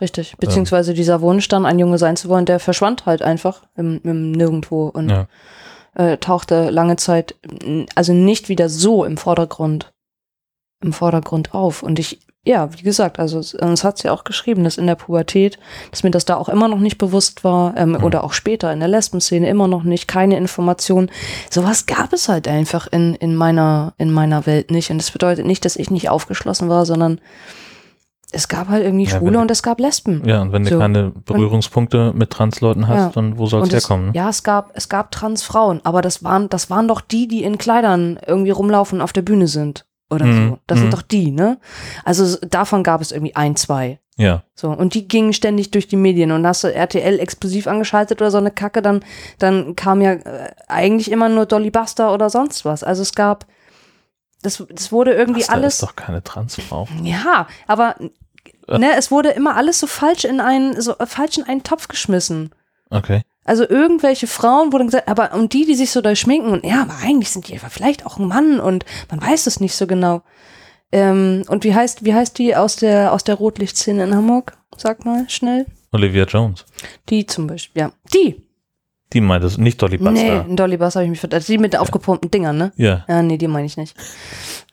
[0.00, 0.34] Richtig.
[0.38, 4.32] Beziehungsweise dieser Wunsch, dann ein Junge sein zu wollen, der verschwand halt einfach im, im
[4.32, 5.26] Nirgendwo und Ja.
[5.94, 7.34] äh, tauchte lange Zeit,
[7.94, 9.94] also nicht wieder so im Vordergrund,
[10.82, 11.82] im Vordergrund auf.
[11.82, 15.58] Und ich, ja, wie gesagt, also es, hat sie auch geschrieben, dass in der Pubertät,
[15.90, 18.04] dass mir das da auch immer noch nicht bewusst war, ähm, Mhm.
[18.04, 21.10] oder auch später in der Lesbenszene immer noch nicht, keine Information.
[21.50, 24.90] Sowas gab es halt einfach in, in meiner, in meiner Welt nicht.
[24.90, 27.20] Und das bedeutet nicht, dass ich nicht aufgeschlossen war, sondern
[28.32, 30.22] es gab halt irgendwie Ja, Schwule wenn- und es gab Lesben.
[30.26, 30.78] Ja, und wenn du So.
[30.78, 33.10] keine Berührungspunkte mit Transleuten hast, Ja.
[33.14, 34.06] dann wo soll es, herkommen?
[34.06, 34.12] ne?
[34.14, 37.56] ja, es gab, es gab Transfrauen, aber das waren, das waren doch die, die in
[37.56, 39.85] Kleidern irgendwie rumlaufen und auf der Bühne sind.
[40.10, 40.58] Oder Mhm, so.
[40.66, 40.82] Das mhm.
[40.82, 41.58] sind doch die, ne?
[42.04, 43.98] Also davon gab es irgendwie ein, zwei.
[44.18, 44.70] Ja, So.
[44.70, 48.38] Und die gingen ständig durch die Medien und hast du RTL explosiv angeschaltet oder so
[48.38, 49.04] eine Kacke, dann,
[49.38, 52.82] dann kam ja äh, eigentlich immer nur Dolly Buster oder sonst was.
[52.82, 53.44] Also es gab,
[54.42, 55.74] das, das wurde irgendwie Asta alles.
[55.74, 56.88] ist doch keine Transfrau.
[57.02, 57.96] Ja, aber
[58.68, 58.78] Äh.
[58.78, 61.88] ne, es wurde immer alles so falsch in einen, so äh, falsch in einen Topf
[61.88, 62.54] geschmissen.
[62.88, 63.22] Okay.
[63.46, 66.82] Also irgendwelche Frauen wurden gesagt, aber und die, die sich so da schminken und ja,
[66.82, 70.22] aber eigentlich sind die vielleicht auch ein Mann und man weiß es nicht so genau.
[70.92, 74.56] Ähm, und wie heißt, wie heißt die aus der, aus der Rotlichtszene in Hamburg?
[74.76, 75.66] Sag mal schnell.
[75.92, 76.64] Olivia Jones.
[77.08, 77.92] Die zum Beispiel, ja.
[78.14, 78.45] Die.
[79.16, 80.12] Die meint es, nicht Dolly Buster.
[80.12, 81.48] Nee, in Dolly Bass habe ich mich verdammt.
[81.48, 82.72] Die mit den aufgepumpten Dingern, ne?
[82.76, 83.96] Ja, Ja, nee, die meine ich nicht.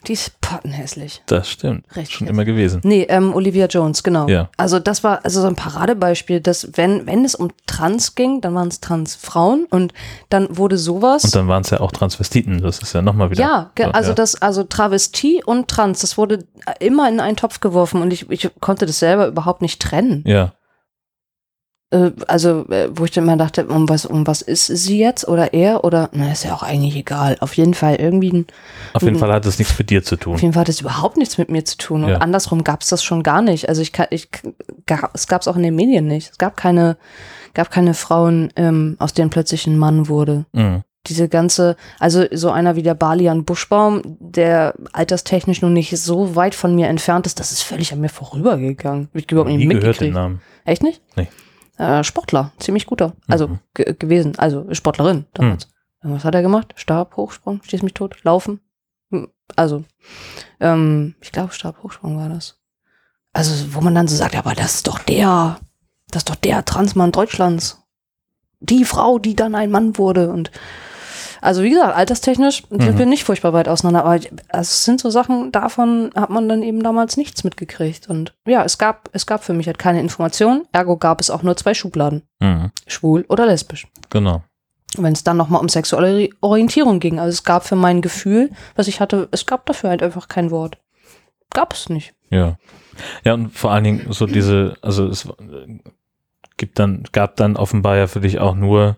[0.05, 1.23] Die ist pottenhässlich.
[1.27, 1.85] das stimmt.
[1.95, 2.29] Richtig Schon hässlich.
[2.29, 2.81] immer gewesen.
[2.83, 4.27] Nee, ähm, Olivia Jones, genau.
[4.27, 4.49] Ja.
[4.57, 8.53] Also das war also so ein Paradebeispiel, dass wenn, wenn es um Trans ging, dann
[8.53, 9.93] waren es Transfrauen und
[10.27, 11.23] dann wurde sowas.
[11.23, 12.61] Und dann waren es ja auch Transvestiten.
[12.61, 13.39] Das ist ja nochmal wieder.
[13.39, 14.15] ja, so, also ja.
[14.15, 16.39] das, also Travestie und Trans, das wurde
[16.81, 20.25] immer in einen Topf geworfen und ich, ich konnte das selber überhaupt nicht trennen.
[20.27, 20.51] Ja,
[22.27, 25.53] also, äh, wo ich dann immer dachte, um was, um was ist sie jetzt oder
[25.53, 27.37] er oder, na, ist ja auch eigentlich egal.
[27.39, 28.47] Auf jeden Fall irgendwie ein
[28.93, 29.19] auf jeden Mhm.
[29.19, 30.35] Fall hat es nichts mit dir zu tun.
[30.35, 32.03] Auf jeden Fall hat es überhaupt nichts mit mir zu tun.
[32.03, 32.17] Und Ja.
[32.17, 33.69] andersrum gab es das schon gar nicht.
[33.69, 34.29] Also ich kann, ich,
[34.85, 36.31] ga- es gab es auch in den Medien nicht.
[36.31, 36.97] Es gab keine,
[37.53, 40.45] gab keine Frauen, ähm, aus denen plötzlich ein Mann wurde.
[40.53, 40.81] Mhm.
[41.07, 46.55] Diese ganze, also so einer wie der Balian Buschbaum, der alterstechnisch nun nicht so weit
[46.55, 49.09] von mir entfernt ist, das ist völlig an mir vorübergegangen.
[49.13, 50.13] Ich überhaupt nicht Nie gehört den mitgekriegt.
[50.13, 50.41] Namen.
[50.63, 51.01] Echt nicht?
[51.17, 51.27] Nee.
[51.77, 53.13] Äh, Sportler, ziemlich guter.
[53.27, 53.59] Also Mhm.
[53.73, 55.67] ge gewesen, also Sportlerin damals.
[56.01, 56.73] Was hat er gemacht?
[56.75, 58.59] Stabhochsprung, stehst mich tot, laufen.
[59.11, 59.83] Hm, Also,
[60.59, 62.59] ähm, ich glaube, Stabhochsprung war das.
[63.33, 65.59] Also, wo man dann so sagt, aber das ist doch der,
[66.09, 67.79] das ist doch der Transmann Deutschlands.
[68.59, 70.29] Die Frau, die dann ein Mann wurde.
[70.31, 70.51] Und
[71.43, 72.97] also wie gesagt, alterstechnisch sind Mhm.
[72.97, 76.63] wir nicht furchtbar weit auseinander, aber also es sind so Sachen, davon hat man dann
[76.63, 78.09] eben damals nichts mitgekriegt.
[78.09, 81.43] Und ja, es gab, es gab für mich halt keine Informationen, ergo gab es auch
[81.43, 82.23] nur zwei Schubladen.
[82.39, 82.71] Mhm.
[82.87, 83.87] Schwul oder lesbisch.
[84.09, 84.41] Genau.
[84.97, 87.19] Wenn es dann nochmal um sexuelle Orientierung ging.
[87.19, 90.51] Also es gab für mein Gefühl, was ich hatte, es gab dafür halt einfach kein
[90.51, 90.77] Wort.
[91.51, 92.13] Gab es nicht.
[92.29, 92.57] Ja.
[93.23, 95.79] Ja, und vor allen Dingen so diese, also es äh,
[96.57, 98.97] gibt dann, gab dann offenbar ja für dich auch nur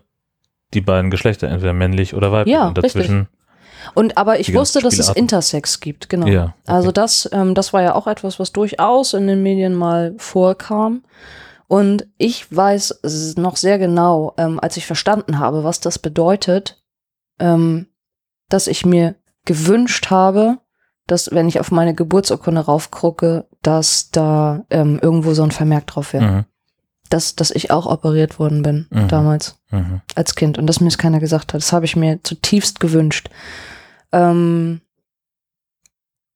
[0.76, 2.54] die beiden Geschlechter, entweder männlich oder weiblich.
[2.54, 3.28] Ja, und dazwischen,
[3.94, 5.08] Und aber ich wusste, dass es.
[5.08, 6.26] Intersex gibt, genau.
[6.26, 6.44] ja.
[6.44, 6.52] okay.
[6.66, 11.02] Also das, ähm, das war ja auch etwas, was durchaus in den Medien mal vorkam.
[11.68, 13.00] Und ich weiß
[13.36, 16.82] noch sehr genau, ähm, als ich verstanden habe, was das bedeutet,
[17.40, 17.86] ähm,
[18.48, 20.58] dass ich mir gewünscht habe,
[21.06, 26.12] dass, wenn ich auf meine Geburtsurkunde raufgucke, dass da ähm, irgendwo so ein Vermerk drauf
[26.12, 26.24] wäre.
[26.24, 26.44] Mhm.
[27.08, 29.08] Dass, dass ich auch operiert worden bin Mhm.
[29.08, 30.00] damals Mhm.
[30.14, 31.60] als Kind und dass mir das keiner gesagt hat.
[31.60, 33.28] Das habe ich mir zutiefst gewünscht.
[34.12, 34.80] Ähm,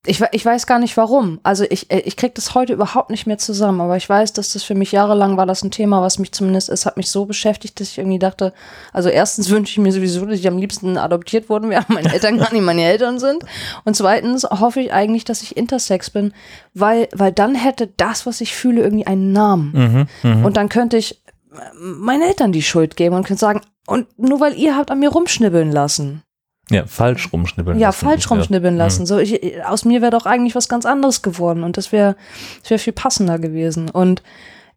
[0.06, 1.40] ich, ich weiß gar nicht warum.
[1.42, 4.54] Also ich, äh, ich kriege das heute überhaupt nicht mehr zusammen, aber ich weiß, dass
[4.54, 7.26] das für mich jahrelang war das ein Thema, was mich zumindest, es hat mich so
[7.26, 8.54] beschäftigt, dass ich irgendwie dachte,
[8.94, 12.38] also erstens wünsche ich mir sowieso, dass ich am liebsten adoptiert worden wäre, meine Eltern
[12.38, 13.44] gar nicht meine Eltern sind.
[13.84, 16.32] Und zweitens hoffe ich eigentlich, dass ich intersex bin,
[16.72, 20.08] weil, weil dann hätte das, was ich fühle, irgendwie einen Namen.
[20.22, 20.30] Mhm.
[20.30, 20.44] Mhm.
[20.46, 21.22] Und dann könnte ich
[21.52, 25.00] äh, meinen Eltern die Schuld geben und könnte sagen, und nur weil ihr habt an
[25.00, 26.22] mir rumschnibbeln lassen.
[26.70, 28.04] Ja, falsch rumschnibbeln Ja, lassen.
[28.06, 28.84] falsch rumschnibbeln Ja.
[28.84, 29.06] lassen.
[29.06, 32.16] So, ich, aus mir wäre doch eigentlich was ganz anderes geworden und das wäre
[32.62, 33.90] das wäre viel passender gewesen.
[33.90, 34.22] Und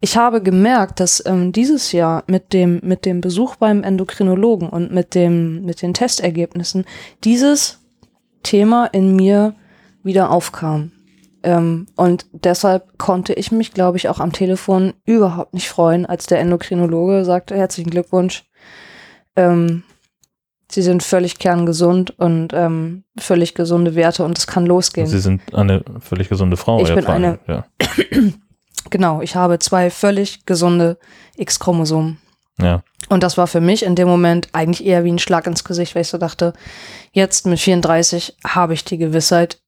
[0.00, 4.92] ich habe gemerkt, dass ähm, dieses Jahr mit dem, mit dem Besuch beim Endokrinologen und
[4.92, 6.84] mit, dem, mit den Testergebnissen
[7.24, 7.78] dieses
[8.42, 9.54] Thema in mir
[10.02, 10.90] wieder aufkam.
[11.42, 16.26] Ähm, und deshalb konnte ich mich, glaube ich, auch am Telefon überhaupt nicht freuen, als
[16.26, 18.44] der Endokrinologe sagte, herzlichen Glückwunsch.
[19.36, 19.84] Ähm,
[20.74, 25.06] Sie sind völlig kerngesund und ähm, völlig gesunde Werte und es kann losgehen.
[25.06, 26.82] Sie sind eine völlig gesunde Frau.
[26.82, 27.64] Ich ja, bin eine- Ja.
[28.90, 30.98] Genau, ich habe zwei völlig gesunde
[31.36, 32.18] X-Chromosomen.
[32.60, 32.82] ja.
[33.10, 35.94] Und das war für mich in dem Moment eigentlich eher wie ein Schlag ins Gesicht,
[35.94, 36.54] weil ich so dachte,
[37.12, 39.58] jetzt mit 34 habe ich die Gewissheit,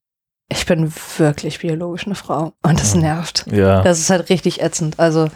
[0.49, 2.53] ich bin wirklich biologisch eine Frau.
[2.63, 2.99] Und das Ja.
[3.01, 3.45] nervt.
[3.51, 3.81] Ja.
[3.83, 4.99] Das ist halt richtig ätzend.
[4.99, 5.27] Also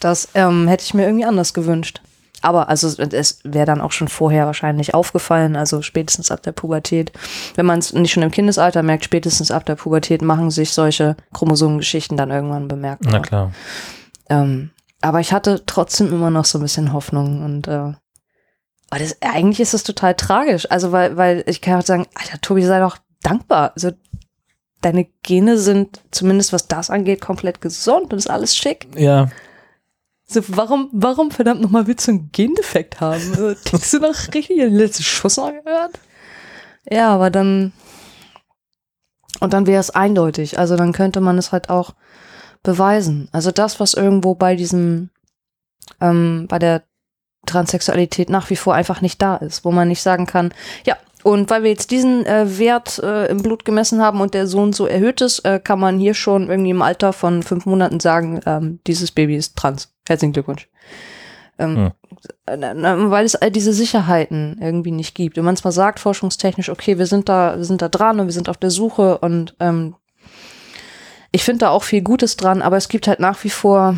[0.00, 2.00] das ähm, hätte ich mir irgendwie anders gewünscht.
[2.42, 7.12] Aber also es wäre dann auch schon vorher wahrscheinlich aufgefallen, also spätestens ab der Pubertät.
[7.54, 11.16] Wenn man es nicht schon im Kindesalter merkt, spätestens ab der Pubertät machen sich solche
[11.34, 13.12] Chromosomengeschichten dann irgendwann bemerkbar.
[13.12, 13.52] Na klar.
[14.28, 14.70] Ähm,
[15.02, 17.92] aber ich hatte trotzdem immer noch so ein bisschen Hoffnung und äh,
[18.90, 20.70] das, eigentlich ist es total tragisch.
[20.70, 23.72] Also weil, weil ich kann auch sagen, Alter, Tobi, sei doch dankbar.
[23.74, 23.92] Also
[24.80, 28.88] deine Gene sind zumindest was das angeht komplett gesund und ist alles schick.
[28.96, 29.28] Ja.
[30.32, 33.20] So, warum, warum verdammt nochmal willst du einen Gendefekt haben?
[33.30, 35.98] Also, Hast du noch richtig den letzten Schuss noch gehört?
[36.88, 37.72] Ja, aber dann
[39.40, 40.58] und dann wäre es eindeutig.
[40.58, 41.94] Also dann könnte man es halt auch
[42.62, 43.28] beweisen.
[43.32, 45.10] Also das, was irgendwo bei diesem,
[46.00, 46.82] ähm, bei der
[47.46, 50.52] Transsexualität nach wie vor einfach nicht da ist, wo man nicht sagen kann,
[50.84, 54.46] ja, und weil wir jetzt diesen äh, Wert äh, im Blut gemessen haben und der
[54.46, 57.66] so und so erhöht ist, äh, kann man hier schon irgendwie im Alter von fünf
[57.66, 59.92] Monaten sagen, ähm, dieses Baby ist trans.
[60.10, 60.68] Herzlichen Glückwunsch.
[61.58, 61.92] Ähm,
[62.46, 65.38] äh, na, weil es all diese Sicherheiten irgendwie nicht gibt.
[65.38, 68.32] Und man zwar sagt forschungstechnisch, okay, wir sind da, wir sind da dran und wir
[68.32, 69.94] sind auf der Suche und ähm,
[71.32, 73.96] Ich finde da auch viel Gutes dran, aber es gibt halt nach wie vor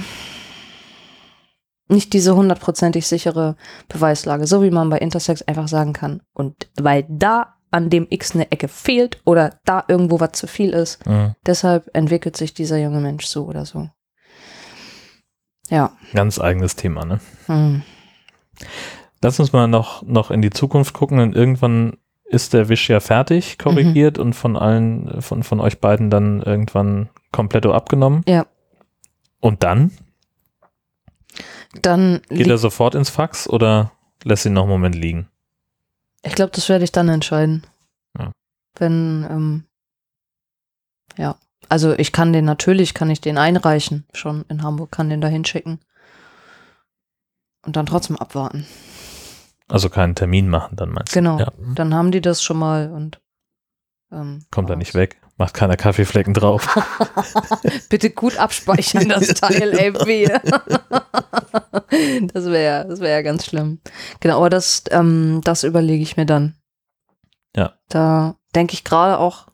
[1.89, 3.57] nicht diese hundertprozentig sichere
[3.89, 6.21] Beweislage, so wie man bei Intersex einfach sagen kann.
[6.35, 10.71] Und weil da an dem X eine Ecke fehlt oder da irgendwo was zu viel
[10.75, 11.35] ist, Mhm.
[11.47, 13.89] deshalb entwickelt sich dieser junge Mensch so oder so.
[15.73, 15.91] Ja.
[16.13, 17.19] Ganz eigenes Thema, ne?
[17.47, 17.83] Hm.
[19.23, 21.97] Lass uns mal noch, noch in die Zukunft gucken, denn irgendwann
[22.27, 27.09] ist der Wisch ja fertig, korrigiert und von allen, von, von euch beiden dann irgendwann
[27.33, 28.23] kompletto abgenommen.
[28.29, 28.47] Ja.
[29.41, 29.93] Und dann?
[31.81, 33.93] Dann Geht er sofort ins Fax oder
[34.25, 35.29] lässt ihn noch einen Moment liegen?
[36.23, 37.67] Ich glaube, das werde ich dann entscheiden.
[38.19, 38.31] Ja.
[38.77, 39.65] Wenn, ähm,
[41.17, 41.37] ja.
[41.73, 45.29] Also ich kann den natürlich, kann ich den einreichen, schon in Hamburg, kann den da
[45.29, 45.81] hinschicken.
[47.65, 48.67] Und dann trotzdem abwarten.
[49.69, 51.21] Also keinen Termin machen, dann meinst du?
[51.21, 51.39] Genau.
[51.39, 51.51] Ja.
[51.75, 53.23] Dann haben die das schon mal und
[54.13, 54.77] ähm, Kommt raus.
[54.77, 56.69] nicht weg, macht keiner Kaffeeflecken drauf.
[57.89, 60.43] Bitte gut abspeichern, das Teil, ey, wehe.
[62.35, 63.81] Das wäre das wär ja ganz schlimm.
[64.21, 66.55] Genau, aber das, ähm, das überlege ich mir dann.
[67.57, 67.79] Ja.
[67.89, 69.52] Da denke ich gerade auch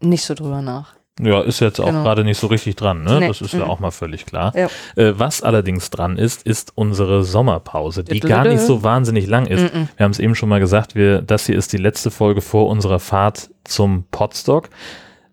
[0.00, 0.94] nicht so drüber nach.
[1.20, 2.02] Ja, ist jetzt auch Genau.
[2.02, 3.20] gerade nicht so richtig dran, ne?
[3.20, 3.28] Nee.
[3.28, 3.70] Das ist ja Mhm.
[3.70, 4.52] auch mal völlig klar.
[4.56, 4.66] Ja.
[4.96, 8.28] Äh, was allerdings dran ist, ist unsere Sommerpause, die Düdüdü.
[8.28, 9.72] gar nicht so wahnsinnig lang ist.
[9.72, 9.88] Mhm.
[9.96, 12.66] Wir haben es eben schon mal gesagt, wir, das hier ist die letzte Folge vor
[12.68, 14.70] unserer Fahrt zum Podstock.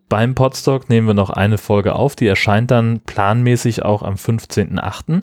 [0.07, 5.21] Beim Podstock nehmen wir noch eine Folge auf, die erscheint dann planmäßig auch am 15.8.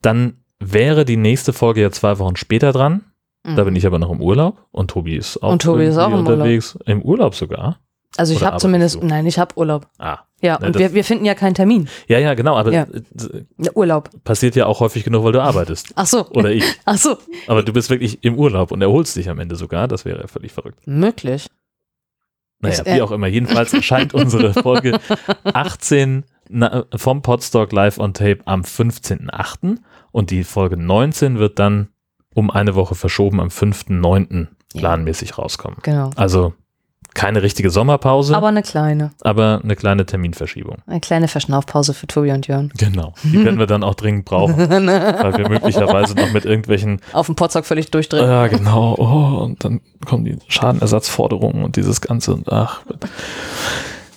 [0.00, 3.02] Dann wäre die nächste Folge ja zwei Wochen später dran.
[3.44, 5.58] Da bin ich aber noch im Urlaub und Tobi ist auch, Mhm.
[5.60, 6.28] Tobi ist auch im Urlaub.
[6.28, 6.78] unterwegs.
[6.84, 7.78] Im Urlaub sogar.
[8.16, 9.86] Also ich habe zumindest, nein, ich habe Urlaub.
[9.98, 10.18] Ah.
[10.40, 11.88] Ja, und das- wir, wir finden ja keinen Termin.
[12.06, 12.82] Ja, ja, genau, aber Ja.
[12.84, 13.02] äh,
[13.58, 14.10] Ja, Urlaub.
[14.24, 15.92] passiert ja auch häufig genug, weil du arbeitest.
[15.94, 16.26] Ach so.
[16.30, 16.64] Oder ich.
[16.84, 17.18] Ach so.
[17.48, 19.88] Aber du bist wirklich im Urlaub und erholst dich am Ende sogar.
[19.88, 20.80] Das wäre ja völlig verrückt.
[20.86, 21.48] Möglich.
[22.60, 23.26] Naja, Ist, äh, wie auch immer.
[23.28, 24.98] Jedenfalls erscheint unsere Folge
[25.44, 29.76] 18 na, vom Podstock live on Tape am 15.8.
[30.12, 31.88] Und die Folge 19 wird dann
[32.34, 34.48] um eine Woche verschoben am 5.9.
[34.74, 34.80] Ja.
[34.80, 35.78] planmäßig rauskommen.
[35.82, 36.10] Genau.
[36.16, 36.52] Also
[37.18, 39.10] keine richtige Sommerpause, aber, Aber eine kleine.
[39.24, 40.76] eine kleine Terminverschiebung.
[40.86, 42.72] Eine kleine Verschnaufpause für Tobi und Jörn.
[42.78, 43.12] Genau.
[43.24, 47.34] Die werden wir dann auch dringend brauchen, weil wir möglicherweise noch mit irgendwelchen Auf dem
[47.34, 48.24] Potzock völlig durchdrehen.
[48.24, 48.94] Ja, genau.
[48.98, 52.34] Oh, und dann kommen die Schadenersatzforderungen und dieses Ganze.
[52.34, 52.82] Und ach,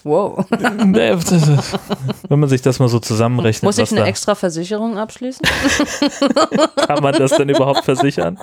[0.03, 0.45] Wow.
[0.49, 5.45] wenn man sich das mal so zusammenrechnet, Muss ich eine extra Versicherung abschließen?
[6.87, 8.39] kann man das denn überhaupt versichern?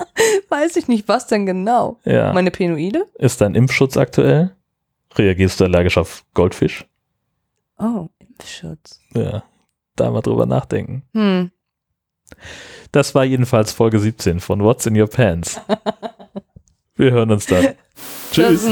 [0.49, 1.97] Weiß ich nicht, was denn genau.
[2.05, 2.33] Ja.
[2.33, 3.05] Meine Penoide?
[3.15, 4.51] Ist dein Impfschutz aktuell?
[5.15, 6.85] Reagierst du allergisch auf Goldfisch?
[7.77, 8.99] Oh, Impfschutz.
[9.13, 9.43] Ja,
[9.95, 11.03] da mal drüber nachdenken.
[11.13, 11.51] Hm.
[12.91, 15.59] Das war jedenfalls Folge 17 von What's in Your Pants.
[16.95, 17.75] Wir hören uns dann.
[18.31, 18.67] Tschüss.